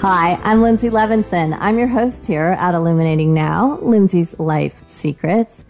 Hi, 0.00 0.38
I'm 0.44 0.58
Linzi 0.58 0.90
Levinson. 0.90 1.56
I'm 1.58 1.78
your 1.78 1.88
host 1.88 2.26
here 2.26 2.54
at 2.60 2.74
Illuminating 2.74 3.32
Now, 3.32 3.78
Linzi's 3.80 4.38
Life 4.38 4.84
Secrets. 4.86 5.64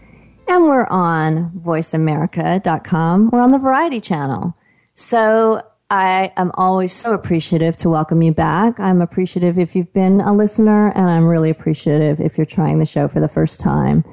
And 0.49 0.65
we're 0.65 0.85
on 0.87 1.49
voiceamerica.com. 1.51 3.29
We're 3.31 3.39
on 3.39 3.53
the 3.53 3.57
Variety 3.57 4.01
Channel. 4.01 4.53
So 4.95 5.63
I 5.89 6.33
am 6.35 6.51
always 6.55 6.91
so 6.91 7.13
appreciative 7.13 7.77
to 7.77 7.89
welcome 7.89 8.21
you 8.21 8.33
back. 8.33 8.77
I'm 8.81 9.01
appreciative 9.01 9.57
if 9.57 9.77
you've 9.77 9.93
been 9.93 10.19
a 10.19 10.35
listener, 10.35 10.89
and 10.89 11.09
I'm 11.09 11.25
really 11.25 11.49
appreciative 11.49 12.19
if 12.19 12.37
you're 12.37 12.45
trying 12.45 12.79
the 12.79 12.85
show 12.85 13.07
for 13.07 13.21
the 13.21 13.29
first 13.29 13.61
time 13.61 14.03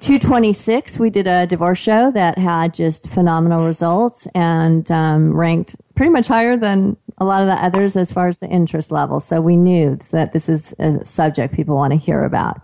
226, 0.00 0.98
we 0.98 1.10
did 1.10 1.28
a 1.28 1.46
divorce 1.46 1.78
show 1.78 2.10
that 2.10 2.36
had 2.38 2.74
just 2.74 3.08
phenomenal 3.08 3.64
results 3.66 4.26
and 4.34 4.90
um, 4.90 5.32
ranked 5.32 5.76
pretty 5.94 6.10
much 6.10 6.26
higher 6.26 6.56
than 6.56 6.96
a 7.18 7.24
lot 7.24 7.42
of 7.42 7.46
the 7.46 7.54
others 7.54 7.94
as 7.94 8.10
far 8.12 8.26
as 8.26 8.38
the 8.38 8.48
interest 8.48 8.90
level. 8.90 9.20
So 9.20 9.40
we 9.40 9.56
knew 9.56 9.96
that 10.10 10.32
this 10.32 10.48
is 10.48 10.74
a 10.80 11.04
subject 11.04 11.54
people 11.54 11.76
want 11.76 11.92
to 11.92 11.98
hear 11.98 12.24
about. 12.24 12.60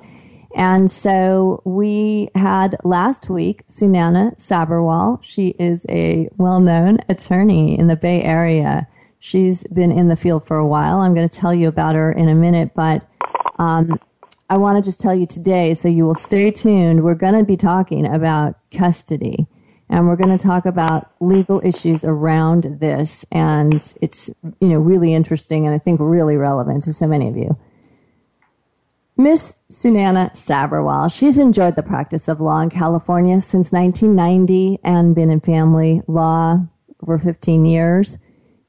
And 0.57 0.91
so 0.91 1.61
we 1.65 2.31
had 2.35 2.77
last 2.83 3.29
week 3.31 3.65
Sunana 3.69 4.37
Saberwal. 4.41 5.23
She 5.23 5.49
is 5.59 5.85
a 5.89 6.29
well 6.39 6.59
known 6.59 6.99
attorney 7.09 7.79
in 7.79 7.87
the 7.87 7.95
Bay 7.97 8.23
Area 8.23 8.89
She's 9.21 9.65
been 9.65 9.91
in 9.91 10.09
the 10.09 10.17
field 10.17 10.45
for 10.47 10.57
a 10.57 10.67
while. 10.67 11.01
I'm 11.01 11.15
going 11.15 11.29
to 11.29 11.35
tell 11.35 11.53
you 11.55 11.69
about 11.69 11.95
her 11.95 12.13
in 12.13 12.29
a 12.29 12.35
minute, 12.35 12.71
but 12.75 13.05
um, 13.59 13.99
I 14.49 14.57
want 14.59 14.77
to 14.77 14.83
just 14.83 15.01
tell 15.01 15.15
you 15.15 15.27
today, 15.27 15.75
so 15.75 15.89
you 15.89 16.05
will 16.05 16.15
stay 16.15 16.51
tuned. 16.51 17.03
We're 17.03 17.17
going 17.17 17.35
to 17.37 17.45
be 17.45 17.57
talking 17.57 18.07
about 18.07 18.57
custody 18.71 19.47
and 19.91 20.07
we're 20.07 20.17
going 20.17 20.37
to 20.37 20.43
talk 20.43 20.67
about 20.67 21.11
legal 21.19 21.63
issues 21.65 22.05
around 22.05 22.77
this 22.79 23.25
and 23.33 23.95
it's 24.03 24.29
you 24.61 24.69
know 24.69 24.79
really 24.79 25.15
interesting 25.15 25.65
and 25.65 25.75
i 25.75 25.79
think 25.79 25.99
really 25.99 26.37
relevant 26.37 26.85
to 26.85 26.93
so 26.93 27.07
many 27.07 27.27
of 27.27 27.39
you 27.39 27.57
miss 29.17 29.55
sunana 29.73 30.31
Sabrawal. 30.35 31.11
she's 31.11 31.39
enjoyed 31.39 31.75
the 31.75 31.83
practice 31.83 32.29
of 32.29 32.39
law 32.43 32.61
in 32.61 32.69
california 32.69 33.41
since 33.41 33.73
1990 33.73 34.79
and 34.85 35.15
been 35.15 35.31
in 35.31 35.41
family 35.41 36.03
law 36.07 36.61
for 37.03 37.19
15 37.19 37.65
years 37.65 38.19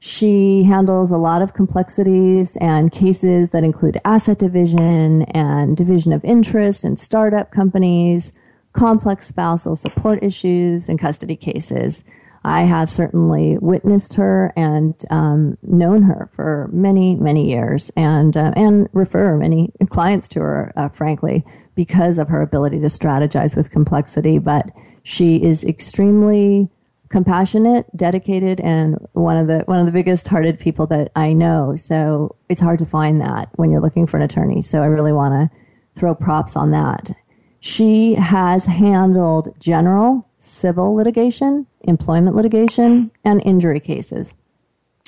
she 0.02 0.62
handles 0.62 1.10
a 1.10 1.18
lot 1.18 1.42
of 1.42 1.52
complexities 1.52 2.56
and 2.56 2.90
cases 2.90 3.50
that 3.50 3.64
include 3.64 4.00
asset 4.06 4.38
division 4.38 5.22
and 5.24 5.76
division 5.76 6.14
of 6.14 6.24
interest 6.24 6.84
in 6.86 6.96
startup 6.96 7.50
companies, 7.50 8.32
complex 8.72 9.26
spousal 9.28 9.76
support 9.76 10.20
issues, 10.22 10.88
and 10.88 10.98
custody 10.98 11.36
cases. 11.36 12.02
I 12.42 12.62
have 12.62 12.88
certainly 12.90 13.58
witnessed 13.58 14.14
her 14.14 14.54
and 14.56 14.94
um, 15.10 15.58
known 15.62 16.04
her 16.04 16.30
for 16.32 16.70
many, 16.72 17.14
many 17.16 17.50
years, 17.50 17.90
and 17.94 18.34
uh, 18.38 18.52
and 18.56 18.88
refer 18.94 19.36
many 19.36 19.70
clients 19.90 20.28
to 20.30 20.40
her, 20.40 20.72
uh, 20.76 20.88
frankly, 20.88 21.44
because 21.74 22.16
of 22.16 22.28
her 22.28 22.40
ability 22.40 22.80
to 22.80 22.86
strategize 22.86 23.54
with 23.54 23.70
complexity. 23.70 24.38
But 24.38 24.70
she 25.04 25.42
is 25.42 25.62
extremely 25.62 26.70
compassionate, 27.10 27.86
dedicated, 27.96 28.60
and 28.60 28.96
one 29.12 29.36
of 29.36 29.46
the 29.48 29.58
one 29.66 29.80
of 29.80 29.86
the 29.86 29.92
biggest 29.92 30.28
hearted 30.28 30.58
people 30.58 30.86
that 30.86 31.10
I 31.16 31.32
know. 31.32 31.74
So 31.76 32.36
it's 32.48 32.60
hard 32.60 32.78
to 32.78 32.86
find 32.86 33.20
that 33.20 33.48
when 33.56 33.70
you're 33.70 33.82
looking 33.82 34.06
for 34.06 34.16
an 34.16 34.22
attorney. 34.22 34.62
So 34.62 34.80
I 34.80 34.86
really 34.86 35.12
want 35.12 35.34
to 35.50 35.98
throw 36.00 36.14
props 36.14 36.56
on 36.56 36.70
that. 36.70 37.10
She 37.58 38.14
has 38.14 38.64
handled 38.64 39.48
general 39.58 40.28
civil 40.38 40.94
litigation, 40.94 41.66
employment 41.82 42.36
litigation, 42.36 43.10
and 43.24 43.42
injury 43.44 43.80
cases. 43.80 44.32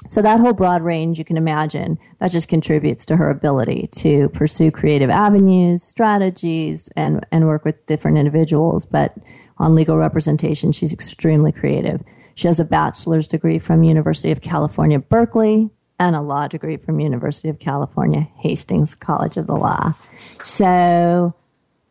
So 0.08 0.20
that 0.20 0.40
whole 0.40 0.52
broad 0.52 0.82
range 0.82 1.16
you 1.16 1.25
can 1.25 1.37
imagine 1.37 1.96
that 2.19 2.32
just 2.32 2.48
contributes 2.48 3.06
to 3.06 3.16
her 3.16 3.31
ability 3.31 3.88
to 3.98 4.28
pursue 4.31 4.72
creative 4.72 5.08
avenues, 5.08 5.84
strategies, 5.84 6.88
and 6.96 7.25
and 7.31 7.46
work 7.46 7.64
with 7.64 7.87
different 7.87 8.19
individuals. 8.19 8.84
But 8.87 9.16
on 9.62 9.75
legal 9.76 9.97
representation. 9.97 10.73
She's 10.73 10.93
extremely 10.93 11.53
creative. 11.53 12.03
She 12.35 12.49
has 12.49 12.59
a 12.59 12.64
bachelor's 12.64 13.29
degree 13.29 13.59
from 13.59 13.85
University 13.85 14.31
of 14.32 14.41
California, 14.41 14.99
Berkeley, 14.99 15.70
and 15.99 16.17
a 16.17 16.20
law 16.20 16.49
degree 16.49 16.76
from 16.76 16.99
University 16.99 17.49
of 17.49 17.59
California, 17.61 18.29
Hastings 18.37 18.94
College 18.97 19.37
of 19.37 19.47
the 19.47 19.55
Law. 19.55 19.94
So 20.43 21.35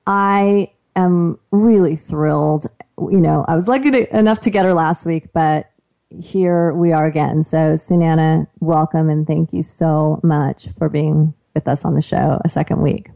I 0.05 0.71
am 0.97 1.39
really 1.51 1.95
thrilled. 1.95 2.67
You 2.99 3.21
know, 3.21 3.45
I 3.47 3.55
was 3.55 3.67
lucky 3.69 3.89
to, 3.91 4.17
enough 4.17 4.41
to 4.41 4.49
get 4.49 4.65
her 4.65 4.73
last 4.73 5.05
week, 5.05 5.29
but 5.33 5.71
here 6.09 6.73
we 6.73 6.91
are 6.91 7.05
again. 7.05 7.45
So, 7.45 7.75
Sunana, 7.75 8.47
welcome 8.59 9.09
and 9.09 9.25
thank 9.25 9.53
you 9.53 9.63
so 9.63 10.19
much 10.23 10.67
for 10.77 10.89
being 10.89 11.33
with 11.55 11.69
us 11.69 11.85
on 11.85 11.95
the 11.95 12.01
show 12.01 12.41
a 12.43 12.49
second 12.49 12.81
week. 12.81 13.09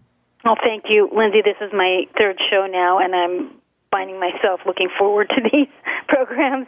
Well, 0.46 0.56
thank 0.63 0.86
you, 0.88 1.10
Linzi. 1.13 1.44
This 1.44 1.58
is 1.60 1.74
my 1.74 2.06
third 2.18 2.38
show 2.50 2.68
now, 2.68 3.00
and 3.00 3.13
I'm 3.13 3.51
finding 3.95 4.19
myself 4.19 4.59
looking 4.65 4.89
forward 5.00 5.30
to 5.30 5.42
these 5.51 5.68
programs. 6.09 6.68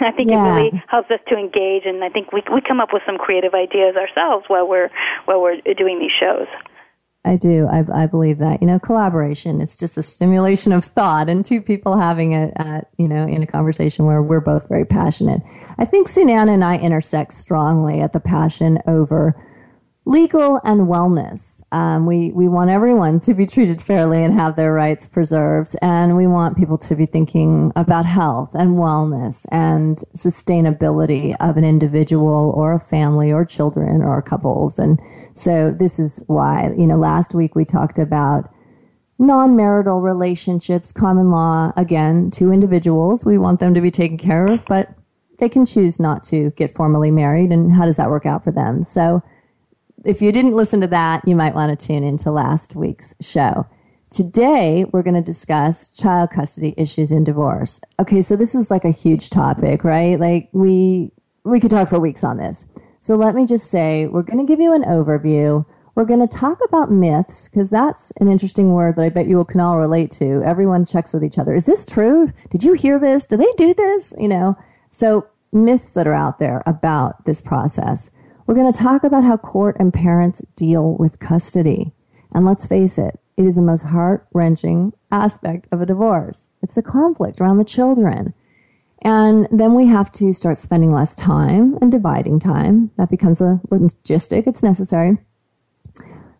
I 0.00 0.12
think 0.16 0.30
yeah. 0.30 0.36
it 0.36 0.56
really 0.72 0.84
helps 0.86 1.10
us 1.10 1.18
to 1.28 1.34
engage, 1.36 1.82
and 1.84 2.02
I 2.04 2.08
think 2.10 2.32
we 2.32 2.42
we 2.52 2.60
come 2.60 2.78
up 2.80 2.90
with 2.92 3.02
some 3.06 3.18
creative 3.18 3.54
ideas 3.54 3.96
ourselves 3.96 4.44
while 4.46 4.68
we're 4.68 4.90
while 5.24 5.42
we're 5.42 5.56
doing 5.76 5.98
these 5.98 6.12
shows. 6.18 6.46
I 7.26 7.36
do. 7.36 7.66
I, 7.66 7.86
I 8.04 8.06
believe 8.06 8.36
that. 8.38 8.60
You 8.60 8.66
know, 8.68 8.78
collaboration. 8.78 9.60
It's 9.62 9.76
just 9.78 9.96
a 9.96 10.02
stimulation 10.02 10.72
of 10.72 10.84
thought 10.84 11.28
and 11.30 11.42
two 11.44 11.62
people 11.62 11.98
having 11.98 12.32
it 12.32 12.52
at 12.56 12.88
you 12.98 13.08
know 13.08 13.26
in 13.26 13.42
a 13.42 13.46
conversation 13.46 14.04
where 14.04 14.22
we're 14.22 14.40
both 14.40 14.68
very 14.68 14.84
passionate. 14.84 15.42
I 15.78 15.86
think 15.86 16.08
Sunana 16.08 16.54
and 16.54 16.62
I 16.64 16.76
intersect 16.78 17.32
strongly 17.32 18.00
at 18.00 18.12
the 18.12 18.20
passion 18.20 18.78
over 18.86 19.34
legal 20.06 20.60
and 20.64 20.86
wellness 20.86 21.53
um, 21.74 22.06
we, 22.06 22.30
we 22.32 22.46
want 22.46 22.70
everyone 22.70 23.18
to 23.20 23.34
be 23.34 23.48
treated 23.48 23.82
fairly 23.82 24.22
and 24.22 24.32
have 24.32 24.54
their 24.54 24.72
rights 24.72 25.08
preserved. 25.08 25.74
And 25.82 26.16
we 26.16 26.24
want 26.28 26.56
people 26.56 26.78
to 26.78 26.94
be 26.94 27.04
thinking 27.04 27.72
about 27.74 28.06
health 28.06 28.50
and 28.54 28.76
wellness 28.78 29.44
and 29.50 29.98
sustainability 30.16 31.34
of 31.40 31.56
an 31.56 31.64
individual 31.64 32.52
or 32.56 32.74
a 32.74 32.78
family 32.78 33.32
or 33.32 33.44
children 33.44 34.02
or 34.02 34.22
couples. 34.22 34.78
And 34.78 35.00
so 35.34 35.74
this 35.76 35.98
is 35.98 36.22
why, 36.28 36.70
you 36.78 36.86
know, 36.86 36.96
last 36.96 37.34
week 37.34 37.56
we 37.56 37.64
talked 37.64 37.98
about 37.98 38.48
non 39.18 39.56
marital 39.56 40.00
relationships, 40.00 40.92
common 40.92 41.32
law, 41.32 41.72
again, 41.76 42.30
two 42.30 42.52
individuals. 42.52 43.24
We 43.24 43.36
want 43.36 43.58
them 43.58 43.74
to 43.74 43.80
be 43.80 43.90
taken 43.90 44.16
care 44.16 44.46
of, 44.46 44.64
but 44.66 44.90
they 45.40 45.48
can 45.48 45.66
choose 45.66 45.98
not 45.98 46.22
to 46.24 46.50
get 46.50 46.72
formally 46.76 47.10
married. 47.10 47.50
And 47.50 47.72
how 47.74 47.84
does 47.84 47.96
that 47.96 48.10
work 48.10 48.26
out 48.26 48.44
for 48.44 48.52
them? 48.52 48.84
So, 48.84 49.24
if 50.04 50.20
you 50.20 50.30
didn't 50.32 50.52
listen 50.54 50.80
to 50.82 50.86
that, 50.88 51.26
you 51.26 51.34
might 51.34 51.54
want 51.54 51.78
to 51.78 51.86
tune 51.86 52.04
into 52.04 52.30
last 52.30 52.76
week's 52.76 53.14
show. 53.20 53.66
Today, 54.10 54.84
we're 54.92 55.02
going 55.02 55.14
to 55.14 55.22
discuss 55.22 55.88
child 55.88 56.30
custody 56.30 56.74
issues 56.76 57.10
in 57.10 57.24
divorce. 57.24 57.80
Okay, 58.00 58.22
so 58.22 58.36
this 58.36 58.54
is 58.54 58.70
like 58.70 58.84
a 58.84 58.90
huge 58.90 59.30
topic, 59.30 59.82
right? 59.82 60.20
Like 60.20 60.50
we 60.52 61.10
we 61.44 61.60
could 61.60 61.70
talk 61.70 61.88
for 61.88 61.98
weeks 61.98 62.22
on 62.24 62.36
this. 62.36 62.64
So 63.00 63.16
let 63.16 63.34
me 63.34 63.44
just 63.44 63.70
say, 63.70 64.06
we're 64.06 64.22
going 64.22 64.38
to 64.38 64.50
give 64.50 64.60
you 64.60 64.72
an 64.72 64.82
overview. 64.84 65.66
We're 65.94 66.06
going 66.06 66.26
to 66.26 66.36
talk 66.38 66.58
about 66.66 66.90
myths 66.90 67.48
because 67.50 67.68
that's 67.68 68.12
an 68.20 68.30
interesting 68.30 68.72
word 68.72 68.96
that 68.96 69.02
I 69.04 69.08
bet 69.10 69.26
you 69.28 69.44
can 69.44 69.60
all 69.60 69.78
relate 69.78 70.10
to. 70.12 70.42
Everyone 70.44 70.86
checks 70.86 71.12
with 71.12 71.22
each 71.22 71.36
other. 71.38 71.54
Is 71.54 71.64
this 71.64 71.84
true? 71.84 72.32
Did 72.50 72.64
you 72.64 72.72
hear 72.72 72.98
this? 72.98 73.26
Do 73.26 73.36
they 73.36 73.50
do 73.58 73.74
this? 73.74 74.14
You 74.16 74.28
know, 74.28 74.56
so 74.90 75.26
myths 75.52 75.90
that 75.90 76.06
are 76.06 76.14
out 76.14 76.38
there 76.38 76.62
about 76.66 77.24
this 77.26 77.40
process. 77.42 78.10
We're 78.46 78.54
going 78.54 78.70
to 78.70 78.78
talk 78.78 79.04
about 79.04 79.24
how 79.24 79.38
court 79.38 79.76
and 79.80 79.92
parents 79.92 80.42
deal 80.54 80.96
with 80.98 81.18
custody. 81.18 81.92
And 82.34 82.44
let's 82.44 82.66
face 82.66 82.98
it, 82.98 83.18
it 83.38 83.46
is 83.46 83.54
the 83.54 83.62
most 83.62 83.84
heart 83.86 84.26
wrenching 84.34 84.92
aspect 85.10 85.66
of 85.72 85.80
a 85.80 85.86
divorce. 85.86 86.48
It's 86.62 86.74
the 86.74 86.82
conflict 86.82 87.40
around 87.40 87.56
the 87.56 87.64
children. 87.64 88.34
And 89.02 89.48
then 89.50 89.74
we 89.74 89.86
have 89.86 90.12
to 90.12 90.32
start 90.34 90.58
spending 90.58 90.92
less 90.92 91.14
time 91.14 91.78
and 91.80 91.90
dividing 91.90 92.38
time. 92.38 92.90
That 92.98 93.08
becomes 93.10 93.40
a 93.40 93.60
logistic, 93.70 94.46
it's 94.46 94.62
necessary. 94.62 95.16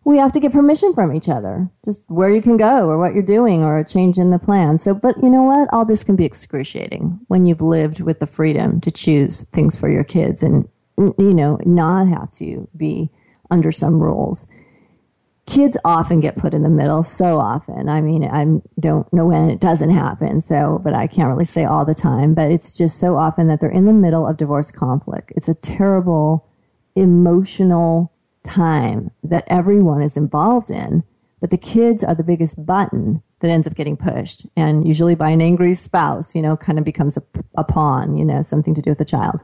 We 0.06 0.19
have 0.19 0.33
to 0.33 0.41
get 0.41 0.53
permission 0.53 0.93
from 0.93 1.15
each 1.15 1.31
other, 1.31 1.71
just 1.87 2.03
where 2.09 2.29
you 2.29 2.43
can 2.43 2.59
go 2.59 2.87
or 2.89 2.99
what 2.99 3.15
you're 3.15 3.23
doing 3.23 3.62
or 3.65 3.79
a 3.79 3.87
change 3.89 4.19
in 4.19 4.31
the 4.31 4.39
plan. 4.39 4.77
So, 4.77 4.93
but 4.93 5.15
you 5.23 5.31
know 5.31 5.43
what? 5.45 5.73
All 5.73 5.87
this 5.87 6.05
can 6.05 6.15
be 6.17 6.27
excruciating 6.27 7.19
when 7.29 7.47
you've 7.47 7.62
lived 7.62 8.01
with 8.03 8.19
the 8.19 8.27
freedom 8.27 8.83
to 8.83 8.91
choose 8.91 9.45
things 9.55 9.77
for 9.77 9.91
your 9.91 10.05
kids 10.05 10.43
and 10.43 10.69
you 10.96 11.14
know, 11.19 11.58
not 11.64 12.08
have 12.08 12.31
to 12.32 12.69
be 12.76 13.11
under 13.50 13.73
some 13.73 14.02
rules. 14.02 14.46
Kids 15.46 15.76
often 15.85 16.20
get 16.20 16.37
put 16.38 16.55
in 16.55 16.62
the 16.62 16.69
middle 16.70 17.02
so 17.02 17.38
often. 17.38 17.88
I 17.88 18.00
mean, 18.00 18.25
I 18.25 18.44
don't 18.81 19.12
know 19.12 19.26
when 19.26 19.50
it 19.50 19.61
doesn't 19.61 19.91
happen, 19.91 20.41
so, 20.41 20.81
but 20.82 20.94
I 20.94 21.06
can't 21.06 21.29
really 21.29 21.44
say 21.44 21.64
all 21.64 21.85
the 21.85 21.94
time, 21.94 22.32
but 22.32 22.50
it's 22.50 22.73
just 22.75 22.99
so 22.99 23.17
often 23.17 23.49
that 23.49 23.61
they're 23.61 23.69
in 23.70 23.85
the 23.85 23.93
middle 23.93 24.26
of 24.26 24.38
divorce 24.38 24.70
conflict. 24.70 25.32
It's 25.37 25.49
a 25.49 25.55
terrible 25.55 26.49
emotional 26.96 28.12
time 28.43 29.11
that 29.23 29.44
everyone 29.49 30.00
is 30.00 30.17
involved 30.17 30.70
in, 30.70 31.02
but 31.41 31.50
the 31.50 31.58
kids 31.58 32.02
are 32.02 32.14
the 32.14 32.23
biggest 32.25 32.64
button 32.64 33.23
that 33.41 33.50
ends 33.50 33.67
up 33.67 33.75
getting 33.75 33.96
pushed 33.99 34.46
and 34.56 34.87
usually 34.88 35.14
by 35.14 35.29
an 35.29 35.43
angry 35.43 35.75
spouse, 35.75 36.35
you 36.35 36.41
know, 36.41 36.56
kind 36.56 36.79
of 36.79 36.85
becomes 36.87 37.19
a, 37.19 37.23
a 37.56 37.64
pawn, 37.64 38.17
you 38.17 38.25
know, 38.25 38.41
something 38.41 38.75
to 38.75 38.81
do 38.81 38.91
with 38.93 38.99
the 38.99 39.05
child. 39.05 39.43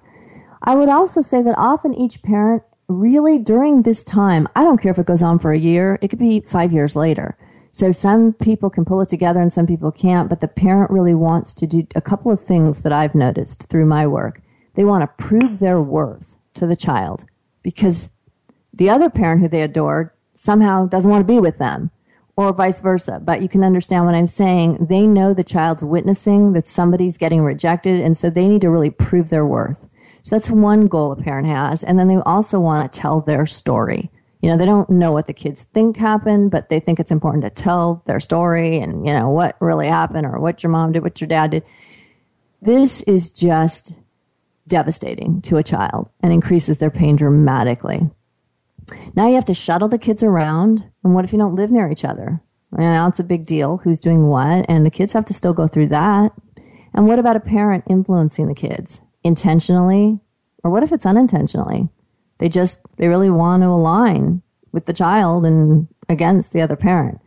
I 0.63 0.75
would 0.75 0.89
also 0.89 1.23
say 1.23 1.41
that 1.43 1.55
often 1.57 1.95
each 1.95 2.23
parent 2.23 2.63
really 2.89 3.39
during 3.39 3.83
this 3.83 4.05
time, 4.05 4.49
I 4.55 4.63
don't 4.63 4.79
care 4.81 4.93
if 4.93 4.99
it 4.99 5.07
goes 5.07 5.23
on 5.23 5.39
for 5.39 5.53
a 5.53 5.59
year, 5.59 5.99
it 6.03 6.09
could 6.09 6.19
be 6.19 6.41
five 6.41 6.73
years 6.73 6.95
later. 6.97 7.37
So 7.73 7.93
some 7.93 8.33
people 8.35 8.69
can 8.69 8.85
pull 8.85 9.01
it 9.01 9.09
together 9.09 9.41
and 9.41 9.53
some 9.53 9.67
people 9.67 9.93
can't, 9.93 10.29
but 10.29 10.41
the 10.41 10.49
parent 10.49 10.91
really 10.91 11.15
wants 11.15 11.55
to 11.55 11.67
do 11.67 11.87
a 11.95 12.01
couple 12.01 12.33
of 12.33 12.41
things 12.45 12.83
that 12.83 12.93
I've 12.93 13.15
noticed 13.15 13.65
through 13.69 13.87
my 13.87 14.07
work. 14.07 14.43
They 14.75 14.85
want 14.85 15.03
to 15.03 15.25
prove 15.25 15.61
their 15.61 15.81
worth 15.81 16.37
to 16.55 16.67
the 16.67 16.77
child 16.77 17.25
because 17.63 18.11
the 18.73 18.91
other 18.91 19.09
parent 19.09 19.41
who 19.41 19.49
they 19.49 19.63
adored 19.63 20.11
somehow 20.35 20.87
doesn't 20.87 21.11
want 21.11 21.27
to 21.27 21.33
be 21.33 21.39
with 21.39 21.59
them 21.59 21.91
or 22.37 22.53
vice 22.53 22.81
versa. 22.81 23.21
But 23.23 23.41
you 23.41 23.49
can 23.49 23.63
understand 23.63 24.05
what 24.05 24.15
I'm 24.15 24.29
saying. 24.29 24.87
They 24.89 25.07
know 25.07 25.33
the 25.33 25.45
child's 25.45 25.85
witnessing 25.85 26.55
that 26.55 26.67
somebody's 26.67 27.19
getting 27.19 27.43
rejected, 27.43 28.01
and 28.01 28.17
so 28.17 28.31
they 28.31 28.49
need 28.49 28.63
to 28.63 28.71
really 28.71 28.91
prove 28.91 29.29
their 29.31 29.45
worth. 29.45 29.87
So 30.23 30.37
that's 30.37 30.51
one 30.51 30.87
goal 30.87 31.13
a 31.13 31.17
parent 31.17 31.49
has. 31.49 31.85
And 31.85 31.99
then 31.99 32.09
they 32.09 32.17
also 32.17 32.61
want 32.61 32.93
to 32.93 32.99
tell 33.01 33.21
their 33.21 33.47
story. 33.47 34.11
You 34.43 34.51
know, 34.51 34.57
they 34.57 34.67
don't 34.67 34.89
know 34.89 35.13
what 35.13 35.27
the 35.27 35.33
kids 35.35 35.65
think 35.75 35.97
happened, 35.97 36.51
but 36.51 36.69
they 36.69 36.81
think 36.81 36.99
it's 36.99 37.11
important 37.11 37.45
to 37.45 37.51
tell 37.51 38.03
their 38.07 38.21
story 38.21 38.79
and, 38.81 39.07
you 39.07 39.13
know, 39.13 39.29
what 39.29 39.57
really 39.61 39.87
happened 39.87 40.27
or 40.27 40.39
what 40.41 40.63
your 40.63 40.71
mom 40.71 40.93
did, 40.93 41.03
what 41.03 41.21
your 41.21 41.29
dad 41.29 41.51
did. 41.51 41.63
This 42.63 43.03
is 43.03 43.31
just 43.31 43.95
devastating 44.67 45.41
to 45.43 45.57
a 45.57 45.63
child 45.63 46.09
and 46.23 46.33
increases 46.33 46.79
their 46.79 46.91
pain 46.91 47.17
dramatically. 47.17 48.09
Now 49.15 49.29
you 49.29 49.35
have 49.35 49.45
to 49.47 49.55
shuttle 49.55 49.89
the 49.89 49.99
kids 49.99 50.23
around. 50.23 50.87
And 51.05 51.15
what 51.15 51.25
if 51.25 51.33
you 51.33 51.39
don't 51.39 51.55
live 51.55 51.71
near 51.71 51.91
each 51.91 52.05
other? 52.05 52.41
You 52.73 52.85
now 52.85 53.09
it's 53.09 53.19
a 53.21 53.25
big 53.25 53.47
deal 53.47 53.79
who's 53.79 53.99
doing 53.99 54.29
what, 54.29 54.65
and 54.69 54.87
the 54.87 54.91
kids 54.93 55.13
have 55.15 55.25
to 55.27 55.35
still 55.35 55.53
go 55.53 55.67
through 55.67 55.89
that. 55.89 56.33
And 56.95 57.07
what 57.09 57.19
about 57.19 57.35
a 57.37 57.41
parent 57.41 57.85
influencing 57.89 58.47
the 58.47 58.55
kids? 58.55 59.01
intentionally, 59.25 60.19
or 60.65 60.71
what 60.71 60.83
if 60.83 60.93
it's 60.93 61.07
unintentionally? 61.07 61.89
They 62.39 62.49
just, 62.49 62.81
they 62.97 63.09
really 63.09 63.31
want 63.31 63.63
to 63.63 63.69
align 63.69 64.43
with 64.73 64.87
the 64.87 64.93
child 64.93 65.45
and 65.45 65.89
against 66.09 66.53
the 66.53 66.61
other 66.61 66.77
parent. 66.77 67.21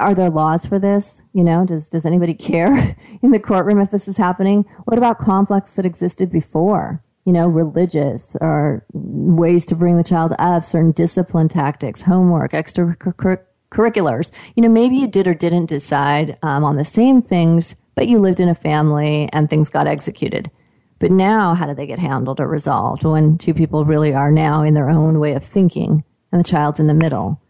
Are 0.00 0.14
there 0.14 0.30
laws 0.30 0.66
for 0.66 0.78
this? 0.78 1.22
You 1.32 1.44
know, 1.44 1.64
does, 1.64 1.88
does 1.88 2.04
anybody 2.04 2.34
care 2.34 2.96
in 3.22 3.30
the 3.30 3.38
courtroom 3.40 3.80
if 3.80 3.90
this 3.90 4.08
is 4.08 4.16
happening? 4.16 4.64
What 4.84 4.98
about 4.98 5.18
conflicts 5.20 5.74
that 5.74 5.86
existed 5.86 6.30
before? 6.30 7.02
You 7.24 7.32
know, 7.32 7.46
religious 7.46 8.36
or 8.40 8.84
ways 8.92 9.64
to 9.66 9.74
bring 9.74 9.96
the 9.96 10.04
child 10.04 10.34
up, 10.38 10.64
certain 10.64 10.90
discipline 10.90 11.48
tactics, 11.48 12.02
homework, 12.02 12.52
extracurriculars. 12.52 14.30
You 14.56 14.62
know, 14.62 14.68
maybe 14.68 14.96
you 14.96 15.06
did 15.06 15.26
or 15.26 15.32
didn't 15.32 15.66
decide 15.66 16.36
um, 16.42 16.64
on 16.64 16.76
the 16.76 16.84
same 16.84 17.22
things, 17.22 17.76
but 17.94 18.08
you 18.08 18.18
lived 18.18 18.40
in 18.40 18.48
a 18.50 18.54
family 18.54 19.30
and 19.32 19.48
things 19.48 19.70
got 19.70 19.86
executed. 19.86 20.50
But 20.98 21.10
now, 21.10 21.54
how 21.54 21.66
do 21.66 21.74
they 21.74 21.86
get 21.86 21.98
handled 21.98 22.40
or 22.40 22.46
resolved 22.46 23.04
when 23.04 23.38
two 23.38 23.54
people 23.54 23.84
really 23.84 24.14
are 24.14 24.30
now 24.30 24.62
in 24.62 24.74
their 24.74 24.88
own 24.90 25.18
way 25.18 25.32
of 25.34 25.44
thinking 25.44 26.04
and 26.30 26.38
the 26.40 26.48
child's 26.48 26.80
in 26.80 26.86
the 26.86 26.94
middle? 26.94 27.40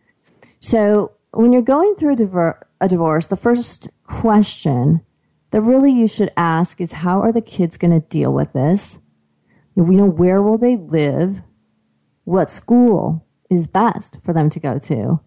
So, 0.60 1.12
when 1.32 1.52
you're 1.52 1.62
going 1.62 1.94
through 1.96 2.12
a, 2.14 2.16
diver- 2.16 2.66
a 2.80 2.88
divorce, 2.88 3.26
the 3.26 3.36
first 3.36 3.88
question 4.06 5.00
that 5.50 5.60
really 5.60 5.90
you 5.92 6.06
should 6.08 6.30
ask 6.36 6.80
is 6.80 6.92
how 6.92 7.20
are 7.20 7.32
the 7.32 7.40
kids 7.40 7.76
going 7.76 7.90
to 7.90 8.06
deal 8.08 8.32
with 8.32 8.52
this? 8.52 8.98
You 9.76 9.82
know, 9.84 10.06
where 10.06 10.40
will 10.40 10.58
they 10.58 10.76
live? 10.76 11.42
What 12.24 12.50
school 12.50 13.26
is 13.50 13.66
best 13.66 14.18
for 14.24 14.32
them 14.32 14.48
to 14.50 14.60
go 14.60 14.78
to? 14.78 15.20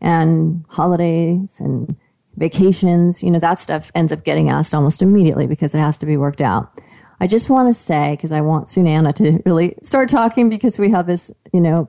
And 0.00 0.64
holidays 0.68 1.56
and 1.58 1.96
vacations, 2.36 3.20
you 3.22 3.30
know, 3.32 3.40
that 3.40 3.58
stuff 3.58 3.90
ends 3.96 4.12
up 4.12 4.22
getting 4.22 4.48
asked 4.48 4.72
almost 4.72 5.02
immediately 5.02 5.46
because 5.48 5.74
it 5.74 5.78
has 5.78 5.98
to 5.98 6.06
be 6.06 6.16
worked 6.16 6.40
out. 6.40 6.80
I 7.20 7.26
just 7.26 7.50
want 7.50 7.72
to 7.72 7.78
say, 7.78 8.12
because 8.12 8.32
I 8.32 8.40
want 8.40 8.68
Sunana 8.68 9.12
to 9.16 9.42
really 9.46 9.76
start 9.82 10.08
talking 10.08 10.48
because 10.48 10.78
we 10.78 10.90
have 10.90 11.06
this, 11.06 11.30
you 11.52 11.60
know, 11.60 11.88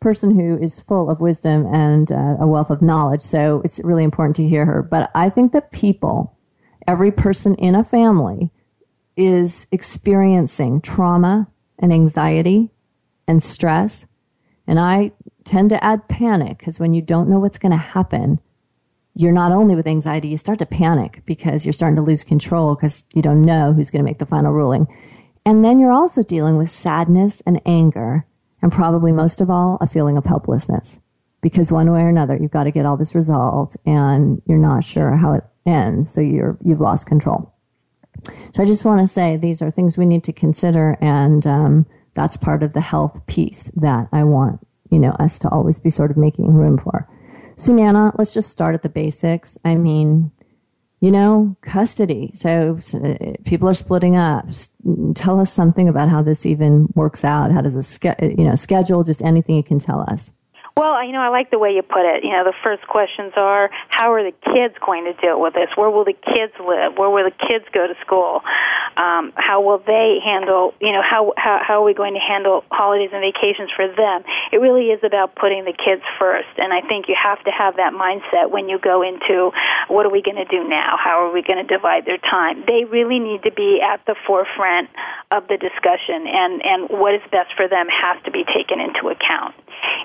person 0.00 0.38
who 0.38 0.56
is 0.62 0.80
full 0.80 1.10
of 1.10 1.20
wisdom 1.20 1.66
and 1.72 2.12
uh, 2.12 2.36
a 2.40 2.46
wealth 2.46 2.70
of 2.70 2.80
knowledge. 2.82 3.22
So 3.22 3.60
it's 3.64 3.80
really 3.80 4.04
important 4.04 4.36
to 4.36 4.46
hear 4.46 4.64
her. 4.64 4.80
But 4.82 5.10
I 5.14 5.28
think 5.30 5.52
that 5.52 5.72
people, 5.72 6.36
every 6.86 7.10
person 7.10 7.56
in 7.56 7.74
a 7.74 7.82
family, 7.84 8.50
is 9.16 9.66
experiencing 9.72 10.80
trauma 10.80 11.48
and 11.80 11.92
anxiety 11.92 12.70
and 13.26 13.42
stress. 13.42 14.06
And 14.68 14.78
I 14.78 15.10
tend 15.42 15.70
to 15.70 15.82
add 15.82 16.06
panic 16.06 16.58
because 16.58 16.78
when 16.78 16.94
you 16.94 17.02
don't 17.02 17.28
know 17.28 17.40
what's 17.40 17.58
going 17.58 17.72
to 17.72 17.76
happen, 17.78 18.38
you're 19.18 19.32
not 19.32 19.50
only 19.50 19.74
with 19.74 19.88
anxiety, 19.88 20.28
you 20.28 20.36
start 20.36 20.60
to 20.60 20.66
panic 20.66 21.22
because 21.26 21.66
you're 21.66 21.72
starting 21.72 21.96
to 21.96 22.02
lose 22.02 22.22
control 22.22 22.76
because 22.76 23.02
you 23.14 23.20
don't 23.20 23.42
know 23.42 23.72
who's 23.72 23.90
going 23.90 23.98
to 23.98 24.04
make 24.08 24.20
the 24.20 24.24
final 24.26 24.52
ruling. 24.52 24.86
And 25.44 25.64
then 25.64 25.80
you're 25.80 25.92
also 25.92 26.22
dealing 26.22 26.56
with 26.56 26.70
sadness 26.70 27.42
and 27.44 27.60
anger, 27.66 28.24
and 28.62 28.70
probably 28.70 29.10
most 29.10 29.40
of 29.40 29.50
all, 29.50 29.76
a 29.80 29.88
feeling 29.88 30.16
of 30.16 30.24
helplessness 30.24 31.00
because 31.42 31.72
one 31.72 31.90
way 31.90 32.02
or 32.02 32.08
another, 32.08 32.38
you've 32.40 32.52
got 32.52 32.64
to 32.64 32.70
get 32.70 32.86
all 32.86 32.96
this 32.96 33.12
resolved 33.16 33.76
and 33.84 34.40
you're 34.46 34.56
not 34.56 34.84
sure 34.84 35.16
how 35.16 35.32
it 35.32 35.42
ends. 35.66 36.12
So 36.12 36.20
you're, 36.20 36.56
you've 36.64 36.80
lost 36.80 37.06
control. 37.06 37.52
So 38.54 38.62
I 38.62 38.66
just 38.66 38.84
want 38.84 39.00
to 39.00 39.06
say 39.12 39.36
these 39.36 39.60
are 39.62 39.70
things 39.72 39.98
we 39.98 40.06
need 40.06 40.22
to 40.24 40.32
consider. 40.32 40.96
And 41.00 41.44
um, 41.44 41.86
that's 42.14 42.36
part 42.36 42.62
of 42.62 42.72
the 42.72 42.80
health 42.80 43.26
piece 43.26 43.64
that 43.74 44.06
I 44.12 44.22
want, 44.22 44.64
you 44.90 45.00
know, 45.00 45.10
us 45.18 45.40
to 45.40 45.48
always 45.48 45.80
be 45.80 45.90
sort 45.90 46.12
of 46.12 46.16
making 46.16 46.54
room 46.54 46.78
for. 46.78 47.08
Sunana, 47.58 48.16
let's 48.16 48.32
just 48.32 48.50
start 48.50 48.74
at 48.76 48.82
the 48.82 48.88
basics. 48.88 49.58
I 49.64 49.74
mean, 49.74 50.30
you 51.00 51.10
know, 51.10 51.56
custody. 51.60 52.30
So 52.34 52.78
uh, 52.94 53.32
people 53.44 53.68
are 53.68 53.74
splitting 53.74 54.16
up. 54.16 54.46
Tell 55.14 55.40
us 55.40 55.52
something 55.52 55.88
about 55.88 56.08
how 56.08 56.22
this 56.22 56.46
even 56.46 56.88
works 56.94 57.24
out. 57.24 57.50
How 57.50 57.60
does 57.60 57.74
a 57.76 57.82
ske- 57.82 58.16
uh, 58.22 58.30
you 58.38 58.44
know 58.44 58.54
schedule? 58.54 59.02
Just 59.02 59.22
anything 59.22 59.56
you 59.56 59.64
can 59.64 59.80
tell 59.80 60.00
us. 60.08 60.30
Well, 60.78 61.02
you 61.02 61.10
know, 61.10 61.18
I 61.18 61.26
like 61.34 61.50
the 61.50 61.58
way 61.58 61.74
you 61.74 61.82
put 61.82 62.06
it. 62.06 62.22
You 62.22 62.30
know, 62.30 62.44
the 62.46 62.54
first 62.62 62.86
questions 62.86 63.32
are 63.34 63.68
how 63.90 64.12
are 64.14 64.22
the 64.22 64.30
kids 64.54 64.78
going 64.78 65.10
to 65.10 65.14
deal 65.18 65.42
with 65.42 65.54
this? 65.54 65.66
Where 65.74 65.90
will 65.90 66.06
the 66.06 66.14
kids 66.14 66.54
live? 66.62 66.94
Where 66.94 67.10
will 67.10 67.26
the 67.26 67.34
kids 67.34 67.66
go 67.74 67.82
to 67.90 67.98
school? 67.98 68.46
Um, 68.94 69.34
how 69.34 69.58
will 69.58 69.82
they 69.82 70.22
handle, 70.22 70.74
you 70.80 70.92
know, 70.94 71.02
how, 71.02 71.32
how, 71.36 71.58
how 71.66 71.82
are 71.82 71.84
we 71.84 71.94
going 71.94 72.14
to 72.14 72.22
handle 72.22 72.62
holidays 72.70 73.10
and 73.12 73.26
vacations 73.26 73.74
for 73.74 73.90
them? 73.90 74.22
It 74.52 74.62
really 74.62 74.94
is 74.94 75.02
about 75.02 75.34
putting 75.34 75.64
the 75.64 75.74
kids 75.74 76.02
first. 76.16 76.46
And 76.58 76.70
I 76.72 76.80
think 76.86 77.08
you 77.10 77.16
have 77.18 77.42
to 77.42 77.50
have 77.50 77.74
that 77.82 77.90
mindset 77.90 78.54
when 78.54 78.68
you 78.70 78.78
go 78.78 79.02
into 79.02 79.50
what 79.90 80.06
are 80.06 80.14
we 80.14 80.22
going 80.22 80.38
to 80.38 80.46
do 80.46 80.62
now? 80.62 80.94
How 80.94 81.26
are 81.26 81.32
we 81.34 81.42
going 81.42 81.58
to 81.58 81.66
divide 81.66 82.06
their 82.06 82.22
time? 82.22 82.62
They 82.70 82.84
really 82.86 83.18
need 83.18 83.42
to 83.42 83.50
be 83.50 83.82
at 83.82 84.06
the 84.06 84.14
forefront 84.28 84.90
of 85.34 85.48
the 85.50 85.56
discussion, 85.58 86.30
and, 86.30 86.62
and 86.64 86.80
what 86.88 87.16
is 87.18 87.22
best 87.32 87.50
for 87.58 87.66
them 87.66 87.86
has 87.90 88.22
to 88.24 88.30
be 88.30 88.44
taken 88.54 88.78
into 88.78 89.10
account 89.10 89.56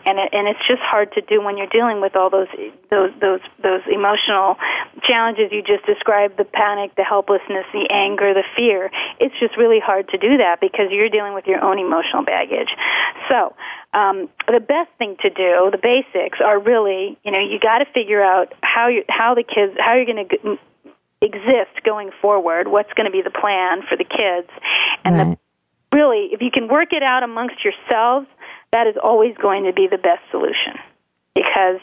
and 0.05 0.19
it, 0.19 0.29
and 0.33 0.47
it's 0.47 0.59
just 0.67 0.81
hard 0.81 1.11
to 1.13 1.21
do 1.21 1.41
when 1.41 1.57
you're 1.57 1.67
dealing 1.67 2.01
with 2.01 2.15
all 2.15 2.29
those 2.29 2.47
those 2.89 3.11
those 3.21 3.39
those 3.61 3.81
emotional 3.89 4.57
challenges 5.03 5.51
you 5.51 5.61
just 5.63 5.85
described 5.85 6.37
the 6.37 6.43
panic 6.45 6.93
the 6.95 7.03
helplessness 7.03 7.65
the 7.73 7.87
anger 7.91 8.33
the 8.33 8.43
fear 8.55 8.89
it's 9.19 9.35
just 9.39 9.57
really 9.57 9.79
hard 9.79 10.07
to 10.09 10.17
do 10.17 10.37
that 10.37 10.59
because 10.59 10.87
you're 10.91 11.09
dealing 11.09 11.33
with 11.33 11.45
your 11.47 11.63
own 11.63 11.79
emotional 11.79 12.23
baggage 12.23 12.69
so 13.29 13.53
um, 13.93 14.29
the 14.47 14.59
best 14.59 14.89
thing 14.97 15.17
to 15.21 15.29
do, 15.29 15.69
the 15.71 15.77
basics, 15.77 16.39
are 16.43 16.59
really, 16.59 17.15
you 17.23 17.31
know, 17.31 17.37
you 17.39 17.59
got 17.59 17.77
to 17.77 17.85
figure 17.93 18.23
out 18.23 18.51
how 18.63 18.87
you, 18.87 19.03
how 19.07 19.35
the 19.35 19.43
kids, 19.43 19.77
how 19.77 19.93
you're 19.93 20.05
going 20.07 20.27
to 20.27 20.57
exist 21.21 21.83
going 21.85 22.09
forward. 22.19 22.67
What's 22.69 22.91
going 22.93 23.05
to 23.05 23.11
be 23.11 23.21
the 23.21 23.29
plan 23.29 23.83
for 23.87 23.95
the 23.95 24.03
kids? 24.03 24.49
And 25.05 25.15
right. 25.15 25.37
the, 25.91 25.95
really, 25.95 26.29
if 26.31 26.41
you 26.41 26.49
can 26.49 26.69
work 26.69 26.91
it 26.91 27.03
out 27.03 27.21
amongst 27.21 27.63
yourselves, 27.63 28.25
that 28.73 28.87
is 28.87 28.95
always 29.01 29.37
going 29.37 29.63
to 29.65 29.71
be 29.71 29.87
the 29.87 29.99
best 29.99 30.19
solution 30.31 30.73
because 31.35 31.79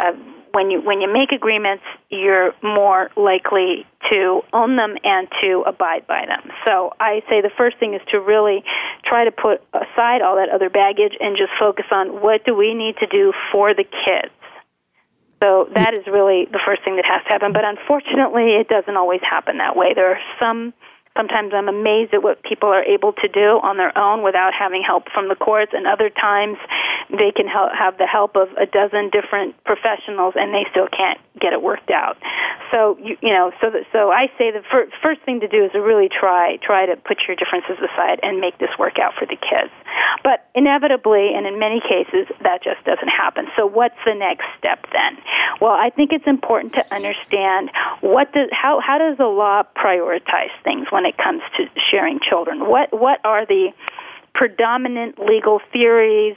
uh, 0.00 0.12
when 0.54 0.70
you 0.70 0.80
when 0.80 1.00
you 1.00 1.12
make 1.12 1.30
agreements, 1.32 1.82
you're 2.10 2.54
more 2.62 3.10
likely 3.16 3.84
to 4.10 4.40
own 4.52 4.76
them 4.76 4.94
and 5.04 5.28
to 5.42 5.62
abide 5.66 6.06
by 6.06 6.24
them. 6.26 6.50
So 6.64 6.94
I 6.98 7.20
say 7.28 7.42
the 7.42 7.50
first 7.58 7.76
thing 7.78 7.94
is 7.94 8.00
to 8.08 8.20
really 8.20 8.64
try 9.04 9.24
to 9.24 9.32
put 9.32 9.62
aside 9.74 10.22
all 10.22 10.36
that 10.36 10.48
other 10.48 10.70
baggage 10.70 11.14
and 11.20 11.36
just 11.36 11.50
focus 11.58 11.86
on 11.90 12.22
what 12.22 12.44
do 12.44 12.54
we 12.56 12.72
need 12.72 12.96
to 12.98 13.06
do 13.08 13.32
for 13.52 13.74
the 13.74 13.84
kids. 13.84 14.32
So 15.42 15.68
that 15.74 15.92
is 15.94 16.06
really 16.06 16.46
the 16.50 16.60
first 16.64 16.82
thing 16.82 16.96
that 16.96 17.04
has 17.04 17.22
to 17.24 17.28
happen. 17.28 17.52
But 17.52 17.64
unfortunately, 17.64 18.56
it 18.56 18.68
doesn't 18.68 18.96
always 18.96 19.20
happen 19.28 19.58
that 19.58 19.76
way. 19.76 19.94
There 19.94 20.10
are 20.10 20.18
some 20.40 20.72
Sometimes 21.18 21.50
I'm 21.52 21.68
amazed 21.68 22.14
at 22.14 22.22
what 22.22 22.44
people 22.44 22.68
are 22.68 22.84
able 22.84 23.12
to 23.14 23.26
do 23.26 23.58
on 23.66 23.76
their 23.76 23.90
own 23.98 24.22
without 24.22 24.54
having 24.54 24.84
help 24.86 25.10
from 25.10 25.26
the 25.28 25.34
courts, 25.34 25.72
and 25.74 25.84
other 25.84 26.10
times 26.10 26.56
they 27.10 27.32
can 27.34 27.48
help, 27.48 27.72
have 27.76 27.98
the 27.98 28.06
help 28.06 28.36
of 28.36 28.48
a 28.52 28.66
dozen 28.66 29.10
different 29.10 29.56
professionals, 29.64 30.34
and 30.36 30.54
they 30.54 30.62
still 30.70 30.86
can't 30.86 31.18
get 31.40 31.52
it 31.52 31.60
worked 31.60 31.90
out. 31.90 32.18
So 32.70 32.94
you, 33.02 33.16
you 33.20 33.30
know, 33.32 33.50
so 33.60 33.72
so 33.90 34.12
I 34.12 34.30
say 34.38 34.52
the 34.52 34.62
fir- 34.70 34.90
first 35.02 35.20
thing 35.22 35.40
to 35.40 35.48
do 35.48 35.64
is 35.64 35.72
to 35.72 35.80
really 35.82 36.08
try 36.08 36.56
try 36.62 36.86
to 36.86 36.94
put 36.94 37.18
your 37.26 37.34
differences 37.34 37.78
aside 37.82 38.20
and 38.22 38.38
make 38.40 38.56
this 38.58 38.70
work 38.78 39.00
out 39.00 39.14
for 39.18 39.26
the 39.26 39.36
kids. 39.42 39.72
But 40.22 40.46
inevitably, 40.54 41.34
and 41.34 41.46
in 41.50 41.58
many 41.58 41.80
cases, 41.80 42.28
that 42.46 42.62
just 42.62 42.84
doesn't 42.84 43.08
happen. 43.10 43.48
So 43.56 43.66
what's 43.66 43.98
the 44.06 44.14
next 44.14 44.44
step 44.56 44.86
then? 44.92 45.18
Well, 45.60 45.72
I 45.74 45.90
think 45.90 46.12
it's 46.12 46.26
important 46.28 46.74
to 46.74 46.94
understand 46.94 47.70
what 48.02 48.30
does 48.34 48.50
how 48.52 48.78
how 48.78 48.98
does 48.98 49.16
the 49.18 49.26
law 49.26 49.64
prioritize 49.74 50.50
things 50.62 50.86
when 50.90 51.07
it 51.08 51.16
comes 51.18 51.42
to 51.56 51.68
sharing 51.90 52.20
children? 52.20 52.68
What 52.68 52.92
what 52.98 53.20
are 53.24 53.44
the 53.46 53.70
predominant 54.34 55.18
legal 55.18 55.60
theories 55.72 56.36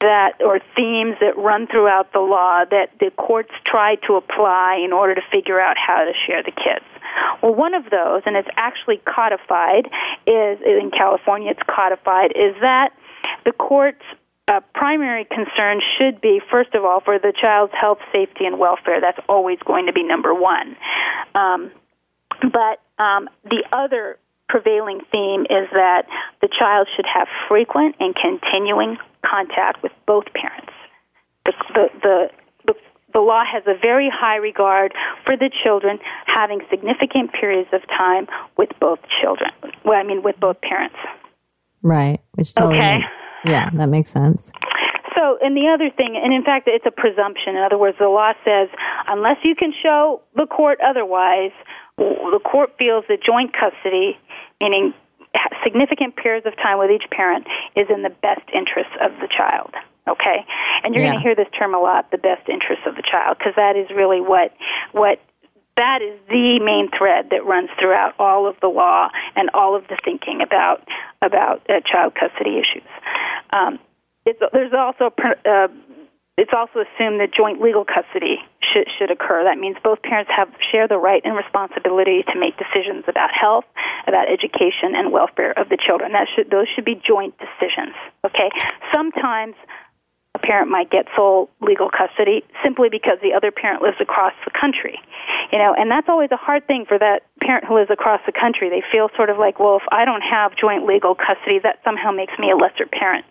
that 0.00 0.34
or 0.40 0.60
themes 0.76 1.16
that 1.20 1.36
run 1.36 1.66
throughout 1.66 2.12
the 2.12 2.20
law 2.20 2.64
that 2.70 2.90
the 3.00 3.10
courts 3.12 3.50
try 3.64 3.96
to 4.06 4.14
apply 4.14 4.76
in 4.84 4.92
order 4.92 5.14
to 5.14 5.22
figure 5.32 5.60
out 5.60 5.76
how 5.76 6.04
to 6.04 6.12
share 6.26 6.42
the 6.42 6.52
kids? 6.52 6.84
Well, 7.42 7.54
one 7.54 7.74
of 7.74 7.90
those, 7.90 8.22
and 8.26 8.36
it's 8.36 8.48
actually 8.56 8.98
codified, 8.98 9.86
is 10.26 10.58
in 10.62 10.90
California. 10.96 11.50
It's 11.50 11.62
codified 11.68 12.32
is 12.36 12.54
that 12.60 12.90
the 13.44 13.52
courts 13.52 14.02
uh, 14.46 14.60
primary 14.74 15.24
concern 15.24 15.80
should 15.96 16.20
be, 16.20 16.40
first 16.50 16.74
of 16.74 16.84
all, 16.84 17.00
for 17.00 17.18
the 17.18 17.32
child's 17.40 17.72
health, 17.80 17.98
safety, 18.12 18.44
and 18.44 18.58
welfare. 18.58 19.00
That's 19.00 19.18
always 19.28 19.58
going 19.64 19.86
to 19.86 19.92
be 19.92 20.02
number 20.02 20.34
one. 20.34 20.76
Um, 21.34 21.70
but 22.52 22.80
um, 22.98 23.28
the 23.44 23.64
other 23.72 24.18
prevailing 24.48 25.00
theme 25.10 25.42
is 25.50 25.66
that 25.72 26.06
the 26.40 26.48
child 26.48 26.88
should 26.94 27.06
have 27.12 27.26
frequent 27.48 27.96
and 27.98 28.14
continuing 28.14 28.98
contact 29.24 29.82
with 29.82 29.92
both 30.06 30.24
parents. 30.32 30.72
The, 31.44 31.52
the, 32.02 32.30
the, 32.66 32.74
the, 33.12 33.20
law 33.20 33.42
has 33.44 33.64
a 33.66 33.74
very 33.78 34.08
high 34.12 34.36
regard 34.36 34.92
for 35.24 35.36
the 35.36 35.50
children 35.64 35.98
having 36.26 36.60
significant 36.70 37.32
periods 37.32 37.68
of 37.72 37.80
time 37.88 38.26
with 38.56 38.70
both 38.80 39.00
children. 39.20 39.50
Well, 39.84 39.98
I 39.98 40.04
mean, 40.04 40.22
with 40.22 40.36
both 40.40 40.60
parents. 40.60 40.96
Right. 41.82 42.20
Which 42.34 42.54
totally 42.54 42.78
okay. 42.78 42.98
Makes, 42.98 43.08
yeah, 43.46 43.70
that 43.74 43.88
makes 43.88 44.10
sense. 44.10 44.52
So, 45.16 45.38
and 45.42 45.56
the 45.56 45.70
other 45.72 45.90
thing, 45.94 46.18
and 46.22 46.32
in 46.32 46.44
fact, 46.44 46.68
it's 46.68 46.86
a 46.86 46.90
presumption. 46.90 47.56
In 47.56 47.62
other 47.62 47.78
words, 47.78 47.96
the 47.98 48.08
law 48.08 48.32
says 48.44 48.68
unless 49.08 49.36
you 49.42 49.54
can 49.54 49.72
show 49.82 50.22
the 50.34 50.46
court 50.46 50.78
otherwise, 50.84 51.52
the 51.98 52.40
court 52.44 52.74
feels 52.78 53.04
that 53.08 53.22
joint 53.22 53.52
custody, 53.52 54.18
meaning 54.60 54.94
significant 55.62 56.16
periods 56.16 56.46
of 56.46 56.56
time 56.56 56.78
with 56.78 56.90
each 56.90 57.08
parent, 57.10 57.46
is 57.76 57.86
in 57.90 58.02
the 58.02 58.10
best 58.10 58.42
interest 58.52 58.90
of 59.00 59.12
the 59.20 59.28
child. 59.28 59.72
Okay, 60.06 60.44
and 60.82 60.94
you're 60.94 61.02
yeah. 61.02 61.12
going 61.12 61.22
to 61.22 61.26
hear 61.28 61.34
this 61.34 61.48
term 61.58 61.74
a 61.74 61.78
lot: 61.78 62.10
the 62.10 62.18
best 62.18 62.48
interest 62.48 62.82
of 62.86 62.96
the 62.96 63.02
child, 63.02 63.38
because 63.38 63.54
that 63.56 63.74
is 63.76 63.88
really 63.94 64.20
what 64.20 64.52
what 64.92 65.18
that 65.76 66.02
is 66.02 66.18
the 66.28 66.60
main 66.60 66.90
thread 66.96 67.30
that 67.30 67.44
runs 67.46 67.70
throughout 67.80 68.14
all 68.18 68.46
of 68.46 68.54
the 68.60 68.68
law 68.68 69.08
and 69.34 69.48
all 69.54 69.74
of 69.74 69.88
the 69.88 69.96
thinking 70.04 70.42
about 70.42 70.86
about 71.22 71.62
uh, 71.70 71.80
child 71.90 72.12
custody 72.14 72.58
issues. 72.60 72.86
Um, 73.54 73.78
there's 74.52 74.72
also 74.72 75.10
a, 75.18 75.48
uh, 75.50 75.68
it's 76.36 76.50
also 76.52 76.82
assumed 76.82 77.20
that 77.20 77.30
joint 77.32 77.60
legal 77.62 77.84
custody 77.84 78.42
should, 78.58 78.90
should 78.98 79.10
occur. 79.12 79.44
That 79.44 79.56
means 79.56 79.76
both 79.84 80.02
parents 80.02 80.30
have 80.34 80.48
share 80.72 80.88
the 80.88 80.98
right 80.98 81.22
and 81.24 81.36
responsibility 81.36 82.24
to 82.32 82.40
make 82.40 82.58
decisions 82.58 83.04
about 83.06 83.30
health, 83.30 83.64
about 84.08 84.26
education, 84.28 84.96
and 84.98 85.12
welfare 85.12 85.52
of 85.52 85.68
the 85.68 85.78
children. 85.78 86.10
That 86.10 86.26
should, 86.34 86.50
those 86.50 86.66
should 86.74 86.84
be 86.84 86.96
joint 87.06 87.38
decisions. 87.38 87.94
Okay. 88.26 88.50
Sometimes 88.92 89.54
parent 90.44 90.70
might 90.70 90.90
get 90.90 91.06
sole 91.16 91.48
legal 91.60 91.88
custody 91.88 92.44
simply 92.62 92.88
because 92.90 93.18
the 93.22 93.32
other 93.32 93.50
parent 93.50 93.82
lives 93.82 93.96
across 94.00 94.32
the 94.44 94.50
country. 94.50 95.00
You 95.52 95.58
know, 95.58 95.72
and 95.76 95.90
that's 95.90 96.08
always 96.08 96.30
a 96.30 96.36
hard 96.36 96.66
thing 96.66 96.84
for 96.86 96.98
that 96.98 97.22
parent 97.40 97.64
who 97.64 97.74
lives 97.76 97.90
across 97.90 98.20
the 98.26 98.32
country. 98.32 98.68
They 98.68 98.82
feel 98.92 99.08
sort 99.16 99.30
of 99.30 99.38
like, 99.38 99.58
well, 99.58 99.76
if 99.76 99.82
I 99.90 100.04
don't 100.04 100.20
have 100.20 100.52
joint 100.56 100.84
legal 100.84 101.14
custody, 101.14 101.58
that 101.62 101.80
somehow 101.84 102.10
makes 102.12 102.34
me 102.38 102.50
a 102.50 102.56
lesser 102.56 102.86
parent. 102.86 103.24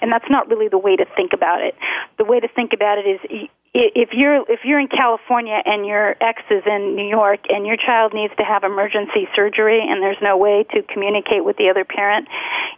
And 0.00 0.12
that's 0.12 0.28
not 0.30 0.48
really 0.48 0.68
the 0.68 0.78
way 0.78 0.94
to 0.96 1.04
think 1.16 1.32
about 1.32 1.60
it. 1.62 1.74
The 2.18 2.24
way 2.24 2.38
to 2.38 2.48
think 2.48 2.72
about 2.72 2.98
it 2.98 3.06
is 3.06 3.48
if 3.72 4.08
you're 4.12 4.42
if 4.50 4.60
you're 4.64 4.80
in 4.80 4.88
California 4.88 5.62
and 5.64 5.86
your 5.86 6.16
ex 6.20 6.42
is 6.50 6.62
in 6.66 6.96
New 6.96 7.06
York 7.08 7.38
and 7.48 7.64
your 7.64 7.76
child 7.76 8.12
needs 8.12 8.34
to 8.36 8.42
have 8.42 8.64
emergency 8.64 9.28
surgery 9.36 9.80
and 9.80 10.02
there's 10.02 10.16
no 10.20 10.36
way 10.36 10.64
to 10.74 10.82
communicate 10.82 11.44
with 11.44 11.56
the 11.56 11.70
other 11.70 11.84
parent, 11.84 12.26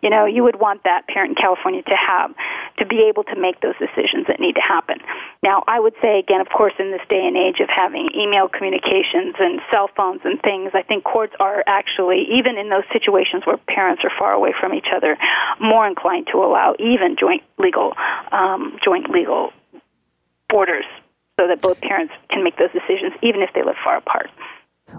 you 0.03 0.11
know, 0.11 0.27
you 0.27 0.43
would 0.43 0.61
want 0.61 0.83
that 0.85 1.07
parent 1.09 1.31
in 1.31 1.35
California 1.37 1.83
to 1.83 1.97
have 1.97 2.35
to 2.77 2.85
be 2.85 3.07
able 3.09 3.25
to 3.25 3.37
make 3.37 3.59
those 3.63 3.75
decisions 3.79 4.27
that 4.27 4.39
need 4.39 4.55
to 4.55 4.61
happen. 4.61 4.99
Now, 5.43 5.65
I 5.67 5.81
would 5.81 5.95
say 6.03 6.19
again, 6.19 6.43
of 6.43 6.51
course, 6.51 6.75
in 6.79 6.91
this 6.91 7.01
day 7.09 7.25
and 7.27 7.37
age 7.39 7.61
of 7.61 7.71
having 7.71 8.11
email 8.15 8.49
communications 8.49 9.35
and 9.39 9.63
cell 9.73 9.89
phones 9.97 10.21
and 10.25 10.41
things, 10.43 10.73
I 10.75 10.83
think 10.83 11.05
courts 11.05 11.35
are 11.41 11.65
actually 11.67 12.29
even 12.33 12.59
in 12.59 12.69
those 12.69 12.85
situations 12.93 13.47
where 13.47 13.57
parents 13.57 14.03
are 14.05 14.13
far 14.19 14.33
away 14.35 14.53
from 14.61 14.75
each 14.75 14.89
other, 14.95 15.17
more 15.59 15.87
inclined 15.87 16.27
to 16.33 16.39
allow 16.45 16.75
even 16.79 17.17
joint 17.19 17.43
legal 17.59 17.95
um, 18.31 18.77
joint 18.85 19.09
legal 19.09 19.53
borders 20.53 20.85
so 21.41 21.49
that 21.49 21.61
both 21.63 21.81
parents 21.81 22.13
can 22.31 22.45
make 22.45 22.57
those 22.59 22.71
decisions, 22.71 23.13
even 23.23 23.41
if 23.41 23.49
they 23.55 23.63
live 23.65 23.75
far 23.83 23.97
apart. 23.97 24.29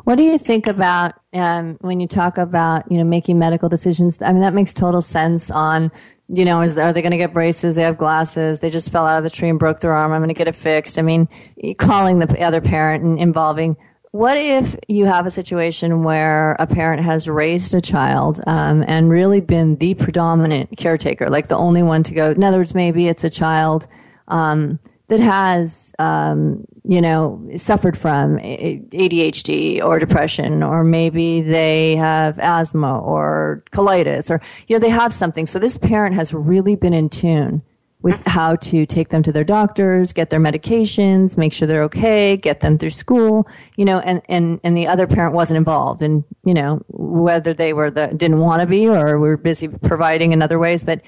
What 0.03 0.15
do 0.15 0.24
you 0.24 0.38
think 0.39 0.65
about 0.65 1.13
um, 1.33 1.77
when 1.81 2.00
you 2.00 2.07
talk 2.07 2.39
about 2.39 2.91
you 2.91 2.98
know 2.98 3.03
making 3.03 3.38
medical 3.38 3.69
decisions? 3.69 4.17
I 4.24 4.31
mean, 4.33 4.41
that 4.41 4.53
makes 4.55 4.74
total 4.74 5.03
sense. 5.03 5.51
On 5.51 5.91
you 6.29 6.45
know, 6.45 6.62
is, 6.62 6.75
are 6.79 6.91
they 6.91 7.01
going 7.03 7.12
to 7.12 7.17
get 7.17 7.31
braces? 7.31 7.75
They 7.75 7.83
have 7.83 8.00
glasses. 8.00 8.60
They 8.60 8.72
just 8.72 8.91
fell 8.91 9.05
out 9.05 9.17
of 9.19 9.24
the 9.24 9.29
tree 9.29 9.50
and 9.50 9.60
broke 9.60 9.81
their 9.81 9.93
arm. 9.93 10.12
I'm 10.12 10.19
going 10.19 10.29
to 10.29 10.33
get 10.33 10.48
it 10.48 10.55
fixed. 10.55 10.98
I 10.98 11.03
mean, 11.03 11.29
calling 11.77 12.17
the 12.19 12.41
other 12.41 12.60
parent 12.60 13.03
and 13.03 13.19
involving. 13.19 13.77
What 14.13 14.38
if 14.38 14.75
you 14.88 15.05
have 15.05 15.25
a 15.25 15.31
situation 15.31 16.03
where 16.03 16.55
a 16.60 16.67
parent 16.67 17.03
has 17.03 17.27
raised 17.27 17.74
a 17.74 17.81
child 17.81 18.43
um, 18.45 18.83
and 18.88 19.10
really 19.10 19.41
been 19.41 19.75
the 19.77 19.95
predominant 19.95 20.75
caretaker, 20.77 21.31
like 21.31 21.48
the 21.48 21.57
only 21.57 21.81
one 21.81 22.03
to 22.03 22.13
go? 22.13 22.31
In 22.31 22.43
other 22.43 22.57
words, 22.60 22.74
maybe 22.75 23.07
it's 23.07 23.24
a 23.24 23.29
child. 23.29 23.88
Um, 24.27 24.77
that 25.17 25.24
has, 25.24 25.93
um, 26.00 26.65
you 26.88 27.00
know, 27.01 27.48
suffered 27.55 27.96
from 27.98 28.38
ADHD 28.39 29.82
or 29.84 30.00
depression, 30.00 30.63
or 30.63 30.84
maybe 30.84 31.41
they 31.41 31.96
have 31.98 32.39
asthma 32.39 33.00
or 33.00 33.63
colitis, 33.72 34.29
or, 34.32 34.41
you 34.67 34.75
know, 34.75 34.79
they 34.79 34.89
have 34.89 35.13
something. 35.13 35.46
So 35.46 35.60
this 35.60 35.77
parent 35.77 36.15
has 36.15 36.34
really 36.34 36.75
been 36.75 36.93
in 36.93 37.10
tune 37.10 37.62
with 38.01 38.22
how 38.25 38.55
to 38.58 38.86
take 38.88 39.10
them 39.10 39.22
to 39.24 39.32
their 39.32 39.46
doctors, 39.46 40.12
get 40.13 40.29
their 40.32 40.39
medications, 40.39 41.38
make 41.38 41.53
sure 41.53 41.67
they're 41.67 41.84
okay, 41.84 42.36
get 42.36 42.60
them 42.62 42.77
through 42.79 42.89
school, 42.89 43.48
you 43.77 43.86
know, 43.86 44.00
and, 44.00 44.22
and, 44.27 44.60
and 44.63 44.75
the 44.75 44.86
other 44.88 45.05
parent 45.08 45.34
wasn't 45.36 45.55
involved. 45.55 46.01
And, 46.01 46.24
you 46.43 46.53
know, 46.55 46.82
whether 46.88 47.53
they 47.53 47.72
were 47.72 47.89
the, 47.91 48.08
didn't 48.08 48.39
want 48.39 48.60
to 48.62 48.65
be 48.67 48.89
or 48.89 49.17
were 49.20 49.38
busy 49.38 49.67
providing 49.70 50.32
in 50.34 50.41
other 50.41 50.58
ways, 50.60 50.84
but, 50.84 51.01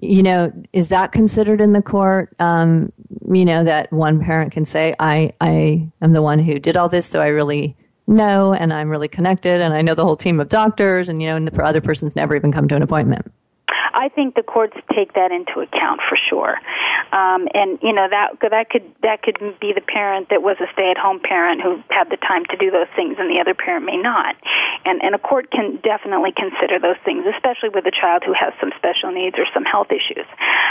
you 0.00 0.22
know, 0.22 0.50
is 0.72 0.88
that 0.88 1.10
considered 1.12 1.60
in 1.60 1.72
the 1.74 1.82
court? 1.82 2.34
Um, 2.38 2.92
you 3.32 3.44
know 3.44 3.64
that 3.64 3.92
one 3.92 4.20
parent 4.20 4.52
can 4.52 4.64
say 4.64 4.94
i 4.98 5.32
i 5.40 5.86
am 6.02 6.12
the 6.12 6.22
one 6.22 6.38
who 6.38 6.58
did 6.58 6.76
all 6.76 6.88
this 6.88 7.06
so 7.06 7.20
i 7.20 7.28
really 7.28 7.76
know 8.06 8.52
and 8.52 8.72
i'm 8.72 8.88
really 8.90 9.08
connected 9.08 9.60
and 9.60 9.74
i 9.74 9.80
know 9.82 9.94
the 9.94 10.04
whole 10.04 10.16
team 10.16 10.40
of 10.40 10.48
doctors 10.48 11.08
and 11.08 11.22
you 11.22 11.28
know 11.28 11.36
and 11.36 11.46
the 11.48 11.62
other 11.62 11.80
person's 11.80 12.14
never 12.16 12.36
even 12.36 12.52
come 12.52 12.68
to 12.68 12.76
an 12.76 12.82
appointment 12.82 13.30
I 13.94 14.08
think 14.08 14.34
the 14.34 14.42
courts 14.42 14.76
take 14.92 15.12
that 15.14 15.32
into 15.32 15.60
account 15.60 16.00
for 16.08 16.16
sure. 16.16 16.58
Um, 17.12 17.48
and 17.54 17.78
you 17.82 17.92
know 17.92 18.08
that 18.08 18.36
that 18.50 18.70
could 18.70 18.84
that 19.02 19.22
could 19.22 19.38
be 19.60 19.72
the 19.72 19.80
parent 19.80 20.28
that 20.30 20.42
was 20.42 20.56
a 20.60 20.66
stay-at-home 20.72 21.20
parent 21.20 21.62
who 21.62 21.82
had 21.90 22.10
the 22.10 22.16
time 22.18 22.44
to 22.46 22.56
do 22.56 22.70
those 22.70 22.88
things, 22.94 23.16
and 23.18 23.30
the 23.32 23.40
other 23.40 23.54
parent 23.54 23.86
may 23.86 23.96
not. 23.96 24.36
And 24.84 25.02
and 25.02 25.14
a 25.14 25.18
court 25.18 25.50
can 25.50 25.76
definitely 25.82 26.32
consider 26.32 26.78
those 26.78 26.96
things, 27.04 27.24
especially 27.34 27.68
with 27.70 27.86
a 27.86 27.90
child 27.94 28.24
who 28.24 28.34
has 28.34 28.52
some 28.60 28.72
special 28.76 29.10
needs 29.12 29.36
or 29.38 29.46
some 29.54 29.64
health 29.64 29.88
issues. 29.90 30.26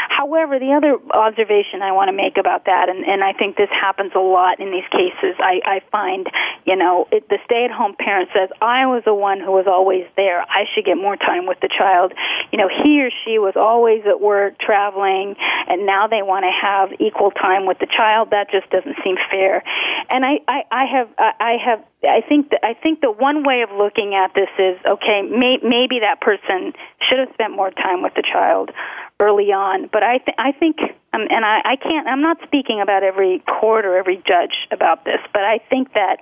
However, 0.10 0.60
the 0.60 0.74
other 0.74 0.98
observation 1.14 1.82
I 1.82 1.92
want 1.92 2.10
to 2.10 2.14
make 2.16 2.38
about 2.38 2.66
that, 2.66 2.90
and 2.90 3.04
and 3.06 3.24
I 3.24 3.34
think 3.34 3.58
this 3.58 3.70
happens 3.74 4.12
a 4.16 4.20
lot 4.22 4.60
in 4.60 4.70
these 4.72 4.88
cases. 4.92 5.36
I 5.40 5.62
I 5.66 5.80
find 5.92 6.28
you 6.66 6.76
know 6.76 7.08
it, 7.12 7.28
the 7.30 7.40
stay-at-home 7.46 7.96
parent 7.98 8.30
says 8.34 8.50
I 8.62 8.86
was 8.86 9.04
the 9.06 9.16
one 9.16 9.40
who 9.40 9.52
was 9.52 9.66
always 9.66 10.06
there. 10.16 10.42
I 10.44 10.66
should 10.74 10.86
get 10.86 10.98
more 10.98 11.16
time 11.18 11.48
with 11.48 11.60
the 11.62 11.70
child. 11.70 12.14
You 12.52 12.58
know 12.60 12.68
he 12.70 12.98
she 13.24 13.40
was 13.40 13.56
always 13.56 14.04
at 14.06 14.20
work 14.22 14.58
traveling, 14.60 15.36
and 15.68 15.86
now 15.86 16.08
they 16.08 16.22
want 16.22 16.44
to 16.46 16.52
have 16.52 16.90
equal 17.00 17.32
time 17.32 17.66
with 17.66 17.80
the 17.80 17.88
child. 17.88 18.30
That 18.32 18.50
just 18.52 18.70
doesn't 18.70 18.96
seem 19.04 19.16
fair. 19.30 19.64
And 20.10 20.26
I, 20.26 20.40
I, 20.48 20.64
I 20.72 20.86
have, 20.86 21.10
I 21.20 21.56
have, 21.64 21.84
I 22.04 22.22
think 22.28 22.50
that 22.52 22.66
I 22.66 22.74
think 22.74 23.02
the 23.02 23.12
one 23.12 23.44
way 23.46 23.62
of 23.62 23.70
looking 23.76 24.16
at 24.16 24.34
this 24.36 24.50
is 24.58 24.78
okay. 24.86 25.22
May, 25.24 25.60
maybe 25.64 26.00
that 26.00 26.22
person 26.22 26.74
should 27.08 27.20
have 27.20 27.30
spent 27.34 27.56
more 27.56 27.72
time 27.72 28.02
with 28.04 28.14
the 28.16 28.24
child 28.24 28.72
early 29.20 29.52
on, 29.52 29.90
but 29.92 30.04
I, 30.04 30.20
th- 30.20 30.36
I 30.38 30.52
think, 30.52 30.78
um, 31.14 31.26
and 31.30 31.44
I, 31.44 31.60
I 31.66 31.76
can't. 31.76 32.08
I'm 32.08 32.22
not 32.22 32.38
speaking 32.44 32.82
about 32.82 33.04
every 33.04 33.42
court 33.48 33.86
or 33.86 33.98
every 33.98 34.18
judge 34.28 34.54
about 34.72 35.06
this, 35.06 35.20
but 35.34 35.44
I 35.44 35.60
think 35.70 35.94
that 35.94 36.18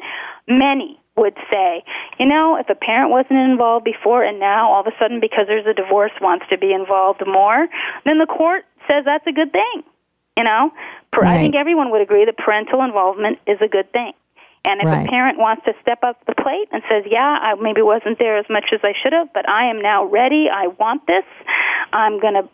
many 0.47 0.99
would 1.17 1.36
say, 1.51 1.84
you 2.19 2.25
know, 2.25 2.58
if 2.58 2.69
a 2.69 2.75
parent 2.75 3.10
wasn't 3.12 3.39
involved 3.39 3.86
before 3.86 4.23
and 4.23 4.39
now 4.39 4.69
all 4.71 4.82
of 4.82 4.88
a 4.88 4.91
sudden 4.99 5.19
because 5.19 5.45
there's 5.47 5.65
a 5.65 5.73
divorce 5.73 6.12
wants 6.21 6.45
to 6.49 6.58
be 6.58 6.73
involved 6.73 7.23
more, 7.25 7.67
then 8.06 8.17
the 8.17 8.25
court 8.25 8.65
says 8.89 9.06
that's 9.06 9.25
a 9.28 9.32
good 9.32 9.51
thing. 9.51 9.84
You 10.38 10.43
know, 10.43 10.71
right. 11.15 11.36
I 11.38 11.38
think 11.38 11.56
everyone 11.56 11.91
would 11.91 12.01
agree 12.01 12.25
that 12.25 12.36
parental 12.38 12.84
involvement 12.84 13.39
is 13.47 13.58
a 13.62 13.69
good 13.69 13.89
thing. 13.93 14.12
And 14.65 14.82
if 14.82 14.88
right. 14.88 15.08
a 15.08 15.10
parent 15.10 15.38
wants 15.38 15.63
to 15.65 15.73
step 15.82 15.99
up 16.04 16.25
the 16.25 16.34
plate 16.36 16.67
and 16.73 16.84
says, 16.89 17.06
"Yeah, 17.10 17.21
I 17.21 17.54
maybe 17.56 17.82
wasn't 17.82 18.19
there 18.19 18.38
as 18.38 18.45
much 18.49 18.65
as 18.73 18.82
I 18.84 18.91
should 19.01 19.13
have, 19.13 19.32
but 19.32 19.47
I 19.47 19.69
am 19.69 19.82
now 19.82 20.04
ready. 20.04 20.49
I 20.51 20.67
want 20.67 21.08
this. 21.08 21.23
I'm 21.93 22.19
going 22.19 22.34
to 22.34 22.49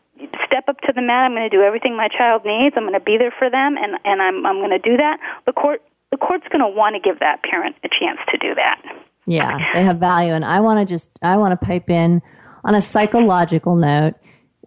step 0.45 0.65
up 0.67 0.80
to 0.82 0.93
the 0.93 1.02
mat. 1.02 1.24
I'm 1.26 1.32
going 1.32 1.50
to 1.50 1.58
do 1.58 1.63
everything 1.63 1.97
my 1.97 2.10
child 2.10 2.43
needs. 2.45 2.76
I'm 2.78 2.84
going 2.84 2.93
to 3.00 3.00
be 3.00 3.17
there 3.17 3.34
for 3.39 3.50
them, 3.50 3.78
and 3.78 3.97
and 4.06 4.21
I'm 4.21 4.45
I'm 4.45 4.58
going 4.58 4.78
to 4.78 4.89
do 4.91 4.97
that." 4.97 5.17
The 5.47 5.54
court 5.54 5.82
the 6.12 6.17
court's 6.17 6.45
going 6.52 6.60
to 6.62 6.67
want 6.67 6.95
to 6.95 7.00
give 7.00 7.19
that 7.19 7.41
parent 7.43 7.76
a 7.84 7.88
chance 7.89 8.19
to 8.32 8.38
do 8.38 8.54
that. 8.56 8.82
Yeah, 9.26 9.58
they 9.74 9.84
have 9.84 9.97
value, 9.97 10.34
and 10.34 10.43
I 10.43 10.60
want 10.60 10.80
to 10.86 10.93
just 10.93 11.10
I 11.21 11.38
want 11.38 11.60
to 11.60 11.65
pipe 11.65 11.89
in 11.89 12.21
on 12.63 12.76
a 12.76 12.82
psychological 12.82 13.76
note. 13.76 14.13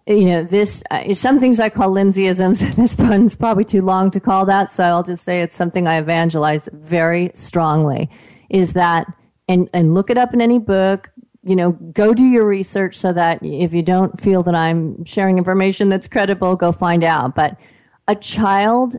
You 0.07 0.25
know, 0.25 0.43
this 0.43 0.83
uh, 0.91 1.13
some 1.13 1.39
things 1.39 1.59
I 1.59 1.69
call 1.69 1.91
Lindsayisms. 1.93 2.75
this 2.75 2.97
one's 2.97 3.35
probably 3.35 3.65
too 3.65 3.81
long 3.81 4.11
to 4.11 4.19
call 4.19 4.45
that, 4.47 4.71
so 4.71 4.83
I'll 4.83 5.03
just 5.03 5.23
say 5.23 5.41
it's 5.41 5.55
something 5.55 5.87
I 5.87 5.97
evangelize 5.99 6.67
very 6.73 7.31
strongly. 7.33 8.09
Is 8.49 8.73
that 8.73 9.07
and 9.47 9.69
and 9.73 9.93
look 9.93 10.09
it 10.09 10.17
up 10.17 10.33
in 10.33 10.41
any 10.41 10.59
book. 10.59 11.11
You 11.43 11.55
know, 11.55 11.73
go 11.73 12.15
do 12.15 12.23
your 12.23 12.47
research 12.47 12.95
so 12.95 13.13
that 13.13 13.37
if 13.43 13.71
you 13.71 13.83
don't 13.83 14.19
feel 14.19 14.41
that 14.43 14.55
I'm 14.55 15.05
sharing 15.05 15.37
information 15.37 15.89
that's 15.89 16.07
credible, 16.07 16.55
go 16.55 16.71
find 16.71 17.03
out. 17.03 17.35
But 17.35 17.57
a 18.07 18.15
child 18.15 18.95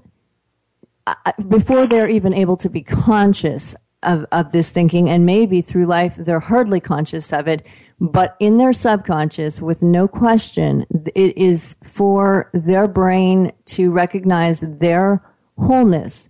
before 1.49 1.87
they're 1.87 2.09
even 2.09 2.35
able 2.35 2.57
to 2.59 2.69
be 2.69 2.83
conscious 2.83 3.75
of, 4.03 4.27
of 4.33 4.53
this 4.53 4.71
thinking, 4.71 5.09
and 5.09 5.25
maybe 5.25 5.61
through 5.63 5.87
life 5.87 6.17
they're 6.19 6.41
hardly 6.41 6.81
conscious 6.81 7.33
of 7.33 7.49
it, 7.49 7.65
but 8.01 8.37
in 8.41 8.59
their 8.59 8.73
subconscious, 8.73 9.61
with 9.61 9.83
no 9.83 10.07
question, 10.07 10.85
it 11.15 11.37
is 11.37 11.77
for 11.83 12.51
their 12.53 12.87
brain 12.87 13.53
to 13.65 13.91
recognize 13.91 14.61
their 14.61 15.23
wholeness. 15.59 16.29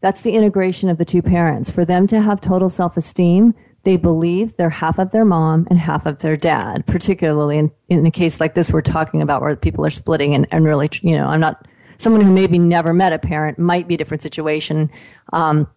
That's 0.00 0.20
the 0.20 0.32
integration 0.34 0.88
of 0.90 0.98
the 0.98 1.04
two 1.06 1.22
parents. 1.22 1.70
For 1.70 1.84
them 1.84 2.06
to 2.08 2.20
have 2.20 2.40
total 2.40 2.68
self 2.68 2.96
esteem, 2.96 3.54
they 3.84 3.96
believe 3.96 4.56
they're 4.56 4.68
half 4.70 4.98
of 4.98 5.12
their 5.12 5.24
mom 5.24 5.66
and 5.70 5.78
half 5.78 6.04
of 6.04 6.18
their 6.18 6.36
dad, 6.36 6.86
particularly 6.86 7.56
in, 7.56 7.70
in 7.88 8.04
a 8.04 8.10
case 8.10 8.38
like 8.38 8.54
this 8.54 8.70
we're 8.70 8.82
talking 8.82 9.22
about 9.22 9.40
where 9.40 9.56
people 9.56 9.86
are 9.86 9.90
splitting 9.90 10.34
and, 10.34 10.46
and 10.52 10.64
really, 10.64 10.90
you 11.00 11.16
know, 11.16 11.24
I'm 11.26 11.40
not 11.40 11.64
someone 11.98 12.22
who 12.22 12.32
maybe 12.32 12.58
never 12.58 12.94
met 12.94 13.12
a 13.12 13.18
parent 13.18 13.58
might 13.58 13.86
be 13.86 13.94
a 13.94 13.98
different 13.98 14.22
situation, 14.22 14.90
um, 15.32 15.68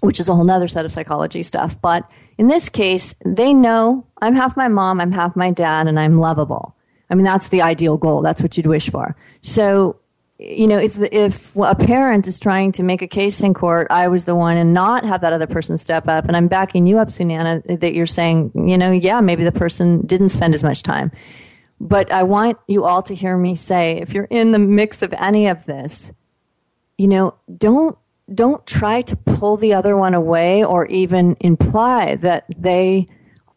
which 0.00 0.20
is 0.20 0.28
a 0.28 0.34
whole 0.34 0.48
other 0.50 0.68
set 0.68 0.84
of 0.84 0.92
psychology 0.92 1.42
stuff. 1.42 1.80
But 1.80 2.08
in 2.36 2.46
this 2.46 2.68
case, 2.68 3.14
they 3.24 3.52
know 3.52 4.06
I'm 4.22 4.36
half 4.36 4.56
my 4.56 4.68
mom, 4.68 5.00
I'm 5.00 5.12
half 5.12 5.34
my 5.34 5.50
dad, 5.50 5.88
and 5.88 5.98
I'm 5.98 6.18
lovable. 6.20 6.76
I 7.10 7.14
mean, 7.14 7.24
that's 7.24 7.48
the 7.48 7.62
ideal 7.62 7.96
goal. 7.96 8.20
That's 8.22 8.42
what 8.42 8.56
you'd 8.56 8.66
wish 8.66 8.90
for. 8.90 9.16
So, 9.40 9.96
you 10.38 10.68
know, 10.68 10.76
if 10.78 10.94
the, 10.94 11.16
if 11.16 11.56
a 11.56 11.74
parent 11.74 12.26
is 12.28 12.38
trying 12.38 12.70
to 12.72 12.82
make 12.82 13.02
a 13.02 13.08
case 13.08 13.40
in 13.40 13.54
court, 13.54 13.86
I 13.90 14.06
was 14.08 14.26
the 14.26 14.36
one, 14.36 14.56
and 14.58 14.74
not 14.74 15.04
have 15.06 15.22
that 15.22 15.32
other 15.32 15.46
person 15.46 15.78
step 15.78 16.06
up, 16.06 16.26
and 16.26 16.36
I'm 16.36 16.46
backing 16.46 16.86
you 16.86 16.98
up, 16.98 17.08
Sunana, 17.08 17.80
that 17.80 17.94
you're 17.94 18.06
saying, 18.06 18.52
you 18.54 18.76
know, 18.78 18.92
yeah, 18.92 19.20
maybe 19.22 19.42
the 19.42 19.50
person 19.50 20.02
didn't 20.06 20.28
spend 20.28 20.54
as 20.54 20.62
much 20.62 20.82
time. 20.84 21.10
But 21.80 22.10
I 22.10 22.22
want 22.24 22.58
you 22.66 22.84
all 22.84 23.02
to 23.02 23.14
hear 23.14 23.36
me 23.36 23.54
say 23.54 23.92
if 23.92 24.12
you're 24.12 24.24
in 24.30 24.52
the 24.52 24.58
mix 24.58 25.00
of 25.02 25.14
any 25.14 25.46
of 25.46 25.64
this, 25.66 26.10
you 26.96 27.06
know, 27.06 27.34
don't 27.56 27.96
don't 28.34 28.66
try 28.66 29.00
to 29.02 29.16
pull 29.16 29.56
the 29.56 29.72
other 29.72 29.96
one 29.96 30.12
away 30.12 30.62
or 30.62 30.86
even 30.86 31.36
imply 31.40 32.16
that 32.16 32.44
they 32.58 33.08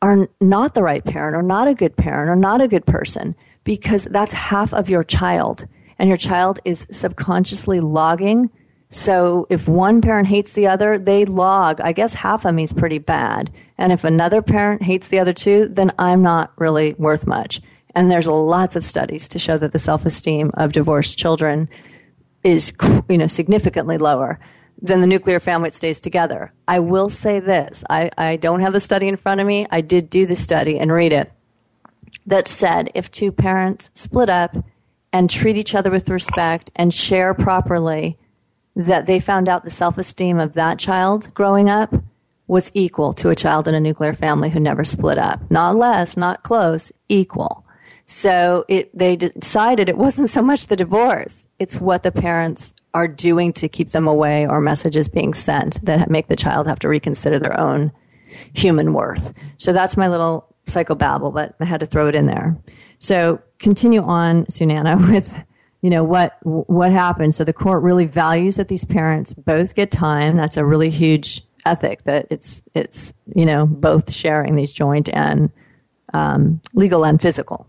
are 0.01 0.27
not 0.39 0.73
the 0.75 0.83
right 0.83 1.03
parent 1.03 1.35
or 1.35 1.41
not 1.41 1.67
a 1.67 1.73
good 1.73 1.97
parent 1.97 2.29
or 2.29 2.35
not 2.35 2.61
a 2.61 2.67
good 2.67 2.85
person 2.85 3.35
because 3.63 4.05
that's 4.05 4.33
half 4.33 4.73
of 4.73 4.87
your 4.89 5.03
child 5.03 5.67
and 5.99 6.07
your 6.07 6.17
child 6.17 6.59
is 6.63 6.85
subconsciously 6.91 7.79
logging 7.79 8.49
so 8.93 9.45
if 9.49 9.67
one 9.69 10.01
parent 10.01 10.27
hates 10.27 10.51
the 10.51 10.67
other, 10.67 10.99
they 10.99 11.23
log. 11.23 11.79
I 11.79 11.93
guess 11.93 12.13
half 12.15 12.43
of 12.45 12.53
me 12.53 12.63
is 12.63 12.73
pretty 12.73 12.97
bad. 12.97 13.49
And 13.77 13.93
if 13.93 14.03
another 14.03 14.41
parent 14.41 14.83
hates 14.83 15.07
the 15.07 15.17
other 15.19 15.31
two, 15.31 15.67
then 15.67 15.91
I'm 15.97 16.21
not 16.21 16.51
really 16.57 16.91
worth 16.95 17.25
much. 17.25 17.61
And 17.95 18.09
there's 18.09 18.27
lots 18.27 18.75
of 18.75 18.85
studies 18.85 19.27
to 19.29 19.39
show 19.39 19.57
that 19.57 19.71
the 19.71 19.79
self 19.79 20.05
esteem 20.05 20.51
of 20.55 20.71
divorced 20.71 21.17
children 21.17 21.69
is 22.43 22.73
you 23.07 23.17
know, 23.17 23.27
significantly 23.27 23.97
lower 23.97 24.39
than 24.81 25.01
the 25.01 25.07
nuclear 25.07 25.39
family 25.39 25.69
that 25.69 25.75
stays 25.75 25.99
together. 25.99 26.51
I 26.67 26.79
will 26.79 27.09
say 27.09 27.39
this 27.39 27.83
I, 27.89 28.09
I 28.17 28.35
don't 28.37 28.61
have 28.61 28.73
the 28.73 28.79
study 28.79 29.07
in 29.07 29.17
front 29.17 29.41
of 29.41 29.47
me. 29.47 29.67
I 29.71 29.81
did 29.81 30.09
do 30.09 30.25
the 30.25 30.35
study 30.35 30.79
and 30.79 30.91
read 30.91 31.11
it 31.11 31.31
that 32.25 32.47
said 32.47 32.89
if 32.93 33.09
two 33.11 33.31
parents 33.31 33.89
split 33.95 34.29
up 34.29 34.55
and 35.11 35.29
treat 35.29 35.57
each 35.57 35.75
other 35.75 35.89
with 35.91 36.07
respect 36.09 36.71
and 36.75 36.93
share 36.93 37.33
properly, 37.33 38.17
that 38.75 39.05
they 39.05 39.19
found 39.19 39.49
out 39.49 39.63
the 39.65 39.69
self 39.69 39.97
esteem 39.97 40.39
of 40.39 40.53
that 40.53 40.79
child 40.79 41.33
growing 41.33 41.69
up 41.69 41.93
was 42.47 42.71
equal 42.73 43.11
to 43.13 43.29
a 43.29 43.35
child 43.35 43.67
in 43.67 43.75
a 43.75 43.79
nuclear 43.79 44.13
family 44.13 44.49
who 44.49 44.59
never 44.59 44.85
split 44.85 45.17
up. 45.17 45.39
Not 45.51 45.75
less, 45.77 46.15
not 46.17 46.43
close, 46.43 46.91
equal. 47.09 47.60
So 48.11 48.65
it, 48.67 48.95
they 48.95 49.15
decided 49.15 49.87
it 49.87 49.97
wasn't 49.97 50.29
so 50.29 50.41
much 50.41 50.67
the 50.67 50.75
divorce, 50.75 51.47
it's 51.59 51.77
what 51.79 52.03
the 52.03 52.11
parents 52.11 52.73
are 52.93 53.07
doing 53.07 53.53
to 53.53 53.69
keep 53.69 53.91
them 53.91 54.05
away 54.05 54.45
or 54.45 54.59
messages 54.59 55.07
being 55.07 55.33
sent 55.33 55.83
that 55.85 56.09
make 56.09 56.27
the 56.27 56.35
child 56.35 56.67
have 56.67 56.77
to 56.79 56.89
reconsider 56.89 57.39
their 57.39 57.57
own 57.57 57.93
human 58.53 58.91
worth. 58.91 59.33
So 59.59 59.71
that's 59.71 59.95
my 59.95 60.09
little 60.09 60.45
psychobabble, 60.67 61.33
but 61.33 61.55
I 61.61 61.63
had 61.65 61.79
to 61.79 61.85
throw 61.85 62.07
it 62.07 62.13
in 62.15 62.25
there. 62.25 62.57
So 62.99 63.41
continue 63.59 64.01
on, 64.03 64.45
Sunana, 64.47 65.09
with 65.09 65.33
you 65.81 65.89
know 65.89 66.03
what 66.03 66.35
what 66.43 66.91
happened. 66.91 67.33
So 67.33 67.45
the 67.45 67.53
court 67.53 67.81
really 67.81 68.07
values 68.07 68.57
that 68.57 68.67
these 68.67 68.83
parents 68.83 69.33
both 69.33 69.73
get 69.73 69.89
time. 69.89 70.35
That's 70.35 70.57
a 70.57 70.65
really 70.65 70.89
huge 70.89 71.45
ethic 71.65 72.03
that 72.03 72.27
it's 72.29 72.61
it's 72.73 73.13
you 73.33 73.45
know 73.45 73.65
both 73.65 74.11
sharing 74.11 74.55
these 74.55 74.73
joint 74.73 75.07
and 75.13 75.49
um, 76.13 76.59
legal 76.73 77.05
and 77.05 77.21
physical 77.21 77.67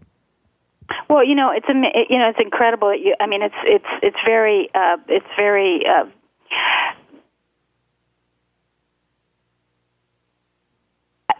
well, 1.08 1.24
you 1.24 1.34
know, 1.34 1.50
it's 1.52 1.68
you 1.68 2.18
know, 2.18 2.28
it's 2.28 2.40
incredible. 2.40 2.94
you, 2.94 3.14
I 3.20 3.26
mean, 3.26 3.42
it's 3.42 3.54
it's 3.64 3.84
it's 4.02 4.16
very 4.24 4.68
uh, 4.74 4.96
it's 5.08 5.26
very. 5.38 5.82
Uh, 5.86 6.04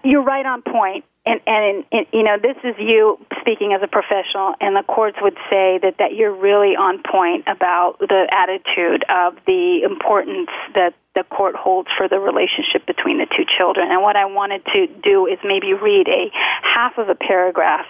you're 0.05 0.23
right 0.23 0.45
on 0.47 0.63
point 0.63 1.05
and 1.25 1.41
and, 1.47 1.85
and 1.93 2.07
you 2.13 2.25
know 2.25 2.37
this 2.41 2.57
is 2.65 2.75
you 2.79 3.19
speaking 3.41 3.73
as 3.73 3.83
a 3.85 3.87
professional 3.87 4.53
and 4.61 4.75
the 4.75 4.83
courts 4.89 5.17
would 5.21 5.37
say 5.49 5.79
that 5.81 5.95
that 5.99 6.15
you're 6.15 6.35
really 6.35 6.75
on 6.75 7.01
point 7.09 7.45
about 7.47 7.99
the 8.01 8.27
attitude 8.33 9.05
of 9.09 9.37
the 9.47 9.83
importance 9.85 10.49
that 10.75 10.93
the 11.15 11.25
court 11.25 11.55
holds 11.55 11.89
for 11.97 12.09
the 12.09 12.19
relationship 12.19 12.87
between 12.87 13.19
the 13.19 13.27
two 13.37 13.45
children. 13.59 13.91
And 13.91 14.03
what 14.03 14.17
I 14.17 14.25
wanted 14.27 14.65
to 14.75 14.87
do 14.87 15.27
is 15.27 15.39
maybe 15.45 15.73
read 15.75 16.09
a 16.09 16.31
half 16.63 16.97
of 16.97 17.09
a 17.09 17.15
paragraph 17.15 17.87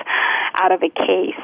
out 0.54 0.72
of 0.72 0.82
a 0.82 0.88
case 0.88 1.38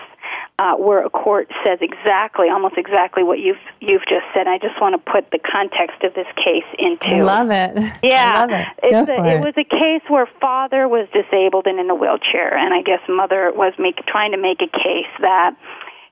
uh, 0.58 0.74
where 0.74 1.06
a 1.06 1.10
court 1.10 1.48
says 1.64 1.78
exactly, 1.80 2.48
almost 2.50 2.74
exactly 2.76 3.22
what 3.22 3.38
you've 3.38 3.62
you've 3.80 4.02
just 4.10 4.26
said. 4.34 4.48
I 4.48 4.58
just 4.58 4.74
want 4.80 4.92
to 4.98 5.10
put 5.12 5.30
the 5.30 5.38
context 5.38 6.02
of 6.02 6.14
this 6.14 6.26
case 6.34 6.66
into. 6.80 7.22
Love 7.24 7.50
it. 7.52 7.78
Yeah, 8.02 8.42
love 8.42 8.50
it. 8.50 8.66
Go 8.90 9.04
a, 9.06 9.24
it. 9.28 9.36
it 9.38 9.38
was 9.40 9.54
a 9.56 9.62
case 9.62 10.02
where 10.10 10.28
father 10.40 10.88
was 10.88 11.06
disabled 11.14 11.66
and 11.66 11.78
in 11.78 11.88
a 11.90 11.94
wheelchair, 11.94 12.56
and 12.58 12.74
I 12.74 12.82
guess 12.82 12.98
mother 13.08 13.52
was 13.54 13.72
make, 13.78 14.04
trying 14.06 14.32
to 14.32 14.38
make 14.38 14.58
a 14.60 14.66
case 14.66 15.10
that 15.20 15.54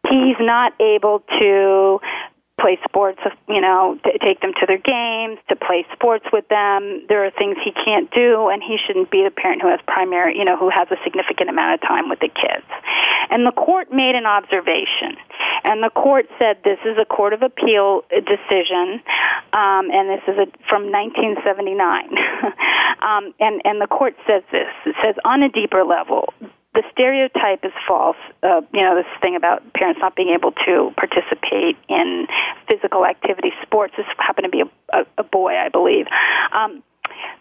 he's 0.08 0.36
not 0.38 0.78
able 0.80 1.24
to 1.40 1.98
play 2.60 2.78
sports, 2.88 3.20
you 3.48 3.60
know, 3.60 3.98
to 4.04 4.18
take 4.18 4.40
them 4.40 4.52
to 4.60 4.64
their 4.66 4.78
games, 4.78 5.38
to 5.48 5.56
play 5.56 5.84
sports 5.92 6.24
with 6.32 6.48
them. 6.48 7.04
There 7.08 7.24
are 7.24 7.30
things 7.30 7.56
he 7.62 7.70
can't 7.72 8.10
do, 8.12 8.48
and 8.48 8.62
he 8.62 8.78
shouldn't 8.86 9.10
be 9.10 9.22
the 9.24 9.30
parent 9.30 9.60
who 9.60 9.68
has 9.68 9.78
primary, 9.86 10.36
you 10.38 10.44
know, 10.44 10.56
who 10.56 10.70
has 10.70 10.88
a 10.90 10.96
significant 11.04 11.50
amount 11.50 11.74
of 11.80 11.86
time 11.86 12.08
with 12.08 12.20
the 12.20 12.28
kids. 12.28 12.64
And 13.30 13.46
the 13.46 13.52
court 13.52 13.92
made 13.92 14.14
an 14.14 14.24
observation, 14.24 15.16
and 15.64 15.82
the 15.82 15.90
court 15.90 16.26
said 16.38 16.56
this 16.64 16.78
is 16.86 16.96
a 16.98 17.04
court 17.04 17.34
of 17.34 17.42
appeal 17.42 18.02
decision, 18.10 19.02
um, 19.52 19.90
and 19.92 20.08
this 20.08 20.22
is 20.26 20.36
a, 20.40 20.46
from 20.68 20.90
1979. 20.90 22.16
um, 23.02 23.34
and 23.38 23.60
and 23.66 23.80
the 23.82 23.86
court 23.88 24.14
says 24.26 24.42
this. 24.50 24.68
It 24.86 24.94
says 25.04 25.14
on 25.26 25.42
a 25.42 25.50
deeper 25.50 25.84
level, 25.84 26.32
the 26.76 26.84
stereotype 26.92 27.64
is 27.64 27.72
false. 27.88 28.18
Uh, 28.42 28.60
you 28.74 28.82
know, 28.82 28.94
this 28.94 29.06
thing 29.22 29.34
about 29.34 29.62
parents 29.72 29.98
not 30.00 30.14
being 30.14 30.28
able 30.38 30.52
to 30.68 30.92
participate 30.96 31.76
in 31.88 32.26
physical 32.68 33.06
activity, 33.06 33.50
sports. 33.62 33.94
This 33.96 34.04
happened 34.18 34.44
to 34.44 34.50
be 34.50 34.60
a, 34.92 34.98
a, 34.98 35.04
a 35.18 35.24
boy, 35.24 35.54
I 35.56 35.70
believe. 35.70 36.06
Um, 36.52 36.82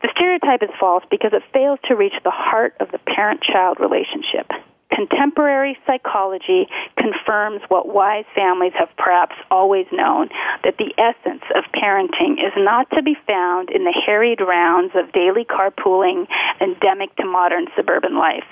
the 0.01 0.09
stereotype 0.15 0.63
is 0.63 0.69
false 0.79 1.03
because 1.11 1.33
it 1.33 1.43
fails 1.51 1.79
to 1.89 1.95
reach 1.95 2.13
the 2.23 2.31
heart 2.31 2.75
of 2.79 2.91
the 2.91 2.97
parent 2.97 3.41
child 3.43 3.77
relationship. 3.81 4.47
Contemporary 4.93 5.77
psychology 5.85 6.67
confirms 6.97 7.61
what 7.67 7.93
wise 7.93 8.23
families 8.33 8.71
have 8.79 8.87
perhaps 8.97 9.35
always 9.51 9.85
known 9.91 10.29
that 10.63 10.77
the 10.77 10.93
essence 10.97 11.41
of 11.55 11.65
parenting 11.73 12.33
is 12.33 12.53
not 12.55 12.89
to 12.91 13.01
be 13.01 13.17
found 13.27 13.69
in 13.71 13.83
the 13.83 14.01
harried 14.05 14.39
rounds 14.39 14.93
of 14.95 15.11
daily 15.11 15.43
carpooling 15.43 16.25
endemic 16.61 17.13
to 17.17 17.25
modern 17.25 17.65
suburban 17.75 18.15
life 18.17 18.45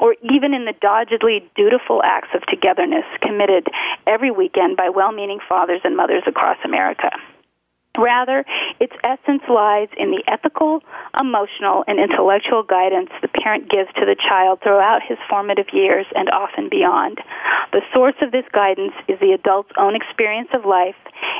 or 0.00 0.14
even 0.22 0.54
in 0.54 0.64
the 0.64 0.74
doggedly 0.80 1.44
dutiful 1.54 2.02
acts 2.04 2.28
of 2.34 2.42
togetherness 2.46 3.04
committed 3.22 3.66
every 4.06 4.30
weekend 4.30 4.76
by 4.76 4.88
well 4.88 5.12
meaning 5.12 5.38
fathers 5.48 5.80
and 5.84 5.96
mothers 5.96 6.22
across 6.26 6.58
America. 6.64 7.10
Rather, 7.98 8.44
its 8.80 8.92
essence 9.04 9.42
lies 9.48 9.88
in 9.96 10.10
the 10.10 10.22
ethical, 10.28 10.82
emotional, 11.18 11.84
and 11.86 11.98
intellectual 11.98 12.62
guidance 12.62 13.10
the 13.22 13.28
parent 13.28 13.70
gives 13.70 13.88
to 13.94 14.04
the 14.04 14.16
child 14.28 14.60
throughout 14.62 15.00
his 15.06 15.18
formative 15.28 15.66
years 15.72 16.06
and 16.14 16.28
often 16.30 16.68
beyond. 16.68 17.18
The 17.72 17.82
source 17.94 18.14
of 18.20 18.32
this 18.32 18.44
guidance 18.52 18.92
is 19.08 19.18
the 19.20 19.32
adult's 19.32 19.72
own 19.78 19.94
experience 19.96 20.48
of 20.54 20.64
life. 20.64 20.96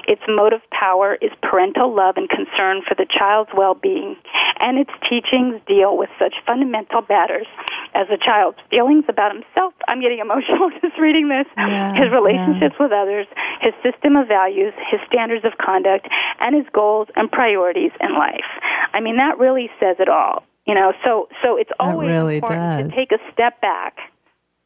Its 0.08 0.22
motive 0.28 0.62
power 0.70 1.16
is 1.20 1.30
parental 1.42 1.94
love 1.94 2.16
and 2.16 2.28
concern 2.28 2.80
for 2.86 2.94
the 2.94 3.06
child's 3.08 3.50
well 3.54 3.74
being, 3.74 4.16
and 4.60 4.78
its 4.78 4.92
teachings 5.08 5.60
deal 5.66 5.96
with 5.96 6.08
such 6.18 6.34
fundamental 6.46 7.02
matters 7.08 7.46
as 7.94 8.06
a 8.10 8.16
child's 8.16 8.58
feelings 8.70 9.04
about 9.08 9.34
himself. 9.34 9.74
I'm 9.88 10.00
getting 10.00 10.20
emotional 10.20 10.70
just 10.82 10.96
reading 10.98 11.28
this. 11.28 11.46
Yeah, 11.56 11.94
his 11.94 12.10
relationships 12.12 12.74
yeah. 12.78 12.86
with 12.86 12.92
others, 12.92 13.26
his 13.60 13.72
system 13.82 14.16
of 14.16 14.28
values, 14.28 14.72
his 14.90 15.00
standards 15.06 15.44
of 15.44 15.52
conduct, 15.58 16.08
and 16.46 16.54
his 16.54 16.64
goals 16.72 17.08
and 17.16 17.30
priorities 17.30 17.90
in 18.00 18.14
life. 18.16 18.44
I 18.92 19.00
mean, 19.00 19.16
that 19.16 19.36
really 19.36 19.68
says 19.80 19.96
it 19.98 20.08
all. 20.08 20.44
You 20.66 20.74
know, 20.74 20.92
so 21.04 21.28
so 21.42 21.56
it's 21.56 21.70
always 21.78 22.08
really 22.08 22.36
important 22.36 22.80
does. 22.90 22.90
to 22.90 22.94
take 22.96 23.12
a 23.12 23.18
step 23.32 23.60
back 23.60 23.96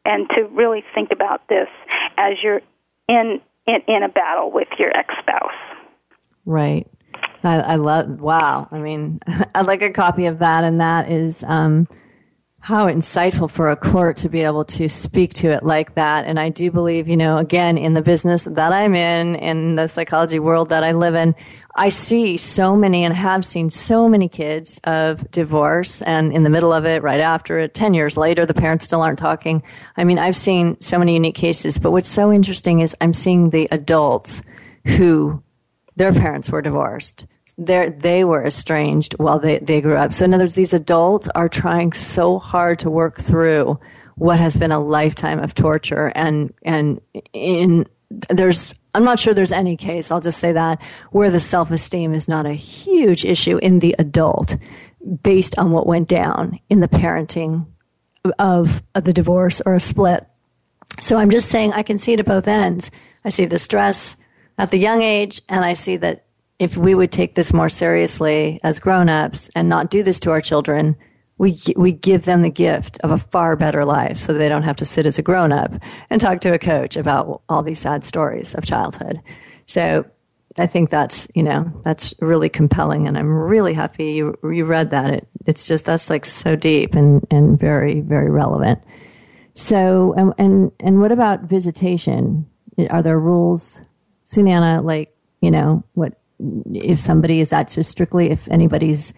and 0.05 0.29
to 0.31 0.43
really 0.51 0.83
think 0.95 1.11
about 1.11 1.47
this 1.49 1.69
as 2.17 2.35
you're 2.43 2.61
in 3.09 3.41
in, 3.67 3.81
in 3.89 4.03
a 4.03 4.09
battle 4.09 4.51
with 4.51 4.69
your 4.79 4.95
ex 4.97 5.13
spouse. 5.21 5.51
Right. 6.47 6.87
I, 7.43 7.61
I, 7.61 7.75
love. 7.77 8.21
Wow. 8.21 8.69
I 8.71 8.79
mean, 8.79 9.19
I'd 9.55 9.67
like 9.67 9.81
a 9.83 9.91
copy 9.91 10.27
of 10.27 10.39
that, 10.39 10.65
and 10.65 10.81
that 10.81 11.11
is. 11.11 11.43
Um, 11.45 11.87
how 12.63 12.87
insightful 12.87 13.51
for 13.51 13.71
a 13.71 13.77
court 13.77 14.17
to 14.19 14.29
be 14.29 14.43
able 14.43 14.67
to 14.67 14.87
speak 14.87 15.33
to 15.33 15.51
it 15.51 15.65
like 15.65 15.95
that. 15.95 16.27
And 16.27 16.39
I 16.39 16.51
do 16.51 16.71
believe, 16.71 17.09
you 17.09 17.17
know, 17.17 17.39
again, 17.39 17.79
in 17.79 17.95
the 17.95 18.03
business 18.03 18.45
that 18.45 18.73
I'm 18.73 18.95
in, 18.95 19.35
in 19.37 19.77
the 19.77 19.89
psychology 19.89 20.39
world 20.39 20.69
that 20.69 20.85
I 20.85 20.93
live 20.93 21.15
in, 21.15 21.35
I 21.77 21.89
see 21.89 22.37
so 22.37 22.77
many 22.77 23.03
and 23.03 23.17
have 23.17 23.47
seen 23.47 23.71
so 23.71 24.11
many 24.11 24.29
kids 24.29 24.79
of 24.85 25.31
divorce 25.31 26.03
and 26.03 26.35
in 26.35 26.43
the 26.43 26.51
middle 26.51 26.73
of 26.73 26.85
it, 26.85 27.03
right 27.03 27.21
after 27.21 27.59
it, 27.61 27.73
10 27.73 27.95
years 27.95 28.19
later, 28.19 28.45
the 28.45 28.53
parents 28.55 28.85
still 28.85 29.01
aren't 29.01 29.19
talking. 29.19 29.63
I 29.97 30.05
mean, 30.05 30.19
I've 30.19 30.37
seen 30.37 30.79
so 30.83 30.99
many 30.99 31.15
unique 31.15 31.35
cases, 31.37 31.79
but 31.79 31.93
what's 31.93 32.09
so 32.09 32.31
interesting 32.31 32.81
is 32.81 32.95
I'm 33.01 33.15
seeing 33.15 33.51
the 33.51 33.69
adults 33.71 34.43
who 34.99 35.43
their 35.97 36.13
parents 36.13 36.51
were 36.51 36.61
divorced 36.61 37.25
they 37.61 38.25
were 38.25 38.45
estranged 38.45 39.15
while 39.19 39.39
they, 39.39 39.59
they 39.59 39.81
grew 39.81 39.97
up. 39.97 40.13
So, 40.13 40.25
in 40.25 40.33
other 40.35 40.45
words, 40.45 40.55
these 40.55 40.73
adults 40.73 41.29
are 41.35 41.49
trying 41.49 41.93
so 41.93 42.39
hard 42.39 42.79
to 42.81 42.91
work 42.91 43.21
through 43.21 43.79
what 44.17 44.39
has 44.39 44.57
been 44.57 44.73
a 44.73 44.79
lifetime 44.81 45.39
of 45.39 45.55
torture. 45.55 46.11
And, 46.15 46.55
and 46.63 47.01
in, 47.35 47.87
there's, 48.31 48.75
I'm 48.95 49.05
not 49.05 49.19
sure 49.19 49.35
there's 49.35 49.53
any 49.53 49.77
case, 49.77 50.11
I'll 50.11 50.21
just 50.21 50.41
say 50.41 50.53
that, 50.53 50.81
where 51.11 51.31
the 51.31 51.41
self 51.41 51.71
esteem 51.71 52.15
is 52.15 52.29
not 52.29 52.47
a 52.47 52.53
huge 52.55 53.25
issue 53.27 53.59
in 53.59 53.81
the 53.81 53.95
adult 53.99 54.57
based 55.23 55.59
on 55.59 55.71
what 55.71 55.87
went 55.87 56.09
down 56.09 56.61
in 56.71 56.81
the 56.81 56.89
parenting 56.89 57.67
of, 58.39 58.83
of 58.95 59.05
the 59.05 59.13
divorce 59.13 59.61
or 59.67 59.75
a 59.75 59.81
split. 59.81 60.27
So, 61.01 61.17
I'm 61.19 61.31
just 61.31 61.51
saying 61.51 61.73
I 61.75 61.83
can 61.83 61.99
see 61.99 62.15
it 62.15 62.21
at 62.21 62.27
both 62.27 62.49
ends. 62.49 62.91
I 63.23 63.29
see 63.29 63.45
the 63.45 63.59
stress 63.59 64.17
at 64.57 64.71
the 64.71 64.79
young 64.79 65.03
age, 65.03 65.43
and 65.49 65.63
I 65.65 65.75
see 65.75 65.99
that 65.99 66.25
if 66.61 66.77
we 66.77 66.95
would 66.95 67.11
take 67.11 67.35
this 67.35 67.55
more 67.55 67.71
seriously 67.71 68.61
as 68.63 68.79
grown-ups 68.81 69.49
and 69.57 69.69
not 69.69 69.91
do 69.91 70.03
this 70.03 70.21
to 70.21 70.31
our 70.31 70.43
children, 70.43 70.95
we 71.39 71.59
we 71.75 71.91
give 71.91 72.27
them 72.27 72.43
the 72.43 72.51
gift 72.51 73.01
of 73.01 73.11
a 73.11 73.17
far 73.17 73.57
better 73.57 73.87
life 73.87 74.19
so 74.19 74.35
they 74.35 74.49
don't 74.51 74.65
have 74.65 74.77
to 74.77 74.85
sit 74.85 75.07
as 75.07 75.19
a 75.19 75.23
grown-up 75.23 75.75
and 76.11 76.21
talk 76.21 76.43
to 76.43 76.53
a 76.53 76.59
coach 76.59 76.99
about 76.99 77.41
all 77.49 77.63
these 77.63 77.79
sad 77.79 78.05
stories 78.05 78.55
of 78.55 78.65
childhood. 78.67 79.23
So 79.65 80.05
I 80.59 80.67
think 80.67 80.91
that's, 80.91 81.27
you 81.35 81.43
know, 81.43 81.73
that's 81.83 82.13
really 82.21 82.51
compelling 82.51 83.09
and 83.09 83.17
I'm 83.17 83.33
really 83.33 83.73
happy 83.73 84.13
you, 84.13 84.37
you 84.43 84.67
read 84.67 84.91
that. 84.91 85.11
It, 85.11 85.29
it's 85.47 85.67
just 85.67 85.87
that's 85.87 86.11
like 86.11 86.27
so 86.27 86.57
deep 86.57 86.95
and 86.95 87.27
and 87.31 87.59
very 87.59 88.03
very 88.03 88.31
relevant. 88.31 88.81
So 89.55 90.13
and 90.19 90.35
and, 90.37 90.73
and 90.79 91.01
what 91.01 91.11
about 91.11 91.45
visitation? 91.45 92.47
Are 92.91 93.03
there 93.03 93.19
rules 93.19 93.81
Sunana 94.27 94.85
like, 94.85 95.17
you 95.41 95.51
know, 95.51 95.85
what 95.95 96.19
if 96.75 97.01
somebody 97.01 97.41
is 97.41 97.51
that 97.51 97.69
just 97.69 97.91
strictly 97.91 98.31
if 98.31 98.49
anybody's 98.49 99.13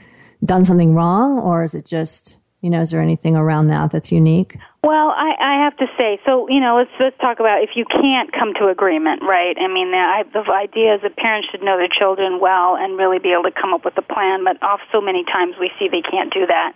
done 0.44 0.64
something 0.64 0.94
wrong, 0.94 1.38
or 1.38 1.64
is 1.64 1.74
it 1.74 1.84
just 1.84 2.36
you 2.62 2.70
know, 2.70 2.80
is 2.80 2.92
there 2.92 3.02
anything 3.02 3.34
around 3.34 3.66
that 3.74 3.90
that's 3.90 4.12
unique? 4.12 4.56
Well, 4.86 5.10
I, 5.18 5.34
I 5.34 5.54
have 5.66 5.74
to 5.82 5.86
say, 5.98 6.20
so 6.24 6.46
you 6.48 6.60
know, 6.60 6.76
let's 6.78 6.90
let's 7.00 7.18
talk 7.18 7.38
about 7.40 7.58
if 7.62 7.70
you 7.74 7.84
can't 7.90 8.30
come 8.32 8.54
to 8.60 8.68
agreement, 8.70 9.22
right? 9.22 9.56
I 9.58 9.66
mean, 9.66 9.90
the, 9.90 10.02
the 10.32 10.46
idea 10.52 10.94
is 10.94 11.02
that 11.02 11.16
parents 11.16 11.48
should 11.50 11.62
know 11.62 11.74
their 11.76 11.90
children 11.90 12.38
well 12.40 12.76
and 12.78 12.96
really 12.98 13.18
be 13.18 13.32
able 13.34 13.50
to 13.50 13.54
come 13.54 13.74
up 13.74 13.84
with 13.84 13.94
a 13.98 14.02
plan, 14.06 14.44
but 14.46 14.62
off 14.62 14.78
so 14.94 15.00
many 15.00 15.24
times 15.26 15.56
we 15.58 15.70
see 15.78 15.88
they 15.90 16.02
can't 16.06 16.30
do 16.32 16.46
that. 16.46 16.72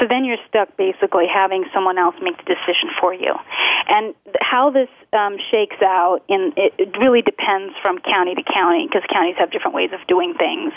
So 0.00 0.06
then 0.10 0.24
you're 0.26 0.42
stuck 0.50 0.74
basically 0.76 1.26
having 1.32 1.66
someone 1.72 1.98
else 1.98 2.16
make 2.20 2.38
the 2.38 2.46
decision 2.58 2.90
for 3.00 3.14
you. 3.14 3.34
And 3.86 4.14
how 4.42 4.70
this 4.74 4.90
um, 5.12 5.36
shakes 5.50 5.80
out, 5.82 6.20
and 6.28 6.52
it, 6.56 6.72
it 6.76 6.96
really 6.98 7.22
depends 7.22 7.74
from 7.82 7.98
county 7.98 8.34
to 8.34 8.42
county 8.42 8.86
because 8.86 9.02
counties 9.10 9.36
have 9.38 9.50
different 9.50 9.74
ways 9.74 9.90
of 9.92 10.00
doing 10.06 10.34
things. 10.34 10.72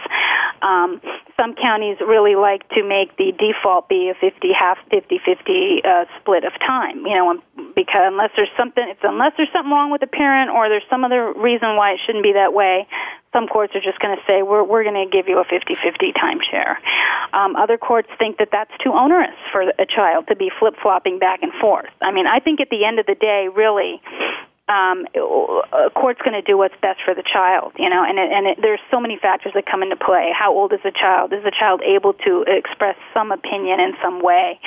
Um, 0.62 1.02
some 1.36 1.56
counties 1.56 1.98
really 2.00 2.36
like 2.36 2.67
to 2.70 2.84
make 2.84 3.15
the 3.17 3.34
default 3.38 3.89
be 3.89 4.10
a 4.10 4.13
50 4.15 4.54
half 4.58 4.78
50 4.89 5.20
50 5.26 5.82
uh, 5.84 6.06
split 6.22 6.44
of 6.46 6.54
time, 6.60 7.06
you 7.06 7.15
know, 7.15 7.30
um, 7.32 7.44
because 7.76 8.02
unless 8.06 8.32
there's 8.38 8.52
something, 8.56 8.88
if, 8.88 8.98
unless 9.04 9.34
there's 9.36 9.52
something 9.52 9.72
wrong 9.72 9.91
with 9.91 10.02
the 10.02 10.08
parent 10.08 10.50
or 10.50 10.70
there's 10.70 10.88
some 10.89 11.04
other 11.04 11.34
reason 11.34 11.76
why 11.76 11.91
it 11.91 12.00
shouldn't 12.06 12.24
be 12.24 12.34
that 12.34 12.54
way, 12.54 12.88
some 13.34 13.48
courts 13.48 13.74
are 13.76 13.82
just 13.82 14.00
going 14.00 14.15
to 14.15 14.22
say, 14.28 14.44
we're, 14.44 14.63
we're 14.63 14.84
going 14.84 15.08
to 15.08 15.10
give 15.10 15.28
you 15.30 15.39
a 15.39 15.46
50 15.46 15.74
50 15.76 16.13
timeshare. 16.13 16.76
Um, 17.34 17.56
other 17.56 17.78
courts 17.78 18.10
think 18.20 18.38
that 18.39 18.50
that's 18.52 18.72
too 18.84 18.91
onerous 18.91 19.36
for 19.52 19.62
a 19.80 19.86
child 19.88 20.28
to 20.28 20.36
be 20.36 20.52
flip 20.60 20.76
flopping 20.82 21.17
back 21.17 21.41
and 21.41 21.54
forth. 21.62 21.86
I 22.02 22.12
mean, 22.12 22.28
I 22.28 22.39
think 22.39 22.60
at 22.60 22.70
the 22.70 22.84
end 22.84 23.00
of 23.00 23.06
the 23.06 23.15
day, 23.15 23.48
really, 23.56 24.02
um, 24.69 25.04
a 25.15 25.89
court's 25.95 26.21
going 26.21 26.38
to 26.38 26.41
do 26.41 26.58
what's 26.58 26.76
best 26.82 27.02
for 27.04 27.13
the 27.13 27.24
child, 27.24 27.74
you 27.78 27.89
know, 27.89 28.04
and 28.06 28.19
it, 28.19 28.32
and 28.32 28.47
it, 28.56 28.58
there's 28.62 28.80
so 28.89 29.02
many 29.02 29.17
factors 29.17 29.52
that 29.54 29.65
come 29.65 29.82
into 29.84 29.97
play. 29.97 30.32
How 30.38 30.54
old 30.54 30.71
is 30.71 30.80
the 30.84 30.91
child? 30.93 31.34
Is 31.34 31.43
the 31.43 31.52
child 31.52 31.82
able 31.84 32.13
to 32.26 32.45
express 32.47 32.95
some 33.13 33.32
opinion 33.32 33.80
in 33.80 33.95
some 34.02 34.21
way? 34.24 34.60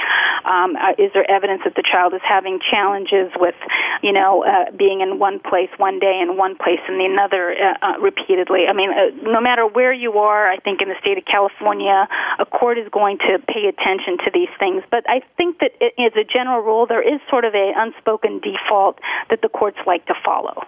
Um, 0.44 0.76
uh, 0.76 0.92
is 0.98 1.12
there 1.14 1.28
evidence 1.30 1.62
that 1.64 1.74
the 1.74 1.82
child 1.84 2.12
is 2.12 2.20
having 2.26 2.58
challenges 2.70 3.30
with, 3.38 3.54
you 4.02 4.12
know, 4.12 4.44
uh, 4.44 4.70
being 4.72 5.00
in 5.00 5.18
one 5.18 5.38
place 5.40 5.70
one 5.78 5.98
day 6.00 6.18
and 6.20 6.36
one 6.36 6.56
place 6.56 6.80
and 6.88 7.00
the 7.00 7.04
another 7.06 7.54
uh, 7.56 7.78
uh, 7.80 7.98
repeatedly? 8.00 8.66
I 8.68 8.72
mean, 8.74 8.90
uh, 8.90 9.08
no 9.30 9.40
matter 9.40 9.66
where 9.66 9.92
you 9.92 10.18
are, 10.18 10.50
I 10.50 10.58
think 10.58 10.82
in 10.82 10.88
the 10.88 10.98
state 11.00 11.16
of 11.16 11.24
California, 11.24 12.08
a 12.38 12.44
court 12.44 12.76
is 12.78 12.88
going 12.90 13.18
to 13.24 13.38
pay 13.48 13.68
attention 13.72 14.18
to 14.26 14.30
these 14.34 14.52
things. 14.58 14.82
But 14.90 15.08
I 15.08 15.22
think 15.38 15.60
that 15.60 15.70
it, 15.80 15.94
as 16.04 16.12
a 16.16 16.24
general 16.24 16.60
rule, 16.60 16.86
there 16.86 17.00
is 17.02 17.20
sort 17.30 17.46
of 17.46 17.54
a 17.54 17.72
unspoken 17.76 18.40
default 18.40 18.98
that 19.30 19.40
the 19.40 19.48
courts 19.48 19.78
like 19.86 20.06
to 20.06 20.14
follow. 20.24 20.62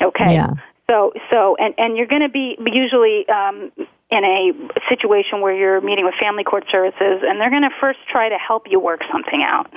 Okay. 0.00 0.32
Yeah. 0.34 0.50
So 0.90 1.12
so 1.30 1.56
and 1.58 1.74
and 1.78 1.96
you're 1.96 2.06
going 2.06 2.22
to 2.22 2.28
be 2.28 2.56
usually 2.58 3.26
um, 3.28 3.70
in 4.10 4.24
a 4.24 4.52
situation 4.88 5.40
where 5.40 5.54
you're 5.54 5.80
meeting 5.80 6.04
with 6.04 6.14
family 6.20 6.44
court 6.44 6.64
services, 6.70 7.22
and 7.22 7.40
they're 7.40 7.50
going 7.50 7.62
to 7.62 7.74
first 7.80 8.00
try 8.10 8.28
to 8.28 8.36
help 8.36 8.64
you 8.68 8.80
work 8.80 9.00
something 9.10 9.42
out. 9.44 9.72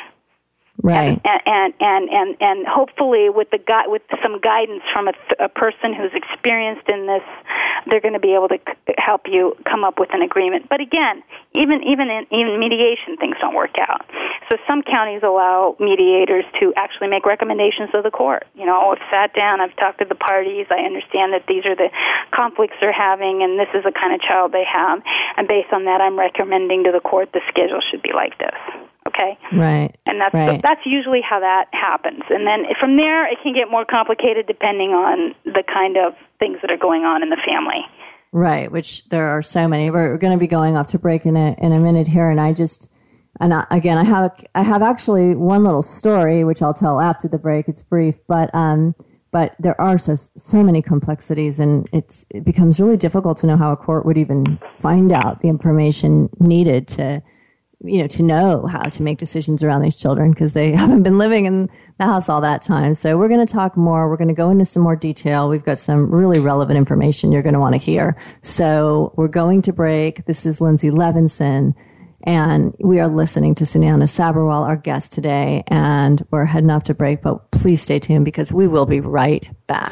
Right. 0.83 1.19
And 1.23 1.41
and 1.47 1.73
and 1.79 2.09
and, 2.11 2.37
and 2.41 2.67
hopefully 2.67 3.29
with 3.29 3.49
the 3.49 3.57
guy 3.57 3.87
with 3.87 4.01
some 4.21 4.39
guidance 4.41 4.83
from 4.91 5.07
a, 5.07 5.13
a 5.39 5.47
person 5.47 5.93
who's 5.93 6.11
experienced 6.13 6.89
in 6.89 7.07
this, 7.07 7.23
they're 7.87 8.01
going 8.01 8.13
to 8.13 8.19
be 8.19 8.35
able 8.35 8.49
to 8.49 8.59
c- 8.59 8.93
help 8.97 9.21
you 9.25 9.55
come 9.63 9.85
up 9.85 9.99
with 9.99 10.09
an 10.13 10.21
agreement. 10.21 10.67
But 10.67 10.81
again, 10.81 11.23
even 11.53 11.81
even 11.83 12.09
in 12.11 12.27
even 12.29 12.59
mediation 12.59 13.15
things 13.15 13.37
don't 13.39 13.55
work 13.55 13.79
out. 13.79 14.03
So 14.51 14.57
some 14.67 14.83
counties 14.83 15.23
allow 15.23 15.77
mediators 15.79 16.43
to 16.59 16.73
actually 16.75 17.07
make 17.07 17.25
recommendations 17.25 17.91
to 17.91 18.01
the 18.01 18.11
court. 18.11 18.43
You 18.53 18.65
know, 18.65 18.91
I've 18.91 18.99
sat 19.09 19.33
down, 19.33 19.61
I've 19.61 19.75
talked 19.77 19.99
to 19.99 20.05
the 20.05 20.15
parties, 20.19 20.67
I 20.69 20.83
understand 20.83 21.31
that 21.31 21.47
these 21.47 21.65
are 21.65 21.75
the 21.75 21.87
conflicts 22.31 22.75
they're 22.81 22.91
having 22.91 23.43
and 23.43 23.57
this 23.57 23.69
is 23.73 23.85
the 23.85 23.93
kind 23.95 24.13
of 24.13 24.19
child 24.19 24.51
they 24.51 24.65
have, 24.65 25.01
and 25.37 25.47
based 25.47 25.71
on 25.71 25.85
that 25.85 26.01
I'm 26.01 26.19
recommending 26.19 26.83
to 26.83 26.91
the 26.91 26.99
court 26.99 27.31
the 27.31 27.41
schedule 27.47 27.79
should 27.89 28.01
be 28.01 28.11
like 28.11 28.37
this 28.39 28.51
okay. 29.15 29.37
Right. 29.57 29.95
And 30.05 30.19
that's 30.21 30.33
right. 30.33 30.61
that's 30.61 30.81
usually 30.85 31.21
how 31.27 31.39
that 31.39 31.65
happens. 31.73 32.21
And 32.29 32.45
then 32.47 32.65
from 32.79 32.97
there, 32.97 33.25
it 33.31 33.39
can 33.43 33.53
get 33.53 33.69
more 33.69 33.85
complicated 33.89 34.47
depending 34.47 34.89
on 34.91 35.35
the 35.45 35.63
kind 35.71 35.97
of 35.97 36.13
things 36.39 36.57
that 36.61 36.71
are 36.71 36.77
going 36.77 37.03
on 37.03 37.23
in 37.23 37.29
the 37.29 37.41
family. 37.45 37.85
Right. 38.31 38.71
Which 38.71 39.05
there 39.09 39.29
are 39.29 39.41
so 39.41 39.67
many. 39.67 39.89
We're 39.91 40.17
going 40.17 40.33
to 40.33 40.39
be 40.39 40.47
going 40.47 40.75
off 40.75 40.87
to 40.87 40.99
break 40.99 41.25
in 41.25 41.35
a 41.35 41.55
in 41.61 41.71
a 41.71 41.79
minute 41.79 42.07
here, 42.07 42.29
and 42.29 42.39
I 42.39 42.53
just. 42.53 42.89
And 43.41 43.53
I, 43.53 43.65
again, 43.69 43.97
I 43.97 44.05
have 44.05 44.31
I 44.55 44.63
have 44.63 44.81
actually 44.81 45.35
one 45.35 45.65
little 45.65 45.81
story 45.81 46.45
which 46.45 46.61
I'll 46.61 46.73
tell 46.73 47.01
after 47.01 47.27
the 47.27 47.37
break. 47.37 47.67
It's 47.67 47.83
brief, 47.83 48.15
but 48.29 48.49
um, 48.55 48.95
but 49.33 49.53
there 49.59 49.79
are 49.81 49.97
so 49.97 50.15
so 50.37 50.63
many 50.63 50.81
complexities 50.81 51.59
and 51.59 51.85
it's 51.91 52.23
it 52.29 52.45
becomes 52.45 52.79
really 52.79 52.95
difficult 52.95 53.37
to 53.39 53.47
know 53.47 53.57
how 53.57 53.73
a 53.73 53.75
court 53.75 54.05
would 54.05 54.17
even 54.17 54.57
find 54.77 55.11
out 55.11 55.41
the 55.41 55.49
information 55.49 56.29
needed 56.39 56.87
to 56.89 57.21
you 57.87 57.99
know, 58.01 58.07
to 58.07 58.23
know 58.23 58.65
how 58.65 58.83
to 58.89 59.01
make 59.03 59.17
decisions 59.17 59.63
around 59.63 59.81
these 59.81 59.95
children 59.95 60.31
because 60.31 60.53
they 60.53 60.71
haven't 60.73 61.03
been 61.03 61.17
living 61.17 61.45
in 61.45 61.69
the 61.97 62.05
house 62.05 62.29
all 62.29 62.41
that 62.41 62.61
time. 62.61 62.95
So 62.95 63.17
we're 63.17 63.27
going 63.29 63.45
to 63.45 63.51
talk 63.51 63.77
more. 63.77 64.09
We're 64.09 64.17
going 64.17 64.27
to 64.27 64.33
go 64.33 64.49
into 64.49 64.65
some 64.65 64.83
more 64.83 64.95
detail. 64.95 65.49
We've 65.49 65.63
got 65.63 65.77
some 65.77 66.13
really 66.13 66.39
relevant 66.39 66.77
information 66.77 67.31
you're 67.31 67.41
going 67.43 67.53
to 67.53 67.59
want 67.59 67.73
to 67.73 67.79
hear. 67.79 68.15
So 68.41 69.13
we're 69.15 69.27
going 69.27 69.61
to 69.63 69.73
break. 69.73 70.25
This 70.25 70.45
is 70.45 70.59
Linzi 70.59 70.91
Levinson. 70.91 71.73
And 72.27 72.75
we 72.79 72.99
are 72.99 73.07
listening 73.07 73.53
to 73.55 73.65
Sunyana 73.65 74.05
Sabrawal, 74.09 74.61
our 74.67 74.75
guest 74.77 75.11
today, 75.11 75.63
and 75.67 76.25
we're 76.31 76.45
heading 76.45 76.71
off 76.71 76.85
to 76.85 76.95
break, 76.95 77.21
but 77.21 77.51
please 77.51 77.83
stay 77.83 77.99
tuned 77.99 78.25
because 78.25 78.51
we 78.51 78.67
will 78.67 78.87
be 78.87 78.99
right 78.99 79.45
back. 79.67 79.91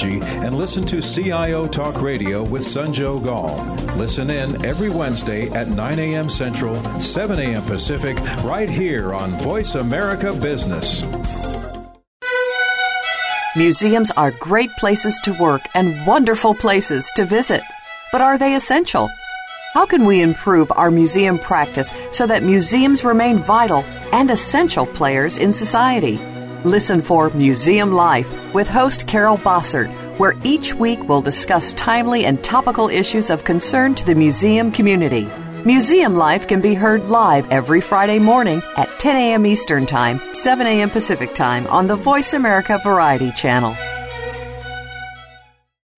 and 0.09 0.55
listen 0.55 0.85
to 0.87 1.01
CIO 1.01 1.67
Talk 1.67 2.01
Radio 2.01 2.43
with 2.43 2.61
Sanjog 2.63 3.27
Aul. 3.27 3.63
Listen 3.97 4.29
in 4.29 4.63
every 4.65 4.89
Wednesday 4.89 5.49
at 5.51 5.67
9 5.69 5.99
a.m. 5.99 6.29
Central, 6.29 6.75
7 6.99 7.39
a.m. 7.39 7.63
Pacific, 7.63 8.17
right 8.43 8.69
here 8.69 9.13
on 9.13 9.31
Voice 9.39 9.75
America 9.75 10.33
Business. 10.33 11.03
Museums 13.55 14.11
are 14.11 14.31
great 14.31 14.69
places 14.79 15.19
to 15.25 15.33
work 15.39 15.61
and 15.75 16.05
wonderful 16.07 16.55
places 16.55 17.11
to 17.15 17.25
visit. 17.25 17.61
But 18.11 18.21
are 18.21 18.37
they 18.37 18.55
essential? 18.55 19.09
How 19.73 19.85
can 19.85 20.05
we 20.05 20.21
improve 20.21 20.71
our 20.73 20.91
museum 20.91 21.37
practice 21.39 21.93
so 22.11 22.27
that 22.27 22.43
museums 22.43 23.03
remain 23.03 23.37
vital 23.37 23.83
and 24.11 24.29
essential 24.31 24.85
players 24.85 25.37
in 25.37 25.53
society? 25.53 26.17
Listen 26.65 27.01
for 27.01 27.29
Museum 27.31 27.91
Life 27.91 28.29
with 28.53 28.67
host 28.67 29.07
Carol 29.07 29.37
Bossert, 29.39 29.91
where 30.19 30.35
each 30.43 30.75
week 30.75 30.99
we'll 31.09 31.19
discuss 31.21 31.73
timely 31.73 32.23
and 32.27 32.43
topical 32.43 32.87
issues 32.87 33.31
of 33.31 33.43
concern 33.43 33.95
to 33.95 34.05
the 34.05 34.13
museum 34.13 34.71
community. 34.71 35.27
Museum 35.65 36.15
Life 36.15 36.47
can 36.47 36.61
be 36.61 36.75
heard 36.75 37.07
live 37.07 37.49
every 37.49 37.81
Friday 37.81 38.19
morning 38.19 38.61
at 38.77 38.99
10 38.99 39.15
a.m. 39.15 39.45
Eastern 39.47 39.87
Time, 39.87 40.21
7 40.35 40.67
a.m. 40.67 40.91
Pacific 40.91 41.33
Time 41.33 41.65
on 41.67 41.87
the 41.87 41.95
Voice 41.95 42.33
America 42.35 42.79
Variety 42.83 43.31
Channel. 43.31 43.75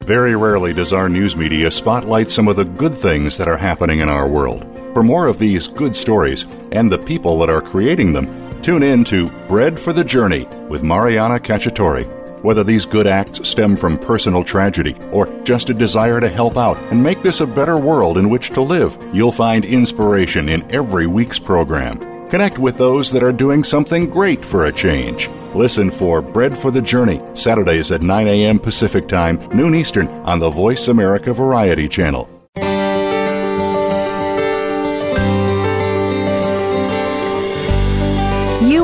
Very 0.06 0.36
rarely 0.38 0.72
does 0.74 0.94
our 0.94 1.10
news 1.10 1.36
media 1.36 1.72
spotlight 1.72 2.30
some 2.32 2.48
of 2.48 2.56
the 2.56 2.64
good 2.66 2.96
things 2.96 3.36
that 3.38 3.48
are 3.50 3.58
happening 3.58 4.00
in 4.00 4.08
our 4.10 4.30
world. 4.30 4.64
For 4.94 5.04
more 5.04 5.26
of 5.28 5.40
these 5.40 5.68
good 5.68 5.96
stories 5.96 6.46
and 6.72 6.90
the 6.92 7.00
people 7.00 7.38
that 7.40 7.50
are 7.50 7.62
creating 7.62 8.14
them, 8.14 8.28
Tune 8.64 8.82
in 8.82 9.04
to 9.04 9.28
Bread 9.50 9.78
for 9.78 9.92
the 9.92 10.06
Journey 10.06 10.48
with 10.70 10.84
Mariana 10.84 11.38
Cacciatore. 11.38 12.06
Whether 12.44 12.64
these 12.64 12.86
good 12.86 13.08
acts 13.08 13.46
stem 13.46 13.76
from 13.76 14.00
personal 14.00 14.42
tragedy 14.42 14.96
or 15.12 15.26
just 15.44 15.70
a 15.70 15.74
desire 15.74 16.22
to 16.22 16.30
help 16.30 16.56
out 16.56 16.78
and 16.90 17.04
make 17.04 17.22
this 17.22 17.42
a 17.42 17.46
better 17.46 17.76
world 17.78 18.18
in 18.18 18.30
which 18.30 18.52
to 18.52 18.62
live, 18.62 18.98
you'll 19.14 19.34
find 19.34 19.66
inspiration 19.66 20.48
in 20.48 20.64
every 20.74 21.08
week's 21.08 21.40
program. 21.40 22.00
Connect 22.30 22.58
with 22.58 22.78
those 22.78 23.12
that 23.12 23.22
are 23.22 23.34
doing 23.34 23.66
something 23.66 24.10
great 24.10 24.46
for 24.46 24.64
a 24.68 24.72
change. 24.72 25.28
Listen 25.54 25.92
for 25.92 26.22
Bread 26.22 26.58
for 26.58 26.72
the 26.72 26.82
Journey, 26.82 27.20
Saturdays 27.34 27.92
at 27.92 28.02
9 28.02 28.28
a.m. 28.30 28.60
Pacific 28.60 29.10
Time, 29.10 29.46
noon 29.54 29.76
Eastern, 29.76 30.08
on 30.26 30.40
the 30.40 30.50
Voice 30.50 30.88
America 30.88 31.34
Variety 31.34 31.90
Channel. 31.90 32.30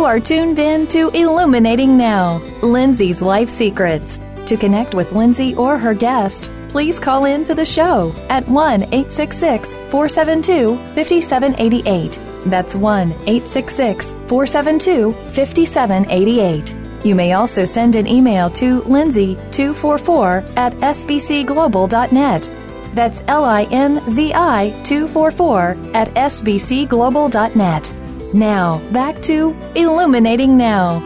are 0.09 0.19
tuned 0.19 0.57
in 0.57 0.87
to 0.87 1.09
Illuminating 1.09 1.95
Now, 1.95 2.39
Linzi's 2.61 3.21
Life 3.21 3.47
Secrets. 3.47 4.17
To 4.47 4.57
connect 4.57 4.95
with 4.95 5.11
Linzi 5.11 5.55
or 5.55 5.77
her 5.77 5.93
guest, 5.93 6.51
please 6.69 6.97
call 6.99 7.25
in 7.25 7.43
to 7.43 7.53
the 7.53 7.63
show 7.63 8.11
at 8.31 8.43
1 8.47 8.81
866 8.85 9.73
472 9.91 10.77
5788. 10.95 12.19
That's 12.47 12.73
1 12.73 13.11
866 13.11 14.11
472 14.25 15.11
5788. 15.11 16.75
You 17.05 17.13
may 17.13 17.33
also 17.33 17.63
send 17.65 17.95
an 17.95 18.07
email 18.07 18.49
to 18.49 18.81
linzi244 18.81 20.57
at 20.57 20.73
sbcglobal.net. 20.73 22.49
That's 22.95 23.21
L 23.27 23.45
I 23.45 23.65
N 23.65 24.01
Z 24.09 24.31
I 24.33 24.71
244 24.85 25.77
at 25.93 26.07
sbcglobal.net. 26.15 27.98
Now, 28.33 28.77
back 28.91 29.19
to 29.23 29.55
Illuminating 29.73 30.55
Now. 30.55 30.99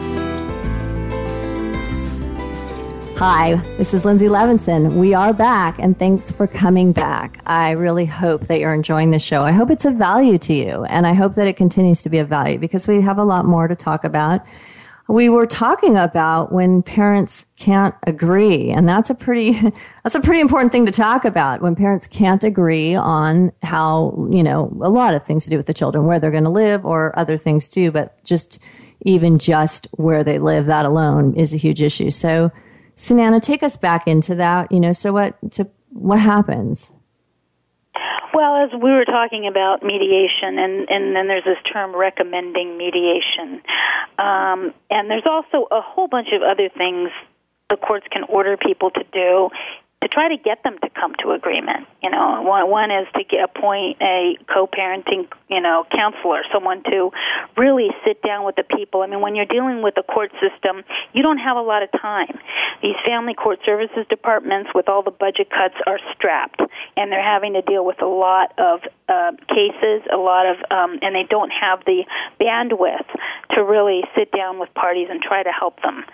Hi, 3.16 3.54
this 3.78 3.94
is 3.94 4.02
Linzi 4.02 4.28
Levinson. 4.28 4.96
We 4.96 5.14
are 5.14 5.32
back 5.32 5.78
and 5.78 5.98
thanks 5.98 6.30
for 6.30 6.46
coming 6.46 6.92
back. 6.92 7.40
I 7.46 7.70
really 7.70 8.04
hope 8.04 8.42
that 8.48 8.60
you're 8.60 8.74
enjoying 8.74 9.08
the 9.08 9.18
show. 9.18 9.42
I 9.42 9.52
hope 9.52 9.70
it's 9.70 9.86
of 9.86 9.94
value 9.94 10.36
to 10.40 10.52
you 10.52 10.84
and 10.84 11.06
I 11.06 11.14
hope 11.14 11.34
that 11.36 11.48
it 11.48 11.56
continues 11.56 12.02
to 12.02 12.10
be 12.10 12.18
of 12.18 12.28
value 12.28 12.58
because 12.58 12.86
we 12.86 13.00
have 13.00 13.16
a 13.16 13.24
lot 13.24 13.46
more 13.46 13.68
to 13.68 13.76
talk 13.76 14.04
about 14.04 14.42
we 15.08 15.28
were 15.28 15.46
talking 15.46 15.96
about 15.98 16.50
when 16.50 16.82
parents 16.82 17.44
can't 17.56 17.94
agree 18.06 18.70
and 18.70 18.88
that's 18.88 19.10
a 19.10 19.14
pretty 19.14 19.52
that's 20.02 20.14
a 20.14 20.20
pretty 20.20 20.40
important 20.40 20.72
thing 20.72 20.86
to 20.86 20.92
talk 20.92 21.24
about 21.24 21.60
when 21.60 21.74
parents 21.74 22.06
can't 22.06 22.42
agree 22.42 22.94
on 22.94 23.52
how 23.62 24.26
you 24.30 24.42
know 24.42 24.68
a 24.82 24.88
lot 24.88 25.14
of 25.14 25.22
things 25.24 25.44
to 25.44 25.50
do 25.50 25.56
with 25.56 25.66
the 25.66 25.74
children 25.74 26.06
where 26.06 26.18
they're 26.18 26.30
going 26.30 26.44
to 26.44 26.50
live 26.50 26.84
or 26.86 27.16
other 27.18 27.36
things 27.36 27.68
too 27.68 27.90
but 27.90 28.22
just 28.24 28.58
even 29.02 29.38
just 29.38 29.86
where 29.92 30.24
they 30.24 30.38
live 30.38 30.66
that 30.66 30.86
alone 30.86 31.34
is 31.34 31.52
a 31.52 31.56
huge 31.58 31.82
issue 31.82 32.10
so 32.10 32.50
Sunana 32.96 33.42
take 33.42 33.62
us 33.62 33.76
back 33.76 34.06
into 34.08 34.34
that 34.36 34.72
you 34.72 34.80
know 34.80 34.94
so 34.94 35.12
what 35.12 35.34
to 35.52 35.68
what 35.90 36.18
happens 36.18 36.90
well, 38.32 38.56
as 38.64 38.70
we 38.72 38.90
were 38.90 39.04
talking 39.04 39.46
about 39.46 39.82
mediation, 39.84 40.58
and, 40.58 40.90
and 40.90 41.14
then 41.14 41.28
there's 41.28 41.44
this 41.44 41.58
term 41.72 41.94
recommending 41.94 42.76
mediation. 42.76 43.62
Um, 44.18 44.74
and 44.90 45.08
there's 45.08 45.26
also 45.26 45.68
a 45.70 45.80
whole 45.80 46.08
bunch 46.08 46.28
of 46.32 46.42
other 46.42 46.68
things 46.68 47.10
the 47.70 47.76
courts 47.76 48.06
can 48.10 48.24
order 48.24 48.56
people 48.56 48.90
to 48.90 49.04
do 49.12 49.50
to 50.02 50.08
try 50.08 50.28
to 50.28 50.36
get 50.36 50.62
them 50.64 50.76
to 50.82 50.90
come 50.90 51.14
to 51.22 51.30
agreement. 51.30 51.86
You 52.02 52.10
know, 52.10 52.42
one, 52.42 52.68
one 52.68 52.90
is 52.90 53.06
to 53.14 53.22
get, 53.24 53.42
appoint 53.44 53.96
a 54.02 54.36
co-parenting, 54.52 55.28
you 55.48 55.62
know, 55.62 55.86
counselor, 55.90 56.42
someone 56.52 56.82
to 56.90 57.10
really 57.56 57.88
sit 58.06 58.20
down 58.22 58.44
with 58.44 58.56
the 58.56 58.64
people. 58.64 59.00
I 59.02 59.06
mean, 59.06 59.22
when 59.22 59.34
you're 59.36 59.46
dealing 59.46 59.80
with 59.80 59.96
a 59.96 60.02
court 60.02 60.30
system, 60.32 60.82
you 61.14 61.22
don't 61.22 61.38
have 61.38 61.56
a 61.56 61.62
lot 61.62 61.82
of 61.82 61.88
time. 62.02 62.36
These 62.82 62.96
family 63.06 63.32
court 63.32 63.60
services 63.64 64.04
departments, 64.10 64.70
with 64.74 64.88
all 64.90 65.02
the 65.02 65.10
budget 65.12 65.48
cuts, 65.48 65.76
are 65.86 65.98
strapped 66.14 66.60
and 66.96 67.10
they're 67.10 67.22
having 67.22 67.54
to 67.54 67.62
deal 67.62 67.84
with 67.84 68.00
a 68.02 68.06
lot 68.06 68.52
of 68.58 68.80
uh, 69.08 69.32
cases, 69.48 70.02
a 70.12 70.16
lot 70.16 70.46
of, 70.46 70.56
um, 70.70 70.98
and 71.02 71.14
they 71.14 71.26
don't 71.28 71.50
have 71.50 71.84
the 71.86 72.04
bandwidth 72.40 73.06
to 73.54 73.64
really 73.64 74.02
sit 74.16 74.30
down 74.32 74.58
with 74.58 74.72
parties 74.74 75.08
and 75.10 75.20
try 75.20 75.42
to 75.42 75.50
help 75.50 75.80
them. 75.82 76.04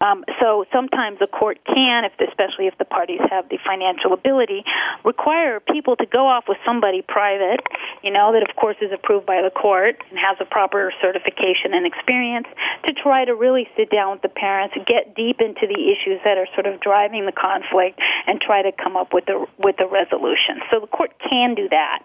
Um, 0.00 0.24
so 0.40 0.64
sometimes 0.72 1.18
a 1.22 1.26
court 1.26 1.58
can, 1.64 2.04
if 2.04 2.12
especially 2.28 2.66
if 2.66 2.76
the 2.78 2.84
parties 2.84 3.20
have 3.30 3.48
the 3.48 3.58
financial 3.64 4.12
ability, 4.12 4.64
require 5.04 5.60
people 5.60 5.94
to 5.96 6.06
go 6.06 6.26
off 6.26 6.44
with 6.48 6.58
somebody 6.64 7.00
private, 7.00 7.60
you 8.02 8.10
know, 8.10 8.32
that 8.32 8.42
of 8.48 8.56
course 8.56 8.76
is 8.80 8.90
approved 8.92 9.24
by 9.24 9.40
the 9.40 9.50
court 9.50 9.96
and 10.10 10.18
has 10.18 10.36
a 10.40 10.44
proper 10.44 10.92
certification 11.00 11.72
and 11.74 11.86
experience 11.86 12.48
to 12.86 12.92
try 12.92 13.24
to 13.24 13.34
really 13.34 13.68
sit 13.76 13.88
down 13.90 14.12
with 14.12 14.22
the 14.22 14.28
parents, 14.28 14.74
get 14.86 15.14
deep 15.14 15.40
into 15.40 15.66
the 15.66 15.92
issues 15.94 16.20
that 16.24 16.38
are 16.38 16.48
sort 16.54 16.66
of 16.66 16.80
driving 16.80 17.24
the 17.26 17.32
conflict, 17.32 17.98
and 18.26 18.40
try 18.40 18.62
to 18.62 18.72
come 18.72 18.96
up 18.96 19.12
with 19.14 19.26
the 19.26 19.46
with 19.58 19.76
a 19.80 19.86
resolution. 19.86 20.60
So 20.72 20.80
the 20.80 20.88
court 20.88 21.12
can 21.30 21.54
do 21.54 21.68
that. 21.68 22.00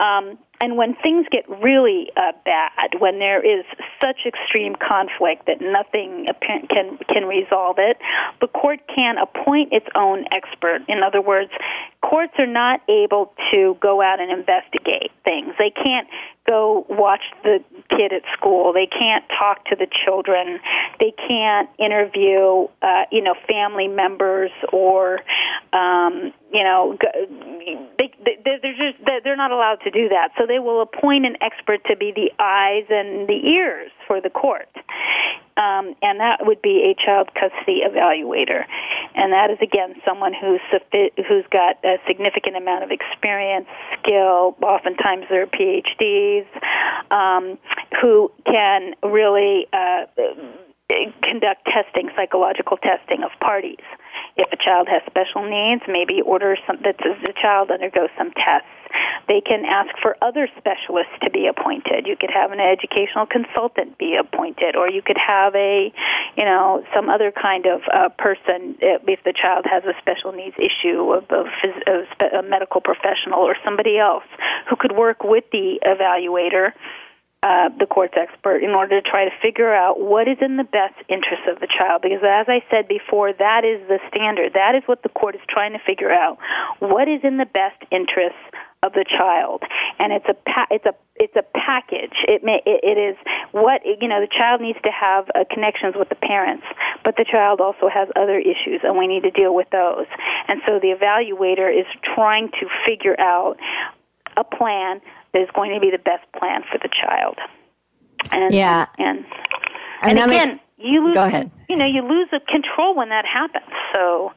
Um, 0.00 0.36
and 0.62 0.76
when 0.76 0.94
things 0.94 1.26
get 1.30 1.48
really 1.48 2.10
uh, 2.18 2.32
bad, 2.44 3.00
when 3.00 3.18
there 3.18 3.38
is 3.40 3.64
such 3.98 4.26
extreme 4.26 4.76
conflict 4.76 5.46
that 5.46 5.58
nothing 5.62 6.26
can 6.68 6.98
can 7.08 7.24
resolve 7.24 7.76
it, 7.78 7.96
the 8.42 8.46
court 8.46 8.80
can 8.94 9.16
appoint 9.16 9.72
its 9.72 9.86
own 9.94 10.26
expert. 10.30 10.82
In 10.86 11.02
other 11.02 11.22
words, 11.22 11.50
courts 12.02 12.34
are 12.38 12.46
not 12.46 12.82
able 12.90 13.32
to 13.52 13.78
go 13.80 14.02
out 14.02 14.20
and 14.20 14.30
investigate 14.30 15.10
things. 15.24 15.54
They 15.58 15.70
can't 15.70 16.08
go 16.50 16.84
watch 16.88 17.22
the 17.44 17.60
kid 17.90 18.12
at 18.12 18.22
school. 18.36 18.72
They 18.72 18.86
can't 18.86 19.24
talk 19.38 19.64
to 19.66 19.76
the 19.76 19.86
children. 20.04 20.58
They 20.98 21.12
can't 21.28 21.70
interview, 21.78 22.66
uh, 22.82 23.04
you 23.12 23.22
know, 23.22 23.34
family 23.48 23.86
members 23.86 24.50
or, 24.72 25.20
um, 25.72 26.32
you 26.52 26.64
know, 26.64 26.96
they, 27.98 28.10
they, 28.26 28.36
they're 28.44 28.72
just 28.72 28.98
they're 29.22 29.36
not 29.36 29.52
allowed 29.52 29.78
to 29.84 29.90
do 29.92 30.08
that. 30.08 30.30
So 30.36 30.44
they 30.46 30.58
will 30.58 30.82
appoint 30.82 31.24
an 31.24 31.36
expert 31.40 31.84
to 31.88 31.94
be 31.96 32.10
the 32.14 32.32
eyes 32.42 32.86
and 32.90 33.28
the 33.28 33.46
ears 33.46 33.92
for 34.08 34.20
the 34.20 34.30
court 34.30 34.68
um, 35.60 35.94
and 36.02 36.18
that 36.20 36.46
would 36.46 36.62
be 36.62 36.90
a 36.90 36.92
child 37.06 37.28
custody 37.34 37.82
evaluator, 37.86 38.64
and 39.14 39.32
that 39.32 39.50
is 39.50 39.58
again 39.60 39.94
someone 40.06 40.32
who's 40.32 40.60
who's 40.90 41.44
got 41.50 41.78
a 41.84 41.98
significant 42.06 42.56
amount 42.56 42.84
of 42.84 42.90
experience, 42.90 43.66
skill. 44.02 44.56
Oftentimes 44.62 45.24
they're 45.28 45.46
PhDs 45.46 46.46
um, 47.10 47.58
who 48.00 48.32
can 48.46 48.94
really. 49.02 49.66
Uh, 49.72 50.06
conduct 51.22 51.64
testing, 51.66 52.10
psychological 52.16 52.76
testing 52.78 53.22
of 53.22 53.30
parties. 53.38 53.76
If 54.36 54.52
a 54.52 54.56
child 54.56 54.88
has 54.90 55.00
special 55.06 55.46
needs, 55.48 55.82
maybe 55.86 56.20
order 56.20 56.56
some 56.66 56.78
that 56.82 56.98
the 56.98 57.32
child 57.40 57.70
undergoes 57.70 58.08
some 58.18 58.32
tests 58.32 58.66
they 59.30 59.40
can 59.40 59.64
ask 59.64 59.94
for 60.02 60.16
other 60.20 60.48
specialists 60.58 61.12
to 61.22 61.30
be 61.30 61.46
appointed. 61.46 62.04
You 62.08 62.16
could 62.18 62.32
have 62.34 62.50
an 62.50 62.58
educational 62.58 63.26
consultant 63.26 63.96
be 63.96 64.16
appointed, 64.18 64.74
or 64.74 64.90
you 64.90 65.02
could 65.02 65.18
have 65.24 65.54
a, 65.54 65.92
you 66.36 66.44
know, 66.44 66.82
some 66.92 67.08
other 67.08 67.30
kind 67.30 67.64
of 67.64 67.80
uh, 67.94 68.08
person 68.18 68.74
if 68.82 69.22
the 69.22 69.32
child 69.32 69.66
has 69.70 69.84
a 69.84 69.94
special 70.02 70.32
needs 70.32 70.56
issue, 70.58 71.14
of, 71.14 71.30
a 71.30 72.42
medical 72.42 72.80
professional 72.80 73.38
or 73.38 73.54
somebody 73.64 73.98
else 73.98 74.24
who 74.68 74.74
could 74.74 74.96
work 74.96 75.22
with 75.22 75.44
the 75.52 75.78
evaluator. 75.86 76.72
Uh, 77.44 77.70
the 77.78 77.86
court's 77.86 78.12
expert 78.18 78.58
in 78.62 78.68
order 78.76 79.00
to 79.00 79.10
try 79.10 79.24
to 79.24 79.30
figure 79.40 79.72
out 79.72 79.98
what 79.98 80.28
is 80.28 80.36
in 80.42 80.58
the 80.58 80.64
best 80.76 80.92
interest 81.08 81.40
of 81.48 81.58
the 81.60 81.66
child. 81.66 82.02
Because 82.02 82.20
as 82.22 82.44
I 82.50 82.62
said 82.70 82.86
before, 82.86 83.32
that 83.32 83.64
is 83.64 83.80
the 83.88 83.98
standard. 84.08 84.52
That 84.52 84.74
is 84.74 84.82
what 84.84 85.02
the 85.02 85.08
court 85.08 85.34
is 85.36 85.40
trying 85.48 85.72
to 85.72 85.78
figure 85.78 86.12
out. 86.12 86.36
What 86.80 87.08
is 87.08 87.20
in 87.24 87.38
the 87.38 87.46
best 87.46 87.80
interest 87.90 88.36
of 88.82 88.92
the 88.94 89.04
child, 89.08 89.62
and 89.98 90.12
it's 90.12 90.24
a 90.28 90.32
pa- 90.34 90.66
it's 90.70 90.86
a 90.86 90.94
it's 91.16 91.36
a 91.36 91.42
package. 91.54 92.16
It 92.26 92.42
may 92.42 92.62
it, 92.64 92.80
it 92.82 92.98
is 92.98 93.16
what 93.52 93.82
you 93.84 94.08
know. 94.08 94.20
The 94.20 94.28
child 94.28 94.60
needs 94.62 94.78
to 94.84 94.90
have 94.90 95.30
uh, 95.34 95.44
connections 95.52 95.94
with 95.98 96.08
the 96.08 96.14
parents, 96.14 96.64
but 97.04 97.16
the 97.16 97.24
child 97.30 97.60
also 97.60 97.88
has 97.92 98.08
other 98.16 98.38
issues, 98.38 98.80
and 98.82 98.96
we 98.96 99.06
need 99.06 99.22
to 99.24 99.30
deal 99.30 99.54
with 99.54 99.68
those. 99.70 100.06
And 100.48 100.62
so 100.66 100.78
the 100.80 100.88
evaluator 100.96 101.68
is 101.70 101.84
trying 102.02 102.50
to 102.60 102.66
figure 102.86 103.20
out 103.20 103.56
a 104.38 104.44
plan 104.44 105.02
that 105.34 105.42
is 105.42 105.48
going 105.54 105.74
to 105.74 105.80
be 105.80 105.90
the 105.90 105.98
best 106.02 106.24
plan 106.38 106.62
for 106.70 106.78
the 106.78 106.88
child. 106.88 107.36
And, 108.32 108.54
yeah, 108.54 108.86
and 108.98 109.26
and, 110.00 110.18
and 110.18 110.32
again, 110.32 110.58
you 110.78 111.04
lose. 111.04 111.14
Go 111.14 111.24
ahead. 111.24 111.50
You 111.68 111.76
know, 111.76 111.86
you 111.86 112.00
lose 112.00 112.30
control 112.48 112.94
when 112.96 113.10
that 113.10 113.26
happens. 113.26 113.68
So 113.94 114.32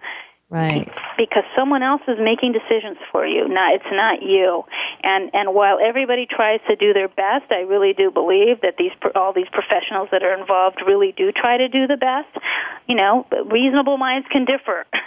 Right. 0.54 0.88
Because 1.18 1.42
someone 1.58 1.82
else 1.82 2.04
is 2.08 2.18
making 2.22 2.52
decisions 2.54 2.98
for 3.12 3.26
you. 3.26 3.48
Not 3.50 3.74
it's 3.74 3.90
not 3.92 4.22
you. 4.22 4.64
And 5.02 5.32
and 5.34 5.56
while 5.56 5.80
everybody 5.84 6.28
tries 6.30 6.60
to 6.70 6.76
do 6.76 6.94
their 6.94 7.08
best, 7.08 7.46
I 7.50 7.62
really 7.66 7.94
do 7.98 8.12
believe 8.12 8.62
that 8.62 8.76
these 8.78 8.92
all 9.16 9.34
these 9.34 9.50
professionals 9.52 10.10
that 10.12 10.22
are 10.22 10.38
involved 10.40 10.84
really 10.86 11.12
do 11.18 11.32
try 11.32 11.58
to 11.58 11.68
do 11.68 11.88
the 11.88 11.98
best. 11.98 12.28
You 12.88 12.94
know, 12.96 13.26
reasonable 13.50 13.98
minds 13.98 14.28
can 14.32 14.46
differ. 14.46 14.86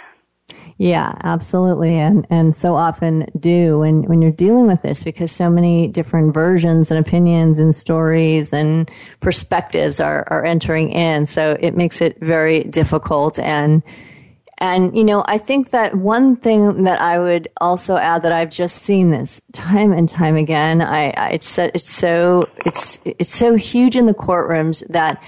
Yeah, 0.77 1.15
absolutely, 1.23 1.95
and 1.95 2.25
and 2.29 2.55
so 2.55 2.75
often 2.75 3.25
do 3.39 3.79
when 3.79 4.03
when 4.03 4.21
you're 4.21 4.31
dealing 4.31 4.67
with 4.67 4.81
this 4.83 5.03
because 5.03 5.31
so 5.31 5.49
many 5.49 5.87
different 5.87 6.33
versions 6.33 6.89
and 6.91 6.97
opinions 7.05 7.57
and 7.59 7.75
stories 7.75 8.53
and 8.53 8.89
perspectives 9.19 9.99
are 9.99 10.25
are 10.27 10.45
entering 10.45 10.89
in. 10.91 11.25
So 11.25 11.57
it 11.59 11.75
makes 11.75 11.99
it 11.99 12.17
very 12.21 12.63
difficult 12.63 13.39
and 13.39 13.83
and, 14.59 14.97
you 14.97 15.03
know, 15.03 15.23
I 15.27 15.37
think 15.37 15.69
that 15.69 15.95
one 15.95 16.35
thing 16.35 16.83
that 16.83 16.99
I 16.99 17.19
would 17.19 17.47
also 17.61 17.97
add 17.97 18.23
that 18.23 18.31
I've 18.31 18.49
just 18.49 18.77
seen 18.81 19.11
this 19.11 19.39
time 19.51 19.91
and 19.91 20.09
time 20.09 20.35
again, 20.35 20.81
I, 20.81 21.11
I 21.11 21.29
it's, 21.31 21.57
it's 21.59 21.89
so, 21.89 22.49
it's, 22.65 22.97
it's 23.05 23.33
so 23.35 23.55
huge 23.55 23.95
in 23.95 24.07
the 24.07 24.15
courtrooms 24.15 24.87
that, 24.87 25.21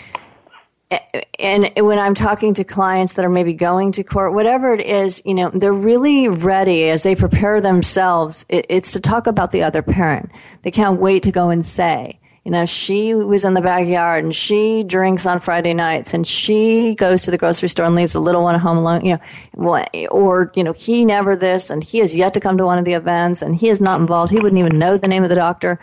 and 1.38 1.70
when 1.78 2.00
I'm 2.00 2.16
talking 2.16 2.56
to 2.56 2.64
clients 2.64 3.14
that 3.14 3.24
are 3.24 3.30
maybe 3.30 3.54
going 3.54 3.92
to 3.92 4.04
court, 4.04 4.34
whatever 4.34 4.74
it 4.74 4.82
is, 4.82 5.22
you 5.26 5.36
know, 5.36 5.52
they're 5.52 5.72
really 5.74 6.28
ready 6.28 6.90
as 6.90 7.04
they 7.04 7.14
prepare 7.16 7.62
themselves. 7.62 8.44
It, 8.50 8.66
it's 8.68 8.92
to 8.94 9.00
talk 9.00 9.28
about 9.28 9.52
the 9.52 9.62
other 9.62 9.84
parent. 9.84 10.32
They 10.64 10.72
can't 10.72 11.00
wait 11.00 11.22
to 11.24 11.32
go 11.32 11.50
and 11.52 11.64
say, 11.64 12.19
you 12.46 12.52
know, 12.52 12.66
she 12.66 13.14
was 13.14 13.44
in 13.44 13.54
the 13.54 13.62
backyard 13.62 14.24
and 14.24 14.34
she 14.36 14.84
drinks 14.84 15.26
on 15.26 15.40
Friday 15.40 15.74
nights 15.74 16.14
and 16.14 16.26
she 16.26 16.96
goes 16.96 17.24
to 17.24 17.32
the 17.32 17.38
grocery 17.38 17.68
store 17.68 17.86
and 17.86 17.96
leaves 17.96 18.14
the 18.14 18.22
little 18.22 18.44
one 18.44 18.58
home 18.60 18.78
alone, 18.78 19.04
you 19.06 19.20
know, 19.56 19.84
or, 20.10 20.52
you 20.56 20.64
know, 20.64 20.72
he 20.74 21.04
never 21.04 21.36
this 21.36 21.70
and 21.70 21.84
he 21.84 21.98
has 22.00 22.16
yet 22.16 22.34
to 22.34 22.40
come 22.40 22.58
to 22.58 22.64
one 22.66 22.78
of 22.78 22.86
the 22.86 22.94
events 22.94 23.42
and 23.42 23.58
he 23.58 23.68
is 23.70 23.82
not 23.82 24.00
involved. 24.00 24.32
He 24.32 24.40
wouldn't 24.40 24.58
even 24.60 24.80
know 24.80 24.98
the 24.98 25.08
name 25.08 25.24
of 25.24 25.30
the 25.30 25.36
doctor. 25.36 25.80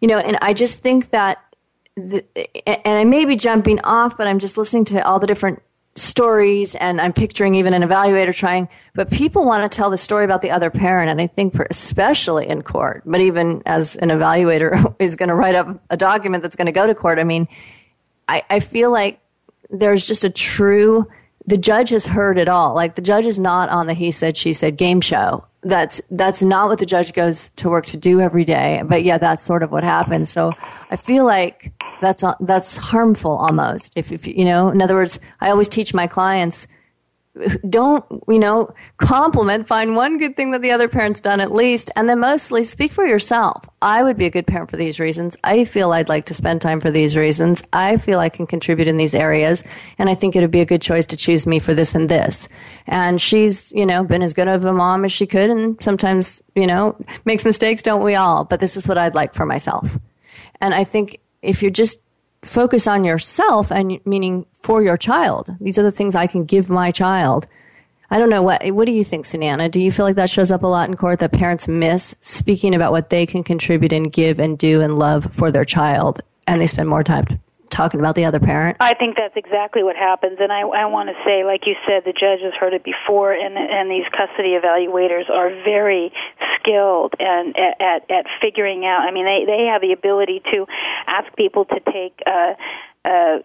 You 0.00 0.08
know, 0.08 0.18
and 0.18 0.38
I 0.42 0.52
just 0.52 0.78
think 0.78 1.10
that, 1.10 1.38
the, 1.96 2.24
and 2.68 2.98
I 2.98 3.04
may 3.04 3.24
be 3.24 3.36
jumping 3.36 3.80
off, 3.84 4.16
but 4.16 4.26
I'm 4.26 4.38
just 4.38 4.56
listening 4.56 4.84
to 4.86 5.04
all 5.06 5.18
the 5.18 5.26
different 5.26 5.60
stories 5.96 6.74
and 6.76 7.00
i'm 7.00 7.12
picturing 7.12 7.54
even 7.54 7.72
an 7.72 7.82
evaluator 7.82 8.34
trying 8.34 8.68
but 8.94 9.10
people 9.12 9.44
want 9.44 9.70
to 9.70 9.74
tell 9.74 9.90
the 9.90 9.96
story 9.96 10.24
about 10.24 10.42
the 10.42 10.50
other 10.50 10.68
parent 10.68 11.08
and 11.08 11.20
i 11.20 11.26
think 11.28 11.54
especially 11.70 12.48
in 12.48 12.62
court 12.62 13.00
but 13.06 13.20
even 13.20 13.62
as 13.64 13.94
an 13.96 14.08
evaluator 14.08 14.92
is 14.98 15.14
going 15.14 15.28
to 15.28 15.34
write 15.36 15.54
up 15.54 15.80
a 15.90 15.96
document 15.96 16.42
that's 16.42 16.56
going 16.56 16.66
to 16.66 16.72
go 16.72 16.84
to 16.86 16.94
court 16.96 17.18
i 17.20 17.24
mean 17.24 17.46
I, 18.26 18.42
I 18.50 18.60
feel 18.60 18.90
like 18.90 19.20
there's 19.70 20.04
just 20.06 20.24
a 20.24 20.30
true 20.30 21.08
the 21.46 21.56
judge 21.58 21.90
has 21.90 22.06
heard 22.06 22.38
it 22.38 22.48
all 22.48 22.74
like 22.74 22.96
the 22.96 23.02
judge 23.02 23.26
is 23.26 23.38
not 23.38 23.68
on 23.68 23.86
the 23.86 23.94
he 23.94 24.10
said 24.10 24.36
she 24.36 24.52
said 24.52 24.76
game 24.76 25.00
show 25.00 25.44
that's 25.62 26.00
that's 26.10 26.42
not 26.42 26.68
what 26.68 26.78
the 26.80 26.86
judge 26.86 27.12
goes 27.12 27.50
to 27.56 27.68
work 27.68 27.86
to 27.86 27.96
do 27.96 28.20
every 28.20 28.44
day 28.44 28.82
but 28.84 29.04
yeah 29.04 29.16
that's 29.16 29.44
sort 29.44 29.62
of 29.62 29.70
what 29.70 29.84
happens 29.84 30.28
so 30.28 30.52
i 30.90 30.96
feel 30.96 31.24
like 31.24 31.72
that's 32.00 32.22
that's 32.40 32.76
harmful 32.76 33.32
almost. 33.32 33.92
If, 33.96 34.12
if 34.12 34.26
you 34.26 34.44
know, 34.44 34.68
in 34.68 34.82
other 34.82 34.94
words, 34.94 35.18
I 35.40 35.50
always 35.50 35.68
teach 35.68 35.94
my 35.94 36.06
clients 36.06 36.66
don't 37.68 38.04
you 38.28 38.38
know 38.38 38.72
compliment 38.98 39.66
find 39.66 39.96
one 39.96 40.18
good 40.18 40.36
thing 40.36 40.52
that 40.52 40.62
the 40.62 40.70
other 40.70 40.86
parent's 40.86 41.20
done 41.20 41.40
at 41.40 41.52
least 41.52 41.90
and 41.96 42.08
then 42.08 42.20
mostly 42.20 42.62
speak 42.62 42.92
for 42.92 43.04
yourself 43.04 43.64
i 43.82 44.04
would 44.04 44.16
be 44.16 44.24
a 44.26 44.30
good 44.30 44.46
parent 44.46 44.70
for 44.70 44.76
these 44.76 45.00
reasons 45.00 45.36
i 45.42 45.64
feel 45.64 45.90
i'd 45.92 46.08
like 46.08 46.26
to 46.26 46.32
spend 46.32 46.60
time 46.60 46.78
for 46.80 46.92
these 46.92 47.16
reasons 47.16 47.60
i 47.72 47.96
feel 47.96 48.20
i 48.20 48.28
can 48.28 48.46
contribute 48.46 48.86
in 48.86 48.98
these 48.98 49.16
areas 49.16 49.64
and 49.98 50.08
i 50.08 50.14
think 50.14 50.36
it 50.36 50.42
would 50.42 50.50
be 50.52 50.60
a 50.60 50.64
good 50.64 50.80
choice 50.80 51.04
to 51.06 51.16
choose 51.16 51.44
me 51.44 51.58
for 51.58 51.74
this 51.74 51.92
and 51.96 52.08
this 52.08 52.48
and 52.86 53.20
she's 53.20 53.72
you 53.72 53.84
know 53.84 54.04
been 54.04 54.22
as 54.22 54.32
good 54.32 54.46
of 54.46 54.64
a 54.64 54.72
mom 54.72 55.04
as 55.04 55.10
she 55.10 55.26
could 55.26 55.50
and 55.50 55.82
sometimes 55.82 56.40
you 56.54 56.68
know 56.68 56.94
makes 57.24 57.44
mistakes 57.44 57.82
don't 57.82 58.04
we 58.04 58.14
all 58.14 58.44
but 58.44 58.60
this 58.60 58.76
is 58.76 58.86
what 58.86 58.96
i'd 58.96 59.16
like 59.16 59.34
for 59.34 59.44
myself 59.44 59.98
and 60.60 60.72
i 60.72 60.84
think 60.84 61.18
if 61.44 61.62
you 61.62 61.70
just 61.70 62.00
focus 62.42 62.86
on 62.86 63.04
yourself 63.04 63.70
and 63.70 64.00
meaning 64.04 64.44
for 64.52 64.82
your 64.82 64.96
child. 64.96 65.54
These 65.60 65.78
are 65.78 65.82
the 65.82 65.92
things 65.92 66.14
I 66.14 66.26
can 66.26 66.44
give 66.44 66.68
my 66.68 66.90
child. 66.90 67.46
I 68.10 68.18
don't 68.18 68.28
know 68.28 68.42
what 68.42 68.66
what 68.72 68.84
do 68.86 68.92
you 68.92 69.02
think, 69.04 69.24
Sunana? 69.26 69.70
Do 69.70 69.80
you 69.80 69.90
feel 69.90 70.04
like 70.04 70.16
that 70.16 70.28
shows 70.30 70.50
up 70.50 70.62
a 70.62 70.66
lot 70.66 70.88
in 70.88 70.96
court 70.96 71.20
that 71.20 71.32
parents 71.32 71.66
miss 71.68 72.14
speaking 72.20 72.74
about 72.74 72.92
what 72.92 73.10
they 73.10 73.24
can 73.26 73.42
contribute 73.42 73.92
and 73.92 74.12
give 74.12 74.38
and 74.38 74.58
do 74.58 74.80
and 74.82 74.98
love 74.98 75.28
for 75.32 75.50
their 75.50 75.64
child 75.64 76.20
and 76.46 76.60
they 76.60 76.66
spend 76.66 76.88
more 76.88 77.02
time 77.02 77.26
talking 77.70 77.98
about 77.98 78.14
the 78.14 78.24
other 78.26 78.38
parent? 78.38 78.76
I 78.78 78.94
think 78.94 79.16
that's 79.16 79.36
exactly 79.36 79.82
what 79.82 79.96
happens 79.96 80.36
and 80.38 80.52
I 80.52 80.60
I 80.60 80.84
want 80.86 81.08
to 81.08 81.14
say 81.24 81.44
like 81.44 81.66
you 81.66 81.74
said 81.88 82.04
the 82.04 82.12
judge 82.12 82.40
has 82.42 82.52
heard 82.60 82.74
it 82.74 82.84
before 82.84 83.32
and 83.32 83.56
and 83.56 83.90
these 83.90 84.04
custody 84.12 84.50
evaluators 84.52 85.28
are 85.30 85.48
very 85.64 86.12
skilled 86.66 87.12
and 87.18 87.54
at, 87.56 87.80
at, 87.80 88.10
at 88.10 88.26
figuring 88.40 88.84
out. 88.84 89.00
I 89.06 89.10
mean, 89.12 89.24
they 89.26 89.44
they 89.44 89.64
have 89.70 89.80
the 89.80 89.92
ability 89.92 90.42
to 90.52 90.66
ask 91.06 91.34
people 91.36 91.64
to 91.66 91.80
take. 91.92 92.20
Uh, 92.26 92.54
uh, 93.06 93.40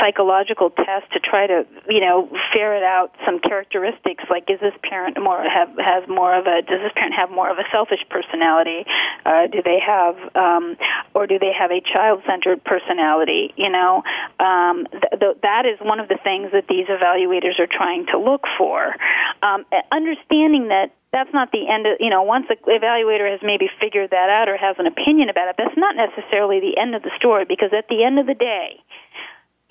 psychological 0.00 0.70
test 0.70 1.10
to 1.12 1.18
try 1.18 1.48
to 1.48 1.66
you 1.88 1.98
know 2.00 2.30
ferret 2.52 2.84
out 2.84 3.10
some 3.26 3.40
characteristics 3.40 4.22
like 4.30 4.48
is 4.48 4.60
this 4.60 4.72
parent 4.88 5.20
more 5.20 5.42
have 5.42 5.68
has 5.84 6.08
more 6.08 6.32
of 6.32 6.46
a 6.46 6.62
does 6.62 6.78
this 6.78 6.92
parent 6.94 7.12
have 7.12 7.28
more 7.28 7.50
of 7.50 7.58
a 7.58 7.64
selfish 7.72 7.98
personality 8.08 8.86
uh, 9.26 9.48
do 9.48 9.58
they 9.64 9.80
have 9.84 10.14
um, 10.36 10.76
or 11.14 11.26
do 11.26 11.40
they 11.40 11.50
have 11.52 11.72
a 11.72 11.80
child 11.80 12.22
centered 12.24 12.62
personality 12.62 13.52
you 13.56 13.68
know 13.68 14.04
um, 14.38 14.86
th- 14.92 15.02
th- 15.18 15.36
that 15.42 15.66
is 15.66 15.76
one 15.82 15.98
of 15.98 16.06
the 16.06 16.18
things 16.22 16.52
that 16.52 16.68
these 16.68 16.86
evaluators 16.86 17.58
are 17.58 17.66
trying 17.66 18.06
to 18.06 18.16
look 18.16 18.44
for 18.56 18.94
um, 19.42 19.64
understanding 19.90 20.68
that 20.68 20.94
that's 21.14 21.32
not 21.32 21.52
the 21.54 21.70
end 21.70 21.86
of 21.86 21.94
you 22.02 22.10
know 22.10 22.22
once 22.22 22.44
the 22.50 22.58
evaluator 22.66 23.30
has 23.30 23.38
maybe 23.40 23.70
figured 23.80 24.10
that 24.10 24.28
out 24.28 24.50
or 24.50 24.56
has 24.58 24.74
an 24.82 24.86
opinion 24.86 25.30
about 25.30 25.46
it 25.48 25.54
that's 25.56 25.78
not 25.78 25.94
necessarily 25.94 26.58
the 26.58 26.76
end 26.76 26.94
of 26.94 27.02
the 27.02 27.10
story 27.16 27.44
because 27.46 27.70
at 27.72 27.86
the 27.88 28.02
end 28.02 28.18
of 28.18 28.26
the 28.26 28.34
day 28.34 28.82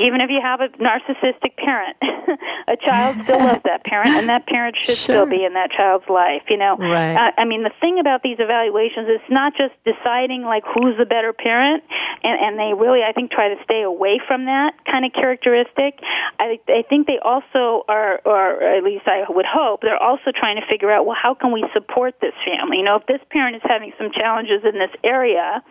even 0.03 0.19
if 0.19 0.29
you 0.29 0.41
have 0.43 0.59
a 0.59 0.67
narcissistic 0.77 1.55
parent, 1.55 1.95
a 2.67 2.75
child 2.77 3.23
still 3.23 3.39
loves 3.39 3.63
that 3.63 3.83
parent, 3.85 4.09
and 4.19 4.27
that 4.27 4.45
parent 4.47 4.75
should 4.75 4.95
sure. 4.97 5.15
still 5.15 5.25
be 5.25 5.45
in 5.45 5.53
that 5.53 5.71
child's 5.71 6.05
life. 6.09 6.43
You 6.49 6.57
know, 6.57 6.75
right. 6.75 7.15
uh, 7.15 7.31
I 7.37 7.45
mean, 7.45 7.63
the 7.63 7.71
thing 7.79 7.99
about 7.99 8.21
these 8.21 8.35
evaluations, 8.39 9.07
it's 9.09 9.23
not 9.29 9.53
just 9.55 9.71
deciding 9.85 10.43
like 10.43 10.63
who's 10.75 10.97
the 10.97 11.05
better 11.05 11.31
parent, 11.31 11.83
and, 12.21 12.35
and 12.37 12.59
they 12.59 12.75
really, 12.75 12.99
I 13.01 13.13
think, 13.13 13.31
try 13.31 13.47
to 13.47 13.63
stay 13.63 13.81
away 13.81 14.19
from 14.27 14.45
that 14.45 14.73
kind 14.85 15.05
of 15.05 15.13
characteristic. 15.13 15.99
I, 16.37 16.59
I 16.67 16.83
think 16.89 17.07
they 17.07 17.19
also 17.23 17.85
are, 17.87 18.19
or 18.25 18.61
at 18.61 18.83
least 18.83 19.07
I 19.07 19.23
would 19.29 19.45
hope, 19.47 19.81
they're 19.81 20.01
also 20.03 20.31
trying 20.35 20.59
to 20.59 20.67
figure 20.67 20.91
out 20.91 21.05
well, 21.05 21.17
how 21.19 21.33
can 21.33 21.53
we 21.53 21.63
support 21.73 22.15
this 22.19 22.33
family? 22.43 22.77
You 22.77 22.83
know, 22.83 22.97
if 22.97 23.05
this 23.07 23.21
parent 23.31 23.55
is 23.55 23.61
having 23.63 23.93
some 23.97 24.11
challenges 24.11 24.63
in 24.67 24.73
this 24.79 24.91
area 25.03 25.63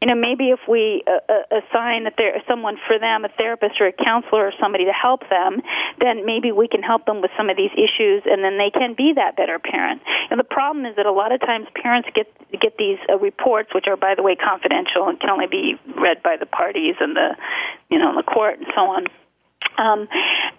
you 0.00 0.08
know, 0.08 0.14
maybe 0.14 0.48
if 0.48 0.60
we 0.66 1.02
uh, 1.06 1.20
uh, 1.28 1.60
assign 1.60 2.06
a 2.06 2.10
ther- 2.10 2.40
someone 2.48 2.78
for 2.86 2.98
them, 2.98 3.26
a 3.26 3.28
therapist 3.28 3.80
or 3.80 3.86
a 3.86 3.92
counselor 3.92 4.46
or 4.48 4.52
somebody 4.58 4.86
to 4.86 4.92
help 4.92 5.28
them, 5.28 5.60
then 5.98 6.24
maybe 6.24 6.52
we 6.52 6.68
can 6.68 6.82
help 6.82 7.04
them 7.04 7.20
with 7.20 7.30
some 7.36 7.50
of 7.50 7.56
these 7.58 7.70
issues, 7.76 8.22
and 8.24 8.42
then 8.42 8.56
they 8.56 8.70
can 8.70 8.94
be 8.94 9.12
that 9.14 9.36
better 9.36 9.58
parent. 9.58 10.00
And 10.30 10.40
the 10.40 10.44
problem 10.48 10.86
is 10.86 10.96
that 10.96 11.04
a 11.04 11.12
lot 11.12 11.32
of 11.32 11.40
times 11.40 11.66
parents 11.74 12.08
get 12.14 12.32
get 12.60 12.78
these 12.78 12.98
uh, 13.10 13.18
reports, 13.18 13.74
which 13.74 13.86
are 13.88 13.96
by 13.96 14.14
the 14.14 14.22
way 14.22 14.36
confidential 14.36 15.06
and 15.06 15.20
can 15.20 15.28
only 15.28 15.46
be 15.46 15.76
read 16.00 16.22
by 16.22 16.36
the 16.40 16.46
parties 16.46 16.94
and 16.98 17.14
the, 17.14 17.36
you 17.90 17.98
know, 17.98 18.16
the 18.16 18.22
court 18.22 18.56
and 18.58 18.66
so 18.74 18.80
on 18.80 19.04
um, 19.78 20.08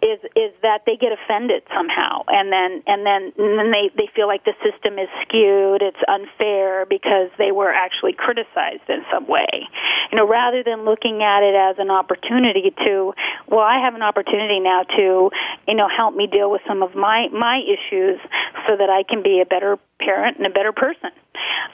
is 0.02 0.20
is 0.36 0.52
that 0.62 0.82
they 0.86 0.96
get 0.96 1.12
offended 1.12 1.64
somehow, 1.74 2.24
and 2.28 2.52
then 2.52 2.84
and 2.88 3.06
then 3.06 3.34
and 3.38 3.58
then 3.60 3.72
they 3.72 3.90
they 3.96 4.08
feel 4.16 4.28
like 4.28 4.44
the 4.46 4.56
system 4.64 4.98
is 5.00 5.10
skewed, 5.26 5.82
it's 5.82 6.00
unfair 6.08 6.86
because 6.86 7.30
they 7.38 7.52
were 7.52 7.72
actually 7.72 8.14
criticized 8.14 8.86
in 8.90 9.04
some 9.12 9.28
way, 9.28 9.68
you 10.12 10.18
know, 10.18 10.28
rather 10.28 10.64
than 10.64 10.86
looking 10.86 11.22
at 11.24 11.44
it 11.44 11.56
as 11.56 11.76
an 11.80 11.92
opportunity 11.92 12.72
to, 12.86 13.14
well, 13.48 13.64
I 13.66 13.80
have 13.84 13.96
an 13.96 14.02
opportunity 14.02 14.60
now 14.60 14.84
to, 14.84 15.30
you 15.68 15.74
know, 15.76 15.88
help 15.88 16.16
me 16.16 16.28
deal 16.28 16.50
with 16.52 16.62
some 16.68 16.84
of 16.84 16.96
my 16.96 17.28
my 17.32 17.62
issues 17.64 18.20
so 18.68 18.76
that 18.78 18.90
I 18.90 19.04
can 19.04 19.22
be 19.22 19.42
a 19.42 19.46
better 19.46 19.78
parent 20.00 20.38
and 20.38 20.46
a 20.48 20.52
better 20.52 20.72
person. 20.72 21.12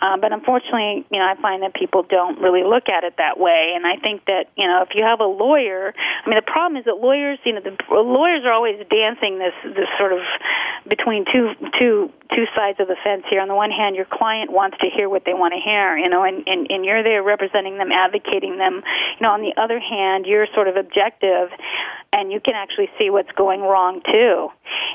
Um, 0.02 0.22
but 0.22 0.32
unfortunately, 0.32 1.06
you 1.12 1.20
know, 1.20 1.26
I 1.26 1.36
find 1.42 1.64
that 1.64 1.74
people 1.74 2.04
don't 2.08 2.40
really 2.40 2.64
look 2.64 2.90
at 2.90 3.04
it 3.04 3.16
that 3.18 3.40
way. 3.40 3.72
And 3.76 3.86
I 3.86 3.98
think 3.98 4.26
that 4.26 4.46
you 4.56 4.68
know, 4.68 4.84
if 4.88 4.94
you 4.96 5.04
have 5.04 5.20
a 5.20 5.26
lawyer, 5.26 5.94
I 6.26 6.30
mean, 6.30 6.36
the 6.38 6.44
problem 6.46 6.78
is 6.78 6.86
that 6.86 6.98
lawyers, 7.02 7.40
you 7.46 7.54
know, 7.54 7.62
the 7.62 7.76
lawyers 7.94 8.44
are 8.46 8.54
always 8.54 8.78
dancing 8.90 9.40
this 9.40 9.54
this 9.64 9.90
sort 9.98 10.14
of 10.14 10.20
between 10.88 11.26
two 11.26 11.54
two 11.80 12.12
two 12.32 12.46
sides 12.56 12.80
of 12.80 12.88
the 12.88 12.98
fence 13.04 13.24
here. 13.30 13.42
On 13.42 13.48
the 13.48 13.56
one 13.56 13.72
hand, 13.72 13.96
your 13.96 14.06
client 14.10 14.52
wants 14.52 14.78
to 14.82 14.90
hear 14.90 15.10
what 15.10 15.26
they 15.26 15.34
want 15.34 15.54
to 15.54 15.60
hear, 15.60 15.98
you 15.98 16.10
know, 16.10 16.24
and 16.24 16.48
and, 16.48 16.70
and 16.70 16.86
you're 16.86 17.04
there 17.04 17.24
representing 17.24 17.78
them, 17.78 17.92
advocating 17.92 18.58
them. 18.58 18.84
You 19.20 19.26
know, 19.26 19.32
on 19.32 19.42
the 19.42 19.54
other 19.58 19.80
hand, 19.80 20.26
you're 20.28 20.48
sort 20.54 20.68
of 20.68 20.76
objective 20.78 21.50
and 22.14 22.32
you 22.32 22.40
can 22.40 22.56
actually 22.56 22.90
see 23.00 23.10
what's 23.10 23.32
going 23.34 23.62
wrong 23.62 24.02
too 24.06 24.48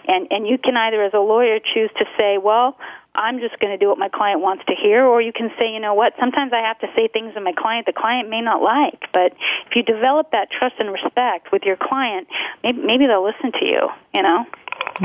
and 0.07 0.29
and 0.31 0.47
you 0.47 0.57
can 0.59 0.77
either 0.77 1.03
as 1.03 1.13
a 1.15 1.19
lawyer 1.19 1.59
choose 1.59 1.91
to 1.99 2.05
say 2.19 2.39
well 2.39 2.77
I'm 3.15 3.41
just 3.41 3.59
going 3.61 3.73
to 3.73 3.77
do 3.77 3.89
what 3.89 3.99
my 3.99 4.09
client 4.09 4.41
wants 4.41 4.65
to 4.67 4.75
hear, 4.75 5.05
or 5.05 5.21
you 5.21 5.33
can 5.33 5.51
say, 5.59 5.69
you 5.71 5.81
know 5.81 5.93
what, 5.93 6.15
sometimes 6.19 6.53
I 6.55 6.67
have 6.67 6.79
to 6.81 6.87
say 6.97 7.09
things 7.13 7.35
to 7.35 7.41
my 7.41 7.53
client 7.53 7.85
the 7.87 7.93
client 7.93 8.31
may 8.31 8.41
not 8.41 8.63
like, 8.63 9.03
but 9.13 9.33
if 9.67 9.77
you 9.77 9.83
develop 9.83 10.31
that 10.33 10.49
trust 10.51 10.77
and 10.79 10.91
respect 10.93 11.53
with 11.53 11.63
your 11.65 11.77
client, 11.81 12.27
maybe, 12.65 12.79
maybe 12.81 13.07
they'll 13.07 13.25
listen 13.25 13.53
to 13.61 13.67
you, 13.67 13.89
you 14.15 14.23
know? 14.23 14.45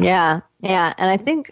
Yeah, 0.01 0.39
yeah. 0.61 0.93
And 0.97 1.09
I 1.11 1.17
think 1.17 1.49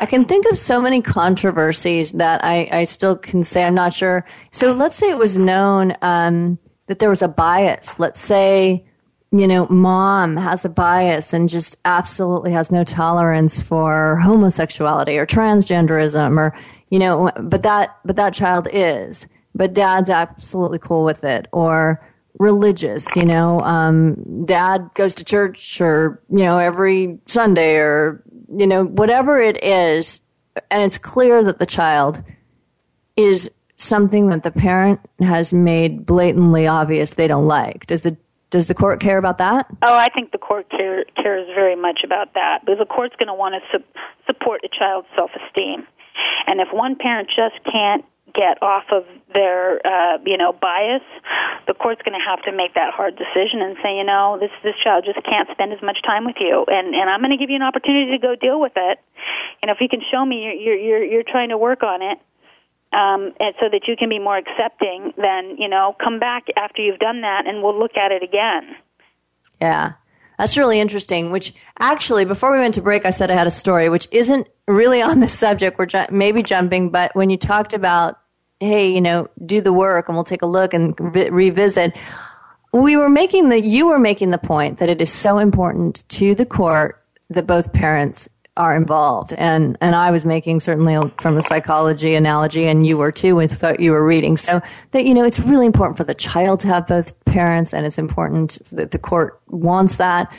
I 0.00 0.06
can 0.06 0.24
think 0.24 0.46
of 0.50 0.58
so 0.58 0.80
many 0.80 1.02
controversies 1.02 2.12
that 2.12 2.42
I, 2.42 2.68
I 2.72 2.84
still 2.84 3.16
can 3.16 3.44
say 3.44 3.64
I'm 3.64 3.74
not 3.74 3.92
sure. 3.92 4.24
So 4.52 4.72
let's 4.72 4.96
say 4.96 5.10
it 5.10 5.18
was 5.18 5.38
known 5.38 5.94
um, 6.00 6.58
that 6.86 6.98
there 6.98 7.10
was 7.10 7.22
a 7.22 7.28
bias. 7.28 7.98
Let's 7.98 8.20
say 8.20 8.86
you 9.32 9.46
know, 9.46 9.66
mom 9.68 10.36
has 10.36 10.64
a 10.64 10.68
bias 10.68 11.32
and 11.32 11.48
just 11.48 11.76
absolutely 11.84 12.50
has 12.50 12.72
no 12.72 12.82
tolerance 12.82 13.60
for 13.60 14.16
homosexuality 14.16 15.16
or 15.18 15.26
transgenderism 15.26 16.36
or, 16.36 16.56
you 16.90 16.98
know, 16.98 17.30
but 17.40 17.62
that, 17.62 17.96
but 18.04 18.16
that 18.16 18.34
child 18.34 18.66
is, 18.72 19.26
but 19.54 19.72
dad's 19.72 20.10
absolutely 20.10 20.80
cool 20.80 21.04
with 21.04 21.22
it 21.22 21.46
or 21.52 22.04
religious, 22.40 23.14
you 23.14 23.24
know, 23.24 23.60
um, 23.60 24.44
dad 24.46 24.90
goes 24.94 25.14
to 25.14 25.24
church 25.24 25.80
or, 25.80 26.20
you 26.30 26.38
know, 26.38 26.58
every 26.58 27.18
Sunday 27.26 27.76
or, 27.76 28.24
you 28.56 28.66
know, 28.66 28.84
whatever 28.84 29.40
it 29.40 29.62
is. 29.62 30.22
And 30.72 30.82
it's 30.82 30.98
clear 30.98 31.44
that 31.44 31.60
the 31.60 31.66
child 31.66 32.20
is 33.16 33.48
something 33.76 34.28
that 34.30 34.42
the 34.42 34.50
parent 34.50 34.98
has 35.20 35.52
made 35.52 36.04
blatantly 36.04 36.66
obvious 36.66 37.12
they 37.14 37.28
don't 37.28 37.46
like. 37.46 37.86
Does 37.86 38.02
the 38.02 38.16
does 38.50 38.66
the 38.66 38.74
court 38.74 39.00
care 39.00 39.16
about 39.18 39.38
that? 39.38 39.66
Oh, 39.82 39.94
I 39.94 40.08
think 40.08 40.32
the 40.32 40.38
court 40.38 40.68
care, 40.70 41.04
cares 41.16 41.46
very 41.54 41.76
much 41.76 42.00
about 42.04 42.34
that 42.34 42.60
because 42.66 42.78
the 42.78 42.84
court's 42.86 43.14
going 43.16 43.28
to 43.28 43.34
want 43.34 43.54
to 43.54 43.78
su- 43.78 43.84
support 44.26 44.60
a 44.64 44.68
child's 44.68 45.06
self 45.14 45.30
esteem. 45.34 45.86
And 46.48 46.60
if 46.60 46.68
one 46.72 46.96
parent 46.96 47.28
just 47.28 47.62
can't 47.70 48.04
get 48.34 48.60
off 48.62 48.84
of 48.90 49.04
their 49.34 49.84
uh, 49.86 50.18
you 50.26 50.36
know 50.36 50.52
bias, 50.52 51.02
the 51.68 51.74
court's 51.74 52.02
going 52.02 52.18
to 52.18 52.24
have 52.26 52.42
to 52.42 52.50
make 52.50 52.74
that 52.74 52.92
hard 52.92 53.14
decision 53.14 53.62
and 53.62 53.76
say, 53.84 53.96
you 53.96 54.02
know, 54.04 54.36
this 54.40 54.50
this 54.64 54.74
child 54.82 55.04
just 55.06 55.24
can't 55.24 55.48
spend 55.52 55.72
as 55.72 55.80
much 55.80 56.02
time 56.02 56.26
with 56.26 56.36
you, 56.40 56.64
and 56.66 56.92
and 56.92 57.08
I'm 57.08 57.20
going 57.20 57.30
to 57.30 57.36
give 57.38 57.50
you 57.50 57.56
an 57.56 57.62
opportunity 57.62 58.10
to 58.10 58.18
go 58.18 58.34
deal 58.34 58.58
with 58.60 58.72
it. 58.74 58.98
You 59.62 59.68
know, 59.68 59.74
if 59.74 59.80
you 59.80 59.88
can 59.88 60.02
show 60.10 60.26
me 60.26 60.58
you're 60.58 60.74
you're 60.74 61.04
you're 61.04 61.24
trying 61.28 61.50
to 61.50 61.56
work 61.56 61.84
on 61.84 62.02
it, 62.02 62.18
um, 62.92 63.32
and 63.38 63.54
so 63.60 63.66
that 63.70 63.82
you 63.86 63.94
can 63.96 64.08
be 64.08 64.18
more 64.18 64.36
accepting, 64.36 65.12
then 65.16 65.56
you 65.58 65.68
know, 65.68 65.96
come 66.02 66.18
back 66.18 66.46
after 66.56 66.82
you've 66.82 66.98
done 66.98 67.20
that, 67.22 67.44
and 67.46 67.62
we'll 67.62 67.78
look 67.78 67.96
at 67.96 68.10
it 68.10 68.22
again. 68.24 68.74
Yeah, 69.60 69.92
that's 70.38 70.56
really 70.58 70.80
interesting. 70.80 71.30
Which 71.30 71.54
actually, 71.78 72.24
before 72.24 72.50
we 72.52 72.58
went 72.58 72.74
to 72.74 72.80
break, 72.82 73.06
I 73.06 73.10
said 73.10 73.30
I 73.30 73.34
had 73.34 73.46
a 73.46 73.50
story 73.52 73.88
which 73.88 74.08
isn't 74.10 74.48
really 74.66 75.00
on 75.02 75.20
the 75.20 75.28
subject. 75.28 75.78
We're 75.78 75.86
ju- 75.86 76.06
maybe 76.10 76.42
jumping, 76.42 76.90
but 76.90 77.14
when 77.14 77.30
you 77.30 77.36
talked 77.36 77.74
about, 77.74 78.18
hey, 78.58 78.90
you 78.90 79.00
know, 79.00 79.28
do 79.46 79.60
the 79.60 79.72
work, 79.72 80.08
and 80.08 80.16
we'll 80.16 80.24
take 80.24 80.42
a 80.42 80.46
look 80.46 80.74
and 80.74 80.94
re- 81.14 81.30
revisit. 81.30 81.96
We 82.72 82.96
were 82.96 83.08
making 83.08 83.50
the 83.50 83.60
you 83.60 83.86
were 83.86 83.98
making 84.00 84.30
the 84.30 84.38
point 84.38 84.78
that 84.78 84.88
it 84.88 85.00
is 85.00 85.12
so 85.12 85.38
important 85.38 86.02
to 86.10 86.34
the 86.34 86.46
court 86.46 87.00
that 87.28 87.46
both 87.46 87.72
parents 87.72 88.28
are 88.56 88.76
involved 88.76 89.32
and 89.34 89.78
and 89.80 89.94
I 89.94 90.10
was 90.10 90.24
making 90.24 90.58
certainly 90.60 90.96
from 91.20 91.36
a 91.36 91.42
psychology 91.42 92.14
analogy 92.14 92.66
and 92.66 92.84
you 92.84 92.98
were 92.98 93.12
too 93.12 93.36
with 93.36 93.62
what 93.62 93.78
you 93.78 93.92
were 93.92 94.04
reading 94.04 94.36
so 94.36 94.60
that 94.90 95.04
you 95.04 95.14
know 95.14 95.24
it's 95.24 95.38
really 95.38 95.66
important 95.66 95.96
for 95.96 96.04
the 96.04 96.14
child 96.14 96.60
to 96.60 96.66
have 96.68 96.86
both 96.86 97.22
parents 97.24 97.72
and 97.72 97.86
it's 97.86 97.96
important 97.98 98.58
that 98.72 98.90
the 98.90 98.98
court 98.98 99.40
wants 99.48 99.96
that 99.96 100.32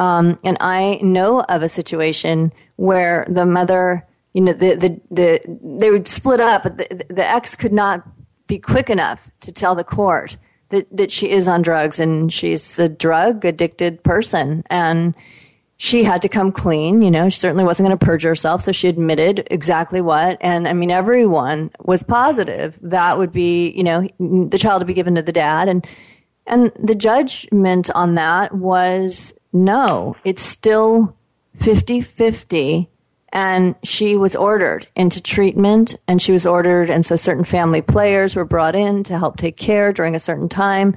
um, 0.00 0.38
and 0.42 0.56
I 0.60 0.98
know 1.02 1.42
of 1.42 1.62
a 1.62 1.68
situation 1.68 2.52
where 2.76 3.24
the 3.28 3.46
mother 3.46 4.04
you 4.32 4.40
know 4.40 4.52
the 4.52 4.74
the, 4.74 5.00
the 5.10 5.40
they 5.78 5.90
would 5.90 6.08
split 6.08 6.40
up 6.40 6.64
but 6.64 6.78
the, 6.78 7.04
the 7.08 7.26
ex 7.26 7.54
could 7.54 7.72
not 7.72 8.02
be 8.48 8.58
quick 8.58 8.90
enough 8.90 9.30
to 9.40 9.52
tell 9.52 9.76
the 9.76 9.84
court 9.84 10.36
that 10.70 10.88
that 10.94 11.12
she 11.12 11.30
is 11.30 11.46
on 11.46 11.62
drugs 11.62 12.00
and 12.00 12.32
she's 12.32 12.76
a 12.80 12.88
drug 12.88 13.44
addicted 13.44 14.02
person 14.02 14.64
and 14.68 15.14
she 15.82 16.04
had 16.04 16.22
to 16.22 16.28
come 16.28 16.52
clean. 16.52 17.02
You 17.02 17.10
know, 17.10 17.28
she 17.28 17.40
certainly 17.40 17.64
wasn't 17.64 17.88
going 17.88 17.98
to 17.98 18.04
perjure 18.06 18.28
herself. 18.30 18.62
So 18.62 18.70
she 18.70 18.86
admitted 18.86 19.48
exactly 19.50 20.00
what. 20.00 20.38
And 20.40 20.68
I 20.68 20.74
mean, 20.74 20.92
everyone 20.92 21.72
was 21.84 22.04
positive 22.04 22.78
that 22.82 23.18
would 23.18 23.32
be, 23.32 23.70
you 23.70 23.82
know, 23.82 24.06
the 24.46 24.60
child 24.60 24.80
would 24.80 24.86
be 24.86 24.94
given 24.94 25.16
to 25.16 25.22
the 25.22 25.32
dad. 25.32 25.68
And, 25.68 25.84
and 26.46 26.70
the 26.78 26.94
judgment 26.94 27.90
on 27.96 28.14
that 28.14 28.54
was 28.54 29.34
no, 29.52 30.14
it's 30.24 30.42
still 30.42 31.16
50 31.56 32.00
50. 32.00 32.88
And 33.32 33.74
she 33.82 34.14
was 34.16 34.36
ordered 34.36 34.86
into 34.94 35.20
treatment 35.20 35.96
and 36.06 36.22
she 36.22 36.30
was 36.30 36.46
ordered. 36.46 36.90
And 36.90 37.04
so 37.04 37.16
certain 37.16 37.42
family 37.44 37.82
players 37.82 38.36
were 38.36 38.44
brought 38.44 38.76
in 38.76 39.02
to 39.02 39.18
help 39.18 39.36
take 39.36 39.56
care 39.56 39.92
during 39.92 40.14
a 40.14 40.20
certain 40.20 40.48
time 40.48 40.94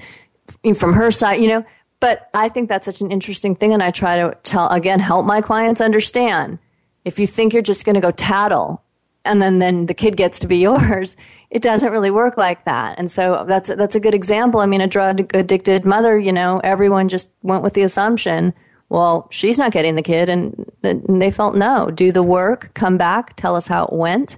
from 0.75 0.93
her 0.93 1.09
side, 1.09 1.39
you 1.41 1.47
know, 1.47 1.65
but 1.99 2.29
I 2.33 2.49
think 2.49 2.69
that's 2.69 2.85
such 2.85 3.01
an 3.01 3.11
interesting 3.11 3.55
thing. 3.55 3.73
And 3.73 3.81
I 3.81 3.91
try 3.91 4.17
to 4.17 4.37
tell, 4.43 4.67
again, 4.69 4.99
help 4.99 5.25
my 5.25 5.41
clients 5.41 5.81
understand. 5.81 6.59
If 7.03 7.19
you 7.19 7.27
think 7.27 7.53
you're 7.53 7.61
just 7.61 7.85
going 7.85 7.95
to 7.95 8.01
go 8.01 8.11
tattle 8.11 8.83
and 9.23 9.41
then, 9.41 9.59
then 9.59 9.85
the 9.85 9.93
kid 9.93 10.17
gets 10.17 10.39
to 10.39 10.47
be 10.47 10.57
yours, 10.57 11.15
it 11.49 11.61
doesn't 11.61 11.91
really 11.91 12.11
work 12.11 12.37
like 12.37 12.65
that. 12.65 12.99
And 12.99 13.09
so 13.09 13.45
that's, 13.47 13.69
that's 13.69 13.95
a 13.95 13.99
good 13.99 14.15
example. 14.15 14.59
I 14.59 14.65
mean, 14.65 14.81
a 14.81 14.87
drug 14.87 15.33
addicted 15.35 15.85
mother, 15.85 16.17
you 16.19 16.33
know, 16.33 16.59
everyone 16.63 17.09
just 17.09 17.29
went 17.43 17.63
with 17.63 17.73
the 17.73 17.83
assumption, 17.83 18.53
well, 18.89 19.27
she's 19.31 19.57
not 19.57 19.71
getting 19.71 19.95
the 19.95 20.01
kid. 20.03 20.29
And, 20.29 20.69
and 20.83 21.21
they 21.21 21.31
felt 21.31 21.55
no, 21.55 21.89
do 21.91 22.11
the 22.11 22.23
work, 22.23 22.71
come 22.73 22.97
back, 22.97 23.35
tell 23.35 23.55
us 23.55 23.67
how 23.67 23.85
it 23.85 23.93
went, 23.93 24.37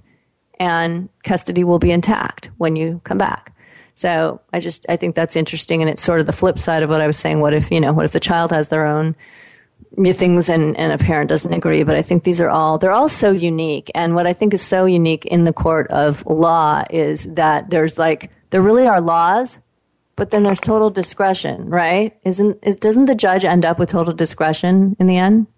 and 0.60 1.08
custody 1.24 1.64
will 1.64 1.78
be 1.78 1.90
intact 1.92 2.50
when 2.58 2.76
you 2.76 3.00
come 3.04 3.18
back. 3.18 3.52
So 3.98 4.40
I 4.52 4.60
just 4.60 4.86
I 4.88 4.94
think 4.94 5.16
that's 5.16 5.34
interesting, 5.34 5.82
and 5.82 5.90
it's 5.90 6.02
sort 6.04 6.20
of 6.20 6.26
the 6.26 6.32
flip 6.32 6.56
side 6.60 6.84
of 6.84 6.88
what 6.88 7.00
I 7.00 7.08
was 7.08 7.16
saying. 7.16 7.40
What 7.40 7.52
if 7.52 7.68
you 7.68 7.80
know? 7.80 7.92
What 7.92 8.04
if 8.04 8.12
the 8.12 8.20
child 8.20 8.52
has 8.52 8.68
their 8.68 8.86
own 8.86 9.16
things 9.96 10.48
and, 10.48 10.76
and 10.76 10.92
a 10.92 10.98
parent 10.98 11.28
doesn't 11.28 11.52
agree? 11.52 11.82
But 11.82 11.96
I 11.96 12.02
think 12.02 12.22
these 12.22 12.40
are 12.40 12.48
all 12.48 12.78
they're 12.78 12.92
all 12.92 13.08
so 13.08 13.32
unique. 13.32 13.90
And 13.96 14.14
what 14.14 14.24
I 14.28 14.32
think 14.32 14.54
is 14.54 14.62
so 14.62 14.84
unique 14.84 15.26
in 15.26 15.42
the 15.42 15.52
court 15.52 15.88
of 15.90 16.24
law 16.26 16.84
is 16.90 17.24
that 17.24 17.70
there's 17.70 17.98
like 17.98 18.30
there 18.50 18.62
really 18.62 18.86
are 18.86 19.00
laws, 19.00 19.58
but 20.14 20.30
then 20.30 20.44
there's 20.44 20.60
total 20.60 20.90
discretion, 20.90 21.68
right? 21.68 22.16
Isn't 22.22 22.56
is, 22.62 22.76
doesn't 22.76 23.06
the 23.06 23.16
judge 23.16 23.44
end 23.44 23.64
up 23.66 23.80
with 23.80 23.88
total 23.88 24.12
discretion 24.14 24.94
in 25.00 25.08
the 25.08 25.16
end? 25.16 25.48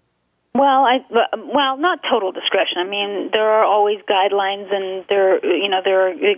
Well, 0.53 0.83
I 0.83 0.99
well, 1.47 1.77
not 1.77 2.01
total 2.03 2.33
discretion. 2.33 2.79
I 2.83 2.83
mean, 2.83 3.29
there 3.31 3.47
are 3.47 3.63
always 3.63 3.99
guidelines, 4.03 4.67
and 4.67 5.05
there, 5.07 5.39
you 5.55 5.69
know, 5.69 5.79
there 5.81 6.07
are, 6.07 6.09
a, 6.09 6.35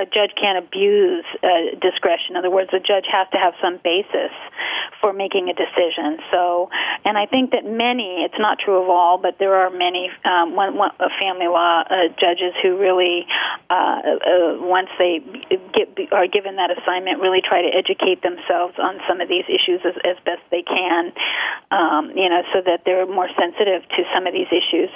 a 0.00 0.06
judge 0.06 0.32
can't 0.40 0.56
abuse 0.64 1.26
uh, 1.44 1.76
discretion. 1.78 2.30
In 2.30 2.36
other 2.38 2.48
words, 2.48 2.70
a 2.72 2.80
judge 2.80 3.04
has 3.12 3.28
to 3.32 3.36
have 3.36 3.52
some 3.60 3.78
basis 3.84 4.32
for 5.02 5.12
making 5.12 5.50
a 5.50 5.52
decision. 5.52 6.24
So, 6.32 6.70
and 7.04 7.18
I 7.18 7.26
think 7.26 7.50
that 7.50 7.66
many, 7.66 8.24
it's 8.24 8.38
not 8.38 8.58
true 8.64 8.82
of 8.82 8.88
all, 8.88 9.18
but 9.18 9.36
there 9.38 9.52
are 9.54 9.68
many 9.68 10.08
um, 10.24 10.56
one, 10.56 10.76
one, 10.78 10.92
uh, 10.98 11.08
family 11.20 11.46
law 11.48 11.82
uh, 11.84 12.08
judges 12.18 12.56
who 12.62 12.78
really, 12.78 13.26
uh, 13.68 14.00
uh, 14.08 14.20
once 14.64 14.88
they 14.98 15.20
get 15.76 16.00
are 16.12 16.26
given 16.26 16.56
that 16.56 16.70
assignment, 16.72 17.20
really 17.20 17.42
try 17.46 17.60
to 17.60 17.68
educate 17.76 18.22
themselves 18.22 18.78
on 18.80 19.00
some 19.06 19.20
of 19.20 19.28
these 19.28 19.44
issues 19.52 19.84
as, 19.84 20.00
as 20.08 20.16
best 20.24 20.40
they 20.50 20.62
can. 20.62 21.12
Um, 21.70 22.08
you 22.16 22.30
know, 22.30 22.40
so 22.54 22.62
that 22.64 22.82
they're 22.86 23.04
more 23.04 23.28
sensitive 23.28 23.49
sensitive 23.50 23.82
to 23.90 24.04
some 24.14 24.26
of 24.26 24.32
these 24.32 24.46
issues. 24.48 24.90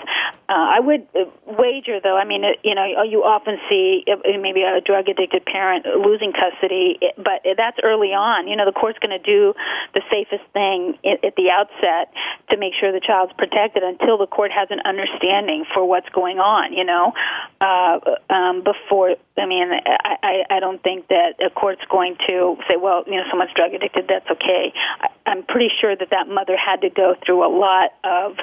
Uh, 0.49 0.53
I 0.77 0.81
would 0.81 1.07
wager, 1.47 2.01
though. 2.03 2.17
I 2.17 2.25
mean, 2.25 2.45
uh, 2.45 2.49
you 2.63 2.75
know, 2.75 3.03
you 3.03 3.23
often 3.25 3.59
see 3.69 4.05
uh, 4.11 4.15
maybe 4.39 4.63
a 4.63 4.81
drug 4.81 5.09
addicted 5.09 5.45
parent 5.47 5.87
losing 5.87 6.33
custody, 6.33 6.99
eh, 7.01 7.07
but 7.17 7.43
that's 7.57 7.79
early 7.83 8.09
on. 8.13 8.49
You 8.49 8.57
know, 8.57 8.65
the 8.67 8.73
court's 8.73 8.99
going 8.99 9.11
to 9.19 9.25
do 9.25 9.55
the 9.95 10.03
safest 10.11 10.45
thing 10.53 10.99
at 11.05 11.35
the 11.37 11.51
outset 11.51 12.13
to 12.51 12.57
make 12.57 12.75
sure 12.79 12.93
the 12.93 13.01
child's 13.05 13.33
protected 13.37 13.83
until 13.83 14.19
the 14.19 14.27
court 14.27 14.51
has 14.53 14.69
an 14.71 14.81
understanding 14.85 15.65
for 15.73 15.85
what's 15.87 16.09
going 16.11 16.39
on. 16.39 16.73
You 16.73 16.85
know, 16.85 17.13
uh, 17.61 17.99
um, 18.31 18.63
before 18.65 19.17
I 19.37 19.47
mean, 19.47 19.69
I, 19.71 20.17
I, 20.49 20.57
I 20.57 20.61
don't 20.61 20.83
think 20.83 21.09
that 21.09 21.43
a 21.45 21.51
court's 21.51 21.83
going 21.91 22.17
to 22.29 22.57
say, 22.69 22.77
well, 22.77 23.03
you 23.07 23.17
know, 23.17 23.25
someone's 23.31 23.51
drug 23.55 23.75
addicted, 23.75 24.07
that's 24.09 24.31
okay. 24.31 24.73
I, 25.01 25.09
I'm 25.27 25.43
pretty 25.43 25.71
sure 25.81 25.97
that 25.97 26.11
that 26.11 26.29
mother 26.29 26.57
had 26.57 26.83
to 26.83 26.91
go 26.91 27.15
through 27.25 27.45
a 27.45 27.51
lot 27.51 27.91
of 28.05 28.37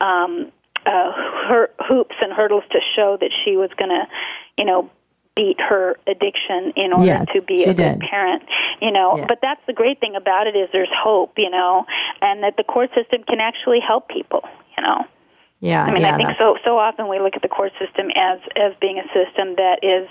um, 0.00 0.50
uh, 0.86 1.12
her, 1.48 1.70
hoops 1.86 2.14
and 2.22 2.32
hurdles 2.32 2.64
to 2.72 2.78
show 2.96 3.18
that 3.20 3.30
she 3.44 3.56
was 3.56 3.70
going 3.76 3.90
to, 3.90 4.06
you 4.56 4.64
know, 4.64 4.90
beat 5.36 5.60
her 5.60 5.96
addiction 6.06 6.72
in 6.74 6.92
order 6.92 7.04
yes, 7.04 7.32
to 7.32 7.40
be 7.40 7.62
a 7.62 7.72
good 7.72 8.00
parent 8.00 8.42
you 8.82 8.90
know 8.90 9.16
yeah. 9.16 9.24
but 9.28 9.38
that's 9.40 9.60
the 9.68 9.72
great 9.72 10.00
thing 10.00 10.16
about 10.16 10.48
it 10.48 10.56
is 10.56 10.68
there's 10.72 10.88
hope 10.92 11.32
you 11.36 11.48
know 11.48 11.86
and 12.20 12.42
that 12.42 12.56
the 12.56 12.64
court 12.64 12.90
system 12.96 13.22
can 13.22 13.38
actually 13.38 13.78
help 13.80 14.08
people 14.08 14.40
you 14.76 14.82
know 14.82 15.04
yeah, 15.60 15.84
I 15.84 15.92
mean, 15.92 16.02
yeah, 16.02 16.14
I 16.14 16.16
think 16.16 16.30
so. 16.38 16.56
So 16.64 16.78
often 16.78 17.06
we 17.06 17.20
look 17.20 17.36
at 17.36 17.42
the 17.42 17.48
court 17.48 17.72
system 17.78 18.06
as 18.16 18.38
as 18.56 18.72
being 18.80 18.98
a 18.98 19.02
system 19.12 19.56
that 19.56 19.76
is 19.82 20.08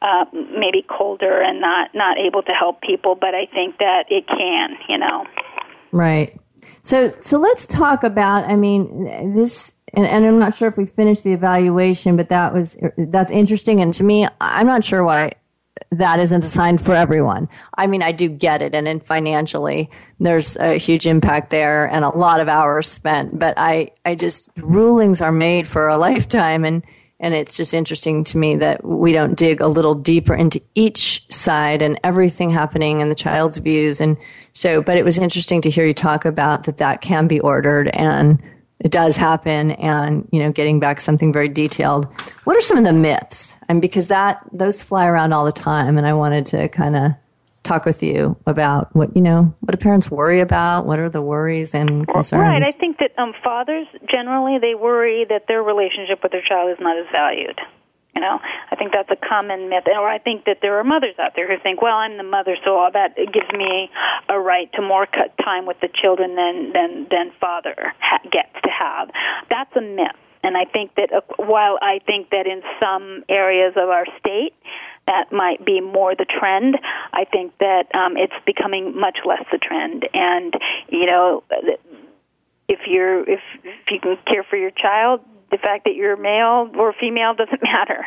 uh, 0.00 0.26
maybe 0.32 0.82
colder 0.88 1.42
and 1.42 1.60
not 1.60 1.90
not 1.92 2.18
able 2.18 2.42
to 2.44 2.52
help 2.52 2.80
people, 2.82 3.16
but 3.16 3.34
I 3.34 3.46
think 3.46 3.78
that 3.78 4.04
it 4.10 4.28
can, 4.28 4.76
you 4.88 4.98
know. 4.98 5.26
Right. 5.90 6.38
So 6.84 7.12
so 7.20 7.36
let's 7.38 7.66
talk 7.66 8.04
about. 8.04 8.44
I 8.44 8.54
mean, 8.56 9.32
this. 9.34 9.72
And, 9.94 10.06
and 10.06 10.24
I'm 10.24 10.38
not 10.38 10.54
sure 10.54 10.68
if 10.68 10.78
we 10.78 10.86
finished 10.86 11.22
the 11.22 11.34
evaluation, 11.34 12.16
but 12.16 12.28
that 12.30 12.54
was 12.54 12.78
that's 12.96 13.30
interesting. 13.30 13.80
And 13.80 13.92
to 13.94 14.02
me, 14.04 14.26
I'm 14.40 14.66
not 14.66 14.84
sure 14.86 15.04
why 15.04 15.32
that 15.90 16.18
isn't 16.20 16.44
a 16.44 16.48
sign 16.48 16.78
for 16.78 16.94
everyone. 16.94 17.48
I 17.76 17.86
mean, 17.86 18.02
I 18.02 18.12
do 18.12 18.28
get 18.28 18.62
it. 18.62 18.74
And 18.74 18.86
in 18.86 19.00
financially, 19.00 19.90
there's 20.20 20.56
a 20.56 20.78
huge 20.78 21.06
impact 21.06 21.50
there 21.50 21.86
and 21.86 22.04
a 22.04 22.10
lot 22.16 22.40
of 22.40 22.48
hours 22.48 22.88
spent. 22.88 23.38
But 23.38 23.54
I, 23.56 23.90
I 24.04 24.14
just, 24.14 24.48
rulings 24.58 25.20
are 25.20 25.32
made 25.32 25.66
for 25.66 25.88
a 25.88 25.98
lifetime. 25.98 26.64
And, 26.64 26.84
and 27.20 27.34
it's 27.34 27.56
just 27.56 27.74
interesting 27.74 28.24
to 28.24 28.38
me 28.38 28.56
that 28.56 28.84
we 28.84 29.12
don't 29.12 29.34
dig 29.34 29.60
a 29.60 29.68
little 29.68 29.94
deeper 29.94 30.34
into 30.34 30.60
each 30.74 31.26
side 31.30 31.82
and 31.82 31.98
everything 32.04 32.50
happening 32.50 33.00
and 33.02 33.10
the 33.10 33.14
child's 33.16 33.58
views. 33.58 34.00
And 34.00 34.16
so, 34.52 34.82
but 34.82 34.96
it 34.96 35.04
was 35.04 35.18
interesting 35.18 35.60
to 35.62 35.70
hear 35.70 35.86
you 35.86 35.94
talk 35.94 36.24
about 36.24 36.64
that 36.64 36.78
that 36.78 37.00
can 37.00 37.26
be 37.28 37.40
ordered 37.40 37.88
and 37.88 38.42
it 38.82 38.90
does 38.90 39.16
happen 39.16 39.72
and, 39.72 40.28
you 40.32 40.40
know, 40.42 40.50
getting 40.50 40.80
back 40.80 41.00
something 41.00 41.32
very 41.32 41.48
detailed. 41.48 42.06
What 42.44 42.56
are 42.56 42.60
some 42.60 42.76
of 42.76 42.84
the 42.84 42.92
myths? 42.92 43.56
I 43.68 43.72
mean, 43.74 43.80
because 43.80 44.08
that, 44.08 44.40
those 44.52 44.82
fly 44.82 45.06
around 45.06 45.32
all 45.32 45.44
the 45.44 45.52
time. 45.52 45.96
And 45.96 46.06
I 46.06 46.14
wanted 46.14 46.46
to 46.46 46.68
kind 46.68 46.96
of 46.96 47.12
talk 47.62 47.84
with 47.84 48.02
you 48.02 48.36
about 48.46 48.94
what, 48.96 49.14
you 49.14 49.22
know, 49.22 49.54
what 49.60 49.70
do 49.70 49.76
parents 49.82 50.10
worry 50.10 50.40
about? 50.40 50.84
What 50.84 50.98
are 50.98 51.08
the 51.08 51.22
worries 51.22 51.74
and 51.76 52.08
concerns? 52.08 52.42
Right. 52.42 52.62
I 52.64 52.72
think 52.72 52.98
that 52.98 53.12
um, 53.18 53.32
fathers 53.44 53.86
generally, 54.10 54.58
they 54.60 54.74
worry 54.74 55.24
that 55.28 55.46
their 55.46 55.62
relationship 55.62 56.20
with 56.24 56.32
their 56.32 56.42
child 56.42 56.72
is 56.72 56.78
not 56.80 56.98
as 56.98 57.06
valued. 57.12 57.60
You 58.14 58.20
know, 58.20 58.40
I 58.70 58.76
think 58.76 58.92
that's 58.92 59.10
a 59.10 59.16
common 59.26 59.70
myth, 59.70 59.84
or 59.86 60.06
I 60.06 60.18
think 60.18 60.44
that 60.44 60.58
there 60.60 60.76
are 60.78 60.84
mothers 60.84 61.14
out 61.18 61.34
there 61.34 61.48
who 61.48 61.56
think, 61.62 61.80
"Well, 61.80 61.96
I'm 61.96 62.18
the 62.18 62.22
mother, 62.22 62.56
so 62.62 62.88
that 62.92 63.16
gives 63.16 63.50
me 63.52 63.90
a 64.28 64.38
right 64.38 64.70
to 64.74 64.82
more 64.82 65.06
time 65.42 65.64
with 65.64 65.80
the 65.80 65.88
children 65.88 66.34
than 66.34 66.72
than 66.72 67.06
than 67.10 67.30
father 67.40 67.94
ha- 68.00 68.18
gets 68.30 68.52
to 68.64 68.70
have." 68.70 69.10
That's 69.48 69.74
a 69.76 69.80
myth, 69.80 70.14
and 70.42 70.58
I 70.58 70.66
think 70.66 70.94
that 70.96 71.10
uh, 71.10 71.22
while 71.36 71.78
I 71.80 72.00
think 72.06 72.28
that 72.30 72.46
in 72.46 72.62
some 72.78 73.24
areas 73.30 73.72
of 73.76 73.88
our 73.88 74.04
state 74.18 74.54
that 75.06 75.32
might 75.32 75.64
be 75.64 75.80
more 75.80 76.14
the 76.14 76.26
trend, 76.26 76.78
I 77.14 77.24
think 77.24 77.56
that 77.58 77.92
um, 77.94 78.16
it's 78.18 78.34
becoming 78.44 78.94
much 79.00 79.18
less 79.24 79.42
the 79.50 79.56
trend, 79.58 80.06
and 80.12 80.52
you 80.90 81.06
know. 81.06 81.42
Th- 81.48 81.78
if 82.68 82.80
you're 82.86 83.20
if, 83.28 83.40
if 83.62 83.62
mm-hmm. 83.64 83.94
you 83.94 84.00
can 84.00 84.18
care 84.26 84.42
for 84.44 84.56
your 84.56 84.70
child, 84.70 85.20
the 85.50 85.58
fact 85.58 85.84
that 85.84 85.94
you're 85.94 86.16
male 86.16 86.70
or 86.78 86.94
female 86.98 87.34
doesn't 87.34 87.62
matter. 87.62 88.04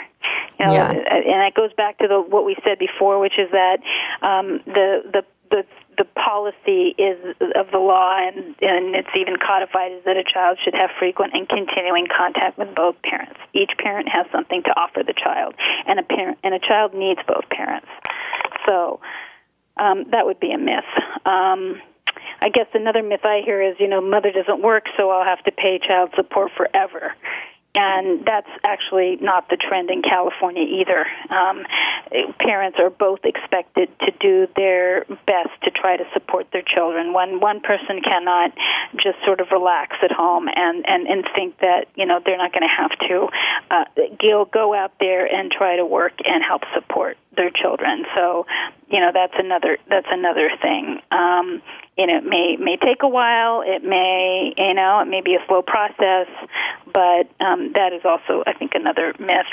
You 0.59 0.65
know, 0.65 0.73
yeah. 0.73 0.89
Uh, 0.89 1.13
and 1.13 1.41
that 1.41 1.53
goes 1.55 1.73
back 1.73 1.97
to 1.99 2.07
the 2.07 2.21
what 2.21 2.45
we 2.45 2.55
said 2.63 2.79
before, 2.79 3.19
which 3.19 3.37
is 3.37 3.51
that 3.51 3.77
um, 4.21 4.61
the 4.65 5.01
the 5.11 5.23
the 5.51 5.63
the 5.97 6.05
policy 6.19 6.93
is 7.01 7.35
of 7.55 7.71
the 7.71 7.77
law, 7.77 8.17
and, 8.17 8.47
and 8.61 8.95
it's 8.95 9.07
even 9.17 9.37
codified 9.37 9.93
is 9.93 10.03
that 10.03 10.17
a 10.17 10.25
child 10.25 10.57
should 10.61 10.73
have 10.73 10.89
frequent 10.99 11.33
and 11.33 11.47
continuing 11.47 12.05
contact 12.07 12.57
with 12.57 12.75
both 12.75 12.95
parents. 13.03 13.39
Each 13.53 13.71
parent 13.77 14.09
has 14.09 14.25
something 14.29 14.61
to 14.63 14.71
offer 14.71 15.03
the 15.07 15.13
child, 15.13 15.55
and 15.87 15.97
a 15.99 16.03
parent 16.03 16.37
and 16.43 16.53
a 16.53 16.59
child 16.59 16.93
needs 16.93 17.21
both 17.27 17.47
parents. 17.49 17.87
So 18.65 18.99
um, 19.77 20.03
that 20.11 20.25
would 20.25 20.39
be 20.41 20.51
a 20.51 20.57
myth. 20.57 20.83
Um, 21.25 21.81
I 22.45 22.49
guess 22.49 22.67
another 22.75 23.01
myth 23.01 23.21
I 23.25 23.41
hear 23.43 23.59
is, 23.59 23.75
you 23.79 23.87
know, 23.87 24.01
mother 24.01 24.31
doesn't 24.31 24.61
work, 24.61 24.83
so 24.95 25.09
I'll 25.09 25.25
have 25.25 25.43
to 25.45 25.51
pay 25.51 25.79
child 25.83 26.11
support 26.15 26.51
forever 26.55 27.15
and 27.75 28.23
that's 28.25 28.49
actually 28.63 29.17
not 29.17 29.49
the 29.49 29.57
trend 29.57 29.89
in 29.89 30.01
California 30.01 30.63
either. 30.63 31.05
Um, 31.33 31.65
parents 32.39 32.77
are 32.79 32.89
both 32.89 33.19
expected 33.25 33.89
to 33.99 34.11
do 34.19 34.47
their 34.55 35.03
best 35.25 35.49
to 35.63 35.71
try 35.71 35.97
to 35.97 36.03
support 36.13 36.47
their 36.51 36.61
children. 36.63 37.13
When 37.13 37.39
one 37.41 37.59
person 37.59 38.01
cannot 38.01 38.53
just 38.95 39.17
sort 39.25 39.41
of 39.41 39.47
relax 39.51 39.97
at 40.01 40.11
home 40.11 40.47
and 40.53 40.85
and 40.87 41.07
and 41.07 41.27
think 41.35 41.57
that 41.59 41.85
you 41.95 42.05
know 42.05 42.19
they're 42.25 42.37
not 42.37 42.53
going 42.53 42.63
to 42.63 42.75
have 42.75 42.97
to, 43.07 43.27
uh, 43.71 43.85
go 44.51 44.73
out 44.73 44.91
there 44.99 45.25
and 45.25 45.51
try 45.51 45.75
to 45.75 45.85
work 45.85 46.13
and 46.25 46.43
help 46.43 46.61
support 46.73 47.17
their 47.35 47.49
children. 47.49 48.05
So, 48.15 48.45
you 48.89 48.99
know, 48.99 49.11
that's 49.13 49.33
another 49.37 49.77
that's 49.89 50.07
another 50.09 50.49
thing. 50.61 50.99
Um, 51.11 51.61
you 51.97 52.07
know, 52.07 52.17
it 52.17 52.25
may 52.25 52.55
may 52.57 52.77
take 52.77 53.03
a 53.03 53.07
while. 53.07 53.61
It 53.65 53.83
may 53.83 54.53
you 54.57 54.73
know 54.73 54.99
it 54.99 55.05
may 55.09 55.21
be 55.21 55.35
a 55.35 55.45
slow 55.47 55.61
process, 55.61 56.27
but 56.95 57.27
um, 57.43 57.73
that 57.75 57.91
is 57.91 58.03
also, 58.05 58.41
I 58.47 58.53
think, 58.53 58.71
another 58.73 59.13
myth. 59.19 59.51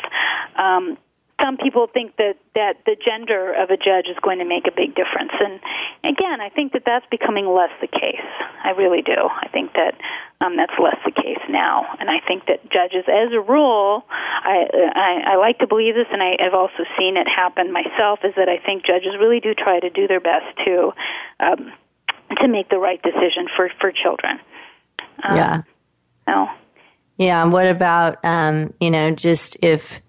Um, 0.55 0.97
some 1.41 1.57
people 1.57 1.89
think 1.93 2.15
that 2.19 2.37
that 2.55 2.75
the 2.87 2.95
gender 3.05 3.53
of 3.53 3.69
a 3.71 3.77
judge 3.77 4.07
is 4.07 4.17
going 4.23 4.39
to 4.39 4.45
make 4.45 4.69
a 4.69 4.71
big 4.71 4.95
difference, 4.95 5.33
and 5.41 5.59
again, 6.05 6.41
I 6.41 6.49
think 6.51 6.73
that 6.75 6.85
that's 6.87 7.05
becoming 7.11 7.49
less 7.53 7.73
the 7.81 7.89
case. 7.89 8.29
I 8.63 8.71
really 8.79 9.03
do. 9.03 9.17
I 9.19 9.49
think 9.49 9.73
that 9.73 9.99
um, 10.41 10.57
that's 10.57 10.73
less 10.79 10.95
the 11.05 11.11
case 11.11 11.43
now, 11.49 11.97
and 11.99 12.09
I 12.11 12.21
think 12.29 12.47
that 12.47 12.63
judges, 12.71 13.03
as 13.11 13.33
a 13.35 13.41
rule, 13.41 14.05
I, 14.09 14.69
I 14.95 15.33
I 15.35 15.35
like 15.37 15.59
to 15.59 15.67
believe 15.67 15.97
this, 15.97 16.07
and 16.13 16.23
I 16.23 16.37
have 16.39 16.55
also 16.55 16.85
seen 16.97 17.17
it 17.17 17.27
happen 17.27 17.73
myself. 17.73 18.21
Is 18.23 18.35
that 18.37 18.49
I 18.49 18.59
think 18.59 18.87
judges 18.87 19.19
really 19.19 19.41
do 19.41 19.53
try 19.53 19.81
to 19.81 19.91
do 19.91 20.07
their 20.07 20.21
best 20.21 20.47
to 20.65 20.93
um, 21.41 21.73
to 22.41 22.47
make 22.47 22.69
the 22.69 22.79
right 22.79 23.03
decision 23.03 23.49
for 23.57 23.69
for 23.81 23.91
children. 23.91 24.39
Um, 25.27 25.37
yeah. 25.37 25.63
No. 26.29 26.47
Yeah. 27.19 27.43
And 27.43 27.53
what 27.53 27.67
about, 27.67 28.19
um, 28.25 28.73
you 28.81 28.91
know, 28.91 29.11
just 29.11 29.57
if, 29.63 30.01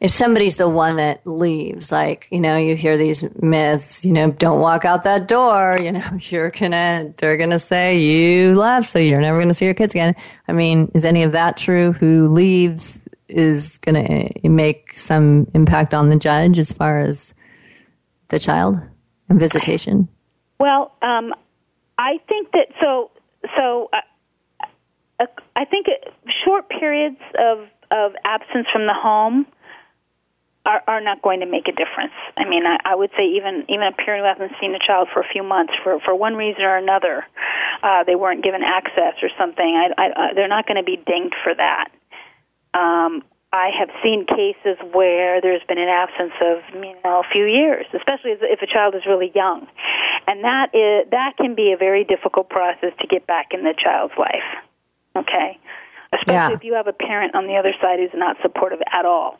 if 0.00 0.10
somebody's 0.10 0.56
the 0.56 0.68
one 0.68 0.96
that 0.96 1.20
leaves, 1.24 1.92
like, 1.92 2.26
you 2.30 2.40
know, 2.40 2.56
you 2.56 2.74
hear 2.74 2.96
these 2.98 3.24
myths, 3.40 4.04
you 4.04 4.12
know, 4.12 4.32
don't 4.32 4.60
walk 4.60 4.84
out 4.84 5.04
that 5.04 5.28
door, 5.28 5.78
you 5.80 5.92
know, 5.92 6.04
you're 6.18 6.50
gonna, 6.50 7.14
they're 7.18 7.36
gonna 7.36 7.58
say 7.60 7.96
you 7.98 8.56
left, 8.56 8.90
so 8.90 8.98
you're 8.98 9.20
never 9.20 9.38
gonna 9.40 9.54
see 9.54 9.64
your 9.64 9.74
kids 9.74 9.94
again. 9.94 10.14
I 10.48 10.52
mean, 10.52 10.90
is 10.94 11.04
any 11.04 11.22
of 11.22 11.32
that 11.32 11.56
true? 11.56 11.92
Who 11.92 12.28
leaves 12.32 12.98
is 13.28 13.78
gonna 13.78 14.28
make 14.42 14.98
some 14.98 15.46
impact 15.54 15.94
on 15.94 16.08
the 16.08 16.16
judge 16.16 16.58
as 16.58 16.72
far 16.72 17.00
as 17.00 17.32
the 18.28 18.40
child 18.40 18.80
and 19.28 19.38
visitation? 19.38 20.08
Well, 20.58 20.92
um, 21.02 21.32
I 21.96 22.18
think 22.28 22.50
that, 22.52 22.66
so, 22.80 23.12
so, 23.56 23.88
uh, 23.92 23.98
I 25.56 25.64
think 25.64 25.86
short 26.44 26.68
periods 26.68 27.18
of 27.38 27.68
of 27.90 28.12
absence 28.24 28.66
from 28.72 28.86
the 28.86 28.94
home 28.94 29.46
are, 30.64 30.82
are 30.86 31.00
not 31.00 31.20
going 31.20 31.40
to 31.40 31.46
make 31.46 31.68
a 31.68 31.72
difference. 31.72 32.14
I 32.38 32.46
mean, 32.46 32.64
I, 32.64 32.78
I 32.86 32.94
would 32.94 33.10
say 33.16 33.26
even 33.28 33.64
even 33.68 33.86
a 33.86 33.92
parent 33.92 34.22
who 34.26 34.42
hasn't 34.42 34.58
seen 34.60 34.74
a 34.74 34.78
child 34.78 35.08
for 35.12 35.20
a 35.20 35.28
few 35.28 35.42
months 35.42 35.74
for 35.84 36.00
for 36.00 36.14
one 36.14 36.34
reason 36.34 36.62
or 36.62 36.76
another, 36.76 37.24
uh, 37.82 38.04
they 38.04 38.14
weren't 38.16 38.42
given 38.42 38.62
access 38.62 39.14
or 39.22 39.28
something. 39.38 39.64
I, 39.64 39.90
I, 40.02 40.06
I, 40.06 40.08
uh, 40.30 40.34
they're 40.34 40.48
not 40.48 40.66
going 40.66 40.78
to 40.78 40.82
be 40.86 40.96
dinged 40.96 41.36
for 41.44 41.54
that. 41.54 41.88
Um, 42.74 43.22
I 43.54 43.68
have 43.78 43.90
seen 44.02 44.24
cases 44.24 44.78
where 44.92 45.42
there's 45.42 45.62
been 45.68 45.76
an 45.78 45.90
absence 45.90 46.32
of 46.40 46.58
you 46.82 46.96
know 47.04 47.20
a 47.20 47.28
few 47.30 47.44
years, 47.44 47.84
especially 47.94 48.32
if 48.32 48.62
a 48.62 48.66
child 48.66 48.94
is 48.94 49.02
really 49.06 49.30
young, 49.34 49.66
and 50.26 50.42
that 50.42 50.74
is 50.74 51.10
that 51.10 51.34
can 51.36 51.54
be 51.54 51.72
a 51.72 51.76
very 51.76 52.02
difficult 52.02 52.48
process 52.48 52.94
to 53.00 53.06
get 53.06 53.26
back 53.26 53.52
in 53.52 53.62
the 53.62 53.74
child's 53.74 54.14
life. 54.18 54.64
Okay. 55.16 55.58
Especially 56.14 56.34
yeah. 56.34 56.50
if 56.52 56.64
you 56.64 56.74
have 56.74 56.86
a 56.86 56.92
parent 56.92 57.34
on 57.34 57.46
the 57.46 57.56
other 57.56 57.72
side 57.80 57.98
who's 57.98 58.10
not 58.12 58.36
supportive 58.42 58.80
at 58.92 59.06
all, 59.06 59.38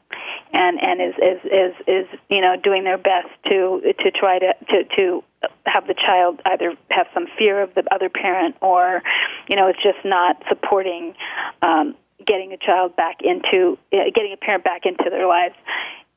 and 0.54 0.82
and 0.82 1.02
is 1.02 1.12
is 1.16 1.40
is, 1.44 1.74
is 1.86 2.06
you 2.30 2.40
know 2.40 2.56
doing 2.56 2.84
their 2.84 2.96
best 2.96 3.28
to 3.44 3.82
to 3.98 4.10
try 4.10 4.38
to, 4.38 4.54
to 4.70 4.84
to 4.96 5.24
have 5.66 5.86
the 5.86 5.92
child 5.92 6.40
either 6.46 6.74
have 6.90 7.08
some 7.12 7.26
fear 7.36 7.60
of 7.60 7.74
the 7.74 7.84
other 7.94 8.08
parent 8.08 8.56
or 8.62 9.02
you 9.48 9.56
know 9.56 9.66
it's 9.68 9.82
just 9.82 9.98
not 10.02 10.42
supporting 10.48 11.14
um, 11.60 11.94
getting 12.26 12.54
a 12.54 12.56
child 12.56 12.96
back 12.96 13.18
into 13.20 13.76
uh, 13.92 13.98
getting 14.14 14.32
a 14.32 14.36
parent 14.38 14.64
back 14.64 14.86
into 14.86 15.04
their 15.10 15.26
lives 15.26 15.54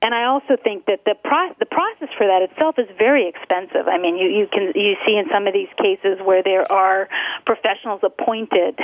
and 0.01 0.13
I 0.13 0.25
also 0.27 0.57
think 0.61 0.85
that 0.85 1.01
the 1.05 1.15
pro- 1.15 1.53
the 1.57 1.65
process 1.65 2.09
for 2.17 2.27
that 2.27 2.41
itself 2.43 2.77
is 2.77 2.85
very 2.97 3.27
expensive. 3.29 3.87
I 3.87 3.97
mean, 3.97 4.17
you 4.17 4.27
you 4.27 4.47
can 4.51 4.73
you 4.75 4.95
see 5.05 5.15
in 5.15 5.25
some 5.31 5.47
of 5.47 5.53
these 5.53 5.71
cases 5.81 6.19
where 6.23 6.43
there 6.43 6.69
are 6.69 7.07
professionals 7.45 8.01
appointed, 8.03 8.75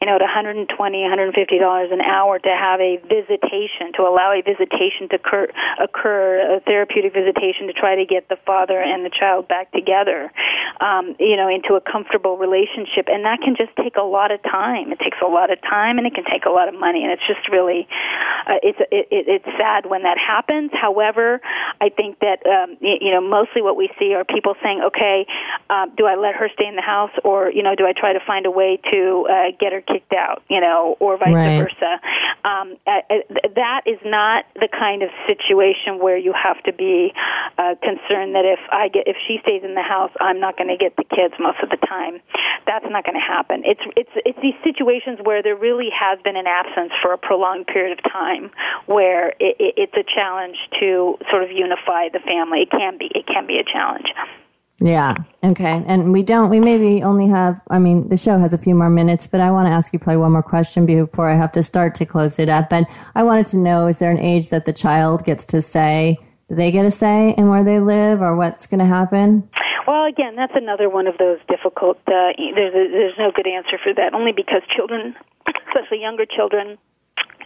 you 0.00 0.06
know, 0.08 0.16
at 0.16 0.22
120, 0.24 0.64
150 0.72 1.58
dollars 1.58 1.90
an 1.92 2.00
hour 2.00 2.38
to 2.38 2.48
have 2.48 2.80
a 2.80 2.96
visitation 2.96 3.92
to 3.94 4.02
allow 4.02 4.32
a 4.32 4.40
visitation 4.40 5.06
to 5.12 5.16
occur, 5.16 5.46
occur 5.78 6.56
a 6.56 6.60
therapeutic 6.60 7.12
visitation 7.12 7.66
to 7.68 7.72
try 7.74 7.94
to 7.94 8.06
get 8.06 8.28
the 8.28 8.36
father 8.46 8.80
and 8.80 9.04
the 9.04 9.10
child 9.10 9.46
back 9.46 9.70
together, 9.72 10.32
um, 10.80 11.14
you 11.20 11.36
know, 11.36 11.46
into 11.46 11.74
a 11.74 11.80
comfortable 11.82 12.38
relationship, 12.38 13.06
and 13.08 13.22
that 13.26 13.38
can 13.44 13.54
just 13.54 13.70
take 13.76 13.96
a 13.96 14.02
lot 14.06 14.30
of 14.32 14.42
time. 14.44 14.90
It 14.92 14.98
takes 14.98 15.18
a 15.22 15.28
lot 15.28 15.52
of 15.52 15.60
time, 15.60 15.98
and 15.98 16.06
it 16.06 16.14
can 16.14 16.24
take 16.24 16.46
a 16.46 16.50
lot 16.50 16.68
of 16.72 16.74
money, 16.74 17.02
and 17.04 17.12
it's 17.12 17.26
just 17.28 17.46
really, 17.52 17.86
uh, 18.48 18.56
it's 18.64 18.80
it, 18.90 19.12
it, 19.12 19.24
it's 19.28 19.48
sad 19.60 19.86
when 19.86 20.02
that 20.04 20.16
happens 20.16 20.52
happens. 20.70 20.80
However, 20.84 21.40
I 21.80 21.88
think 21.88 22.18
that 22.20 22.44
um, 22.46 22.76
you 22.80 23.10
know 23.10 23.20
mostly 23.20 23.62
what 23.62 23.76
we 23.76 23.90
see 23.98 24.14
are 24.14 24.24
people 24.24 24.54
saying, 24.62 24.82
"Okay, 24.86 25.26
uh, 25.70 25.86
do 25.96 26.06
I 26.06 26.16
let 26.16 26.34
her 26.36 26.48
stay 26.54 26.66
in 26.66 26.76
the 26.76 26.82
house, 26.82 27.10
or 27.24 27.50
you 27.50 27.62
know, 27.62 27.74
do 27.74 27.86
I 27.86 27.92
try 27.92 28.12
to 28.12 28.20
find 28.26 28.46
a 28.46 28.50
way 28.50 28.78
to 28.92 29.26
uh, 29.30 29.34
get 29.58 29.72
her 29.72 29.80
kicked 29.80 30.12
out, 30.12 30.42
you 30.48 30.60
know, 30.60 30.96
or 31.00 31.16
vice 31.16 31.32
right. 31.34 31.58
versa?" 31.62 32.00
Um, 32.44 32.76
I, 32.86 33.02
that 33.56 33.82
is 33.86 33.98
not 34.04 34.44
the 34.54 34.68
kind 34.68 35.02
of 35.02 35.10
situation 35.26 35.98
where 36.00 36.16
you 36.18 36.32
have 36.34 36.62
to 36.64 36.72
be 36.72 37.12
uh, 37.58 37.74
concern 37.82 38.32
that 38.34 38.44
if 38.44 38.58
I 38.70 38.88
get 38.88 39.06
if 39.06 39.16
she 39.26 39.38
stays 39.42 39.62
in 39.62 39.74
the 39.74 39.82
house, 39.82 40.10
I'm 40.20 40.40
not 40.40 40.56
going 40.56 40.68
to 40.68 40.76
get 40.76 40.96
the 40.96 41.04
kids 41.04 41.34
most 41.38 41.58
of 41.62 41.70
the 41.70 41.78
time. 41.86 42.18
That's 42.66 42.84
not 42.88 43.04
going 43.04 43.14
to 43.14 43.22
happen. 43.24 43.62
It's 43.64 43.80
it's 43.96 44.10
it's 44.26 44.38
these 44.42 44.56
situations 44.64 45.18
where 45.22 45.42
there 45.42 45.56
really 45.56 45.88
has 45.94 46.18
been 46.24 46.36
an 46.36 46.46
absence 46.46 46.92
for 47.02 47.12
a 47.12 47.18
prolonged 47.18 47.66
period 47.66 47.98
of 47.98 48.02
time, 48.12 48.50
where 48.86 49.30
it, 49.38 49.54
it, 49.62 49.74
it's 49.76 49.94
a 49.94 50.02
challenge 50.04 50.56
to 50.80 51.16
sort 51.30 51.42
of 51.42 51.50
unify 51.50 52.08
the 52.12 52.20
family. 52.20 52.62
It 52.66 52.70
can 52.70 52.98
be 52.98 53.06
it 53.14 53.26
can 53.26 53.46
be 53.46 53.58
a 53.58 53.64
challenge. 53.64 54.06
Yeah. 54.80 55.14
Okay. 55.44 55.84
And 55.86 56.12
we 56.12 56.24
don't, 56.24 56.50
we 56.50 56.58
maybe 56.58 57.00
only 57.04 57.28
have, 57.28 57.60
I 57.70 57.78
mean, 57.78 58.08
the 58.08 58.16
show 58.16 58.40
has 58.40 58.52
a 58.52 58.58
few 58.58 58.74
more 58.74 58.90
minutes, 58.90 59.24
but 59.24 59.40
I 59.40 59.52
want 59.52 59.66
to 59.68 59.72
ask 59.72 59.92
you 59.92 60.00
probably 60.00 60.16
one 60.20 60.32
more 60.32 60.42
question 60.42 60.84
before 60.84 61.30
I 61.30 61.36
have 61.36 61.52
to 61.52 61.62
start 61.62 61.94
to 61.94 62.04
close 62.04 62.40
it 62.40 62.48
up. 62.48 62.72
And 62.72 62.84
I 63.14 63.22
wanted 63.22 63.46
to 63.46 63.56
know 63.56 63.86
is 63.86 64.00
there 64.00 64.10
an 64.10 64.18
age 64.18 64.48
that 64.48 64.64
the 64.64 64.72
child 64.72 65.22
gets 65.24 65.44
to 65.46 65.62
say, 65.62 66.18
they 66.54 66.70
get 66.70 66.86
a 66.86 66.90
say 66.90 67.34
in 67.36 67.48
where 67.48 67.64
they 67.64 67.80
live 67.80 68.22
or 68.22 68.36
what's 68.36 68.66
going 68.66 68.80
to 68.80 68.86
happen? 68.86 69.48
Well, 69.86 70.04
again, 70.06 70.34
that's 70.36 70.54
another 70.54 70.88
one 70.88 71.06
of 71.06 71.18
those 71.18 71.38
difficult. 71.48 71.98
Uh, 72.06 72.32
there's, 72.38 72.74
a, 72.74 72.90
there's 72.90 73.18
no 73.18 73.30
good 73.32 73.46
answer 73.46 73.76
for 73.82 73.92
that, 73.94 74.14
only 74.14 74.32
because 74.32 74.62
children, 74.74 75.14
especially 75.68 76.00
younger 76.00 76.24
children, 76.24 76.78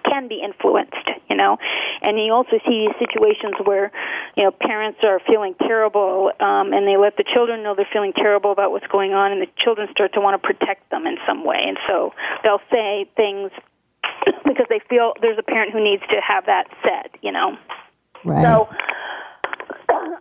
can 0.04 0.28
be 0.28 0.40
influenced, 0.42 0.94
you 1.28 1.34
know. 1.34 1.58
And 2.00 2.16
you 2.18 2.32
also 2.32 2.58
see 2.64 2.86
these 2.86 2.94
situations 2.98 3.54
where, 3.64 3.90
you 4.36 4.44
know, 4.44 4.52
parents 4.52 5.00
are 5.02 5.20
feeling 5.26 5.54
terrible 5.58 6.30
um, 6.38 6.72
and 6.72 6.86
they 6.86 6.96
let 6.96 7.16
the 7.16 7.24
children 7.24 7.62
know 7.64 7.74
they're 7.74 7.88
feeling 7.92 8.12
terrible 8.14 8.52
about 8.52 8.70
what's 8.70 8.86
going 8.86 9.12
on, 9.14 9.32
and 9.32 9.42
the 9.42 9.48
children 9.58 9.88
start 9.90 10.12
to 10.14 10.20
want 10.20 10.40
to 10.40 10.46
protect 10.46 10.88
them 10.90 11.06
in 11.06 11.18
some 11.26 11.44
way. 11.44 11.58
And 11.66 11.76
so 11.88 12.14
they'll 12.44 12.62
say 12.70 13.06
things 13.16 13.50
because 14.44 14.66
they 14.70 14.80
feel 14.88 15.14
there's 15.20 15.38
a 15.38 15.42
parent 15.42 15.72
who 15.72 15.82
needs 15.82 16.02
to 16.10 16.20
have 16.26 16.46
that 16.46 16.68
said, 16.84 17.10
you 17.20 17.32
know. 17.32 17.58
Right. 18.24 18.42
So 18.42 18.68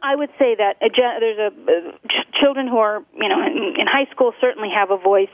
I 0.04 0.16
would 0.16 0.30
say 0.38 0.56
that 0.56 0.78
a 0.82 0.90
there's 1.20 1.38
a 1.40 1.48
uh, 1.48 1.92
ch- 2.08 2.40
children 2.40 2.68
who 2.68 2.78
are 2.78 3.04
you 3.16 3.30
know 3.30 3.42
in, 3.46 3.80
in 3.80 3.88
high 3.88 4.06
school 4.12 4.34
certainly 4.42 4.70
have 4.74 4.92
a 4.92 4.98
voice. 4.98 5.30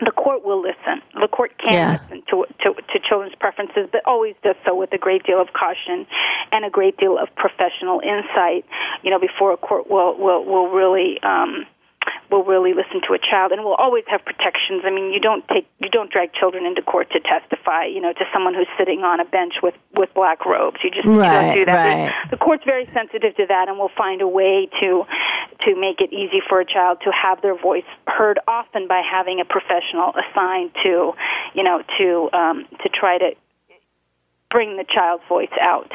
The 0.00 0.10
court 0.12 0.44
will 0.46 0.62
listen. 0.62 1.02
The 1.20 1.28
court 1.28 1.52
can 1.58 1.74
yeah. 1.74 1.98
listen 2.02 2.22
to, 2.30 2.44
to 2.62 2.74
to 2.74 2.98
children's 3.06 3.34
preferences, 3.34 3.88
but 3.92 4.00
always 4.06 4.34
does 4.42 4.56
so 4.66 4.74
with 4.74 4.92
a 4.92 4.98
great 4.98 5.24
deal 5.24 5.40
of 5.40 5.48
caution 5.52 6.06
and 6.52 6.64
a 6.64 6.70
great 6.70 6.96
deal 6.96 7.18
of 7.18 7.28
professional 7.36 8.00
insight. 8.00 8.64
You 9.02 9.10
know, 9.10 9.20
before 9.20 9.52
a 9.52 9.56
court 9.58 9.90
will 9.90 10.16
will 10.18 10.44
will 10.44 10.68
really. 10.68 11.20
Um, 11.22 11.66
will 12.30 12.44
really 12.44 12.72
listen 12.72 13.00
to 13.08 13.14
a 13.14 13.18
child 13.18 13.52
and 13.52 13.62
will 13.64 13.74
always 13.74 14.04
have 14.06 14.24
protections. 14.24 14.82
I 14.84 14.90
mean, 14.90 15.12
you 15.12 15.20
don't 15.20 15.46
take 15.48 15.66
you 15.78 15.90
don't 15.90 16.10
drag 16.10 16.32
children 16.32 16.64
into 16.64 16.80
court 16.82 17.10
to 17.10 17.20
testify, 17.20 17.86
you 17.86 18.00
know, 18.00 18.12
to 18.12 18.24
someone 18.32 18.54
who's 18.54 18.68
sitting 18.78 19.00
on 19.00 19.20
a 19.20 19.24
bench 19.24 19.54
with 19.62 19.74
with 19.94 20.10
black 20.14 20.46
robes. 20.46 20.78
You 20.82 20.90
just 20.90 21.06
right, 21.06 21.16
you 21.16 21.24
don't 21.24 21.54
do 21.54 21.64
that. 21.66 21.94
Right. 22.14 22.30
The 22.30 22.36
court's 22.36 22.64
very 22.64 22.86
sensitive 22.86 23.34
to 23.36 23.46
that 23.48 23.68
and 23.68 23.78
will 23.78 23.90
find 23.96 24.22
a 24.22 24.28
way 24.28 24.68
to 24.80 25.04
to 25.66 25.80
make 25.80 26.00
it 26.00 26.12
easy 26.12 26.40
for 26.48 26.60
a 26.60 26.64
child 26.64 26.98
to 27.04 27.10
have 27.10 27.42
their 27.42 27.58
voice 27.58 27.84
heard 28.06 28.38
often 28.48 28.86
by 28.86 29.02
having 29.02 29.40
a 29.40 29.44
professional 29.44 30.12
assigned 30.14 30.70
to, 30.84 31.12
you 31.54 31.62
know, 31.62 31.82
to 31.98 32.28
um 32.36 32.66
to 32.82 32.88
try 32.88 33.18
to 33.18 33.30
bring 34.50 34.76
the 34.76 34.84
child's 34.84 35.24
voice 35.28 35.52
out. 35.60 35.90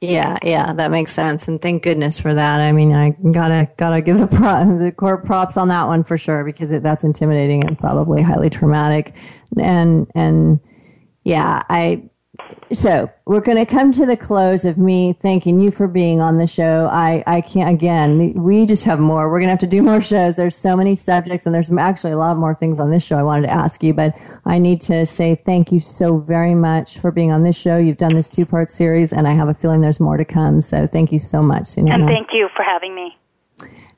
Yeah, 0.00 0.38
yeah, 0.42 0.72
that 0.74 0.90
makes 0.90 1.12
sense, 1.12 1.48
and 1.48 1.62
thank 1.62 1.82
goodness 1.82 2.18
for 2.18 2.34
that. 2.34 2.60
I 2.60 2.72
mean, 2.72 2.94
I 2.94 3.10
gotta 3.32 3.70
gotta 3.78 4.02
give 4.02 4.18
the, 4.18 4.26
the 4.80 4.92
court 4.94 5.24
props 5.24 5.56
on 5.56 5.68
that 5.68 5.86
one 5.86 6.04
for 6.04 6.18
sure 6.18 6.44
because 6.44 6.72
it, 6.72 6.82
that's 6.82 7.04
intimidating 7.04 7.64
and 7.66 7.78
probably 7.78 8.20
highly 8.20 8.50
traumatic, 8.50 9.14
and 9.58 10.06
and 10.14 10.60
yeah, 11.22 11.62
I 11.70 12.10
so 12.72 13.08
we're 13.26 13.40
going 13.40 13.58
to 13.64 13.70
come 13.70 13.92
to 13.92 14.04
the 14.04 14.16
close 14.16 14.64
of 14.64 14.78
me 14.78 15.12
thanking 15.12 15.60
you 15.60 15.70
for 15.70 15.86
being 15.86 16.20
on 16.20 16.38
the 16.38 16.46
show. 16.46 16.88
I, 16.90 17.22
I 17.26 17.40
can't, 17.40 17.68
again, 17.70 18.32
we 18.34 18.66
just 18.66 18.82
have 18.84 18.98
more. 18.98 19.30
We're 19.30 19.38
going 19.38 19.46
to 19.46 19.50
have 19.50 19.60
to 19.60 19.66
do 19.66 19.82
more 19.82 20.00
shows. 20.00 20.34
There's 20.34 20.56
so 20.56 20.74
many 20.76 20.94
subjects, 20.94 21.46
and 21.46 21.54
there's 21.54 21.70
actually 21.70 22.12
a 22.12 22.16
lot 22.16 22.36
more 22.36 22.54
things 22.54 22.80
on 22.80 22.90
this 22.90 23.02
show 23.04 23.16
I 23.16 23.22
wanted 23.22 23.46
to 23.46 23.52
ask 23.52 23.82
you, 23.82 23.94
but 23.94 24.14
I 24.46 24.58
need 24.58 24.80
to 24.82 25.06
say 25.06 25.36
thank 25.36 25.70
you 25.70 25.78
so 25.78 26.18
very 26.18 26.54
much 26.54 26.98
for 26.98 27.12
being 27.12 27.30
on 27.30 27.44
this 27.44 27.54
show. 27.54 27.76
You've 27.78 27.98
done 27.98 28.14
this 28.14 28.28
two 28.28 28.46
part 28.46 28.72
series, 28.72 29.12
and 29.12 29.28
I 29.28 29.34
have 29.34 29.48
a 29.48 29.54
feeling 29.54 29.80
there's 29.80 30.00
more 30.00 30.16
to 30.16 30.24
come. 30.24 30.60
So 30.62 30.86
thank 30.88 31.12
you 31.12 31.20
so 31.20 31.42
much. 31.42 31.76
And 31.76 31.86
thank 31.88 32.28
you 32.32 32.48
for 32.56 32.62
having 32.64 32.94
me. 32.94 33.16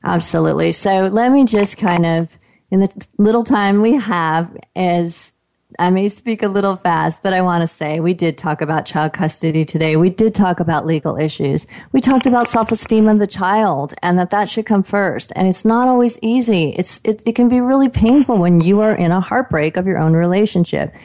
Absolutely. 0.03 0.71
So 0.73 1.07
let 1.07 1.31
me 1.31 1.45
just 1.45 1.77
kind 1.77 2.05
of, 2.05 2.37
in 2.69 2.81
the 2.81 3.07
little 3.17 3.43
time 3.43 3.81
we 3.81 3.93
have, 3.93 4.55
is 4.75 5.31
I 5.79 5.91
may 5.91 6.07
speak 6.09 6.41
a 6.41 6.47
little 6.47 6.77
fast, 6.77 7.21
but 7.21 7.33
I 7.33 7.41
want 7.41 7.61
to 7.61 7.67
say 7.67 7.99
we 7.99 8.15
did 8.15 8.35
talk 8.35 8.61
about 8.61 8.85
child 8.87 9.13
custody 9.13 9.63
today. 9.63 9.95
We 9.95 10.09
did 10.09 10.33
talk 10.33 10.59
about 10.59 10.87
legal 10.87 11.15
issues. 11.17 11.67
We 11.91 12.01
talked 12.01 12.25
about 12.25 12.49
self-esteem 12.49 13.07
of 13.07 13.19
the 13.19 13.27
child 13.27 13.93
and 14.01 14.17
that 14.17 14.31
that 14.31 14.49
should 14.49 14.65
come 14.65 14.81
first. 14.81 15.31
And 15.35 15.47
it's 15.47 15.63
not 15.63 15.87
always 15.87 16.17
easy. 16.23 16.69
It's 16.71 16.99
it, 17.03 17.21
it 17.27 17.33
can 17.35 17.47
be 17.47 17.61
really 17.61 17.89
painful 17.89 18.39
when 18.39 18.59
you 18.59 18.81
are 18.81 18.91
in 18.93 19.11
a 19.11 19.21
heartbreak 19.21 19.77
of 19.77 19.85
your 19.85 19.99
own 19.99 20.13
relationship. 20.13 20.95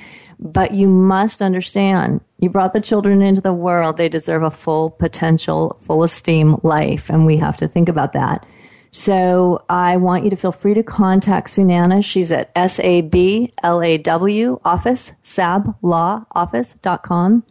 But 0.40 0.72
you 0.72 0.88
must 0.88 1.42
understand 1.42 2.22
you 2.40 2.48
brought 2.48 2.72
the 2.72 2.80
children 2.80 3.20
into 3.20 3.42
the 3.42 3.52
world. 3.52 3.98
They 3.98 4.08
deserve 4.08 4.42
a 4.42 4.50
full 4.50 4.88
potential, 4.88 5.76
full 5.82 6.02
esteem 6.02 6.56
life. 6.62 7.10
And 7.10 7.26
we 7.26 7.36
have 7.36 7.58
to 7.58 7.68
think 7.68 7.90
about 7.90 8.14
that. 8.14 8.46
So 8.94 9.64
I 9.70 9.96
want 9.96 10.22
you 10.22 10.28
to 10.30 10.36
feel 10.36 10.52
free 10.52 10.74
to 10.74 10.82
contact 10.82 11.48
Sunana. 11.48 12.04
She's 12.04 12.30
at 12.30 12.50
S-A-B-L-A-W 12.54 14.60
office, 14.66 15.12
sablawoffice.com. 15.24 17.42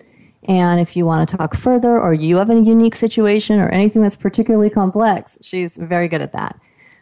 And 0.47 0.79
if 0.79 0.95
you 0.95 1.03
want 1.05 1.27
to 1.27 1.37
talk 1.37 1.55
further 1.55 1.99
or 1.99 2.13
you 2.13 2.35
have 2.37 2.51
a 2.51 2.59
unique 2.59 2.93
situation 2.93 3.59
or 3.59 3.69
anything 3.69 4.03
that's 4.03 4.15
particularly 4.15 4.69
complex, 4.69 5.39
she's 5.41 5.75
very 5.77 6.07
good 6.07 6.21
at 6.21 6.33
that. 6.33 6.59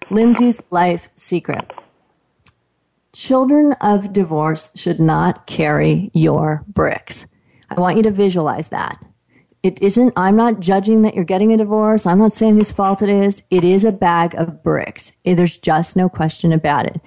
Linzi's 0.09 0.63
Life 0.69 1.09
Secret. 1.17 1.73
Children 3.11 3.73
of 3.81 4.13
divorce 4.13 4.69
should 4.73 5.01
not 5.01 5.47
carry 5.47 6.11
your 6.13 6.63
bricks. 6.67 7.27
I 7.69 7.77
want 7.79 7.97
you 7.97 8.03
to 8.03 8.11
visualize 8.11 8.69
that. 8.69 9.03
It 9.62 9.82
isn't, 9.82 10.14
I'm 10.16 10.38
not 10.38 10.62
judging 10.62 11.01
that 11.01 11.16
you're 11.16 11.26
getting 11.26 11.51
a 11.51 11.57
divorce. 11.57 12.05
I'm 12.05 12.20
not 12.20 12.32
saying 12.32 12.55
whose 12.55 12.72
fault 12.72 13.01
it 13.01 13.10
is. 13.10 13.43
It 13.49 13.66
is 13.66 13.84
a 13.84 13.91
bag 13.91 14.34
of 14.36 14.64
bricks. 14.64 15.12
There's 15.26 15.57
just 15.57 15.97
no 15.97 16.07
question 16.07 16.53
about 16.53 16.86
it. 16.86 17.01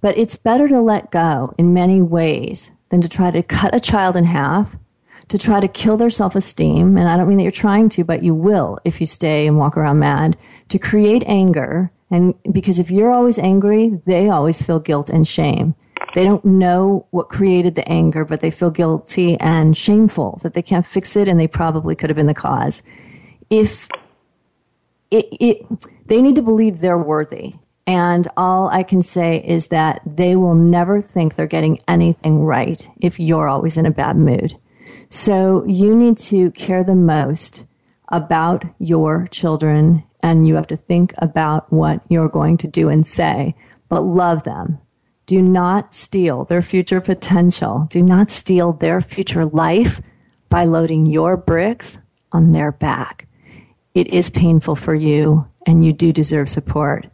But 0.00 0.16
it's 0.16 0.36
better 0.36 0.68
to 0.68 0.80
let 0.80 1.10
go 1.10 1.52
in 1.58 1.74
many 1.74 2.00
ways 2.00 2.70
than 2.90 3.00
to 3.00 3.08
try 3.08 3.32
to 3.32 3.42
cut 3.42 3.74
a 3.74 3.80
child 3.80 4.14
in 4.16 4.24
half, 4.24 4.76
to 5.28 5.36
try 5.36 5.58
to 5.58 5.66
kill 5.66 5.96
their 5.96 6.10
self 6.10 6.36
esteem. 6.36 6.96
And 6.96 7.08
I 7.08 7.16
don't 7.16 7.26
mean 7.28 7.38
that 7.38 7.42
you're 7.42 7.50
trying 7.50 7.88
to, 7.90 8.04
but 8.04 8.22
you 8.22 8.34
will 8.34 8.78
if 8.84 9.00
you 9.00 9.06
stay 9.06 9.48
and 9.48 9.58
walk 9.58 9.76
around 9.76 9.98
mad, 9.98 10.36
to 10.68 10.78
create 10.78 11.24
anger. 11.26 11.90
And 12.08 12.34
because 12.52 12.78
if 12.78 12.88
you're 12.88 13.10
always 13.10 13.36
angry, 13.36 14.00
they 14.06 14.28
always 14.28 14.62
feel 14.62 14.78
guilt 14.78 15.10
and 15.10 15.26
shame. 15.26 15.74
They 16.14 16.24
don't 16.24 16.44
know 16.44 17.06
what 17.10 17.28
created 17.28 17.74
the 17.74 17.86
anger, 17.88 18.24
but 18.24 18.40
they 18.40 18.50
feel 18.50 18.70
guilty 18.70 19.38
and 19.38 19.76
shameful 19.76 20.40
that 20.42 20.54
they 20.54 20.62
can't 20.62 20.86
fix 20.86 21.16
it 21.16 21.28
and 21.28 21.38
they 21.38 21.46
probably 21.46 21.94
could 21.94 22.10
have 22.10 22.16
been 22.16 22.26
the 22.26 22.34
cause. 22.34 22.82
If 23.50 23.88
it, 25.10 25.26
it 25.40 25.66
they 26.06 26.22
need 26.22 26.36
to 26.36 26.42
believe 26.42 26.80
they're 26.80 26.98
worthy. 27.02 27.54
And 27.88 28.26
all 28.36 28.68
I 28.68 28.82
can 28.82 29.00
say 29.00 29.42
is 29.46 29.68
that 29.68 30.00
they 30.04 30.34
will 30.34 30.56
never 30.56 31.00
think 31.00 31.34
they're 31.34 31.46
getting 31.46 31.78
anything 31.86 32.42
right 32.44 32.86
if 33.00 33.20
you're 33.20 33.48
always 33.48 33.76
in 33.76 33.86
a 33.86 33.92
bad 33.92 34.16
mood. 34.16 34.58
So 35.10 35.64
you 35.66 35.94
need 35.94 36.18
to 36.18 36.50
care 36.50 36.82
the 36.82 36.96
most 36.96 37.64
about 38.08 38.64
your 38.78 39.28
children 39.30 40.02
and 40.20 40.48
you 40.48 40.56
have 40.56 40.66
to 40.68 40.76
think 40.76 41.12
about 41.18 41.72
what 41.72 42.00
you're 42.08 42.28
going 42.28 42.56
to 42.58 42.66
do 42.68 42.88
and 42.88 43.06
say, 43.06 43.54
but 43.88 44.00
love 44.02 44.42
them 44.42 44.78
do 45.26 45.42
not 45.42 45.92
steal 45.92 46.44
their 46.44 46.62
future 46.62 47.00
potential. 47.00 47.88
Do 47.90 48.00
not 48.00 48.30
steal 48.30 48.72
their 48.72 49.00
future 49.00 49.44
life 49.44 50.00
by 50.48 50.64
loading 50.64 51.04
your 51.04 51.36
bricks 51.36 51.98
on 52.30 52.52
their 52.52 52.70
back. 52.70 53.26
It 53.92 54.06
is 54.14 54.30
painful 54.30 54.76
for 54.76 54.94
you, 54.94 55.46
and 55.66 55.84
you 55.84 55.92
do 55.92 56.12
deserve 56.12 56.48
support, 56.48 57.08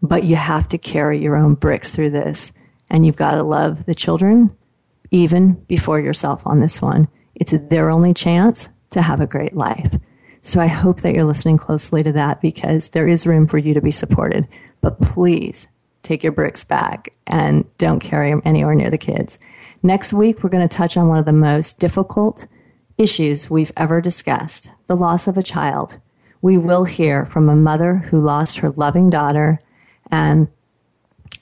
but 0.00 0.22
you 0.22 0.36
have 0.36 0.68
to 0.68 0.78
carry 0.78 1.18
your 1.18 1.34
own 1.34 1.54
bricks 1.54 1.90
through 1.92 2.10
this. 2.10 2.52
And 2.88 3.04
you've 3.04 3.16
got 3.16 3.34
to 3.34 3.42
love 3.42 3.84
the 3.86 3.96
children 3.96 4.56
even 5.10 5.54
before 5.66 5.98
yourself 5.98 6.42
on 6.46 6.60
this 6.60 6.80
one. 6.80 7.08
It's 7.34 7.52
their 7.68 7.90
only 7.90 8.14
chance 8.14 8.68
to 8.90 9.02
have 9.02 9.20
a 9.20 9.26
great 9.26 9.56
life. 9.56 9.98
So 10.40 10.60
I 10.60 10.68
hope 10.68 11.00
that 11.00 11.14
you're 11.14 11.24
listening 11.24 11.58
closely 11.58 12.04
to 12.04 12.12
that 12.12 12.40
because 12.40 12.90
there 12.90 13.08
is 13.08 13.26
room 13.26 13.48
for 13.48 13.58
you 13.58 13.74
to 13.74 13.80
be 13.80 13.90
supported. 13.90 14.46
But 14.82 15.00
please 15.00 15.66
take 16.06 16.22
your 16.22 16.32
bricks 16.32 16.64
back 16.64 17.12
and 17.26 17.64
don't 17.78 17.98
carry 18.00 18.30
them 18.30 18.40
anywhere 18.44 18.74
near 18.76 18.90
the 18.90 18.96
kids. 18.98 19.38
Next 19.82 20.12
week, 20.12 20.42
we're 20.42 20.50
going 20.50 20.66
to 20.66 20.74
touch 20.76 20.96
on 20.96 21.08
one 21.08 21.18
of 21.18 21.26
the 21.26 21.32
most 21.32 21.78
difficult 21.78 22.46
issues 22.96 23.50
we've 23.50 23.72
ever 23.76 24.00
discussed 24.00 24.70
the 24.86 24.96
loss 24.96 25.26
of 25.26 25.36
a 25.36 25.42
child. 25.42 25.98
We 26.40 26.56
will 26.56 26.84
hear 26.84 27.26
from 27.26 27.48
a 27.48 27.56
mother 27.56 27.96
who 27.96 28.20
lost 28.20 28.58
her 28.58 28.70
loving 28.70 29.10
daughter, 29.10 29.58
and 30.10 30.48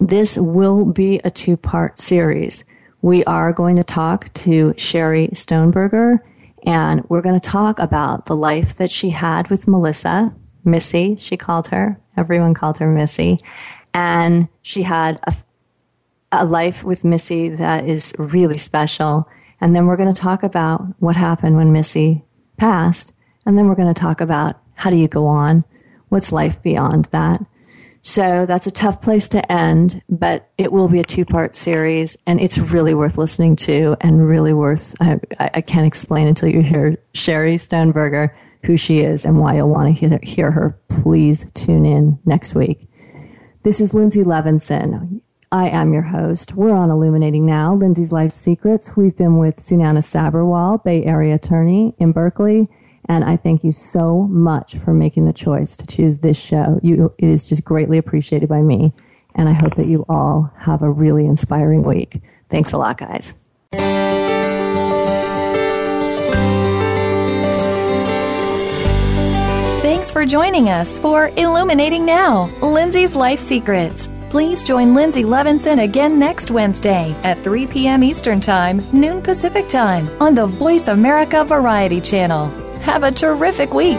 this 0.01 0.37
will 0.37 0.85
be 0.85 1.21
a 1.25 1.31
two 1.31 1.57
part 1.57 1.99
series. 1.99 2.65
We 3.03 3.23
are 3.25 3.53
going 3.53 3.77
to 3.77 3.85
talk 3.85 4.33
to 4.35 4.75
Sherry 4.79 5.29
Stoneberger, 5.33 6.21
and 6.65 7.05
we're 7.09 7.21
going 7.21 7.39
to 7.39 7.51
talk 7.51 7.79
about 7.79 8.27
the 8.27 8.35
life 8.37 8.75
that 8.77 8.91
she 8.91 9.11
had 9.11 9.49
with 9.51 9.69
Melissa, 9.69 10.35
Missy, 10.65 11.17
she 11.17 11.37
called 11.37 11.67
her. 11.69 12.01
Everyone 12.17 12.55
called 12.55 12.79
her 12.79 12.91
Missy 12.91 13.37
and 13.95 14.49
she 14.61 14.83
had 14.83 15.19
a, 15.25 15.35
a 16.33 16.45
life 16.45 16.83
with 16.85 17.05
Missy 17.05 17.49
that 17.49 17.89
is 17.89 18.13
really 18.19 18.59
special. 18.59 19.29
And 19.61 19.75
then 19.75 19.87
we're 19.87 19.97
going 19.97 20.13
to 20.13 20.21
talk 20.21 20.43
about 20.43 20.85
what 20.99 21.15
happened 21.17 21.57
when 21.57 21.73
Missy 21.73 22.25
passed. 22.57 23.13
And 23.47 23.57
then 23.57 23.69
we're 23.69 23.77
going 23.77 23.93
to 23.95 23.99
talk 23.99 24.21
about 24.21 24.61
how 24.75 24.91
do 24.91 24.97
you 24.97 25.07
go 25.07 25.27
on? 25.29 25.65
What's 26.09 26.33
life 26.33 26.61
beyond 26.61 27.05
that? 27.13 27.41
So 28.03 28.45
that's 28.45 28.67
a 28.67 28.71
tough 28.71 29.01
place 29.01 29.29
to 29.29 29.51
end, 29.51 30.03
but 30.11 30.51
it 30.59 30.73
will 30.73 30.89
be 30.89 31.01
a 31.01 31.05
two 31.05 31.25
part 31.25 31.55
series 31.55 32.19
and 32.27 32.39
it's 32.39 32.59
really 32.59 32.93
worth 32.93 33.17
listening 33.17 33.57
to 33.57 33.97
and 34.03 34.29
really 34.29 34.53
worth, 34.53 34.95
I, 35.01 35.19
I, 35.41 35.63
can't 35.63 35.87
explain 35.87 36.27
until 36.29 36.51
you 36.51 36.61
hear 36.61 36.99
Sherry 37.15 37.57
Stoneberger, 37.57 38.31
who 38.67 38.77
she 38.77 39.01
is 39.01 39.25
and 39.25 39.41
why 39.41 39.55
you'll 39.57 39.71
want 39.71 39.87
to 39.87 39.93
hear, 39.93 40.19
hear 40.23 40.51
her. 40.51 40.79
Please 40.89 41.47
tune 41.55 41.87
in 41.87 42.19
next 42.27 42.55
week. 42.55 42.89
This 43.65 43.81
is 43.81 43.93
Linzi 43.93 44.23
Levinson. 44.23 45.23
I 45.51 45.71
am 45.71 45.95
your 45.95 46.03
host. 46.03 46.53
We're 46.55 46.75
on 46.75 46.91
Illuminating 46.91 47.47
Now, 47.47 47.75
Linzi's 47.75 48.13
Life 48.13 48.35
Secrets. 48.35 48.93
We've 48.95 49.17
been 49.17 49.39
with 49.39 49.57
Sunana 49.57 50.05
Saberwal, 50.07 50.85
Bay 50.85 51.03
Area 51.07 51.37
attorney 51.37 51.95
in 51.99 52.13
Berkeley, 52.13 52.69
and 53.09 53.25
I 53.25 53.39
thank 53.39 53.65
you 53.65 53.73
so 53.73 54.29
much 54.31 54.77
for 54.77 54.93
making 54.93 55.25
the 55.25 55.33
choice 55.33 55.79
to 55.79 55.87
choose 55.87 56.19
this 56.19 56.37
show. 56.37 56.79
You, 56.83 57.15
it 57.17 57.31
is 57.31 57.49
just 57.49 57.65
greatly 57.65 57.97
appreciated 57.97 58.51
by 58.51 58.61
me, 58.61 58.93
and 59.35 59.49
I 59.49 59.55
hope 59.55 59.77
that 59.77 59.87
you 59.89 60.05
all 60.11 60.53
have 60.59 60.83
a 60.83 60.91
really 60.91 61.25
inspiring 61.25 61.85
week. 61.85 62.21
Thanks 62.51 62.71
a 62.73 62.77
lot, 62.77 62.99
guys. 62.99 63.33
for 70.15 70.25
joining 70.25 70.69
us 70.69 70.97
for 71.01 71.31
Illuminating 71.31 72.07
Now 72.07 72.47
Linzi's 72.61 73.17
Life 73.17 73.41
Secrets. 73.41 74.09
Please 74.31 74.63
join 74.63 74.95
Linzi 74.95 75.25
Levinson 75.25 75.83
again 75.83 76.21
next 76.21 76.53
Wednesday 76.53 77.11
at 77.25 77.43
3 77.43 77.67
p.m. 77.67 78.05
Eastern 78.05 78.41
Time, 78.41 78.81
noon 78.93 79.21
Pacific 79.23 79.69
Time 79.69 80.09
on 80.23 80.37
the 80.37 80.47
Voice 80.47 80.87
America 80.87 81.43
Variety 81.45 82.01
Channel. 82.01 82.47
Have 82.83 83.03
a 83.03 83.11
terrific 83.11 83.75
week. 83.75 83.99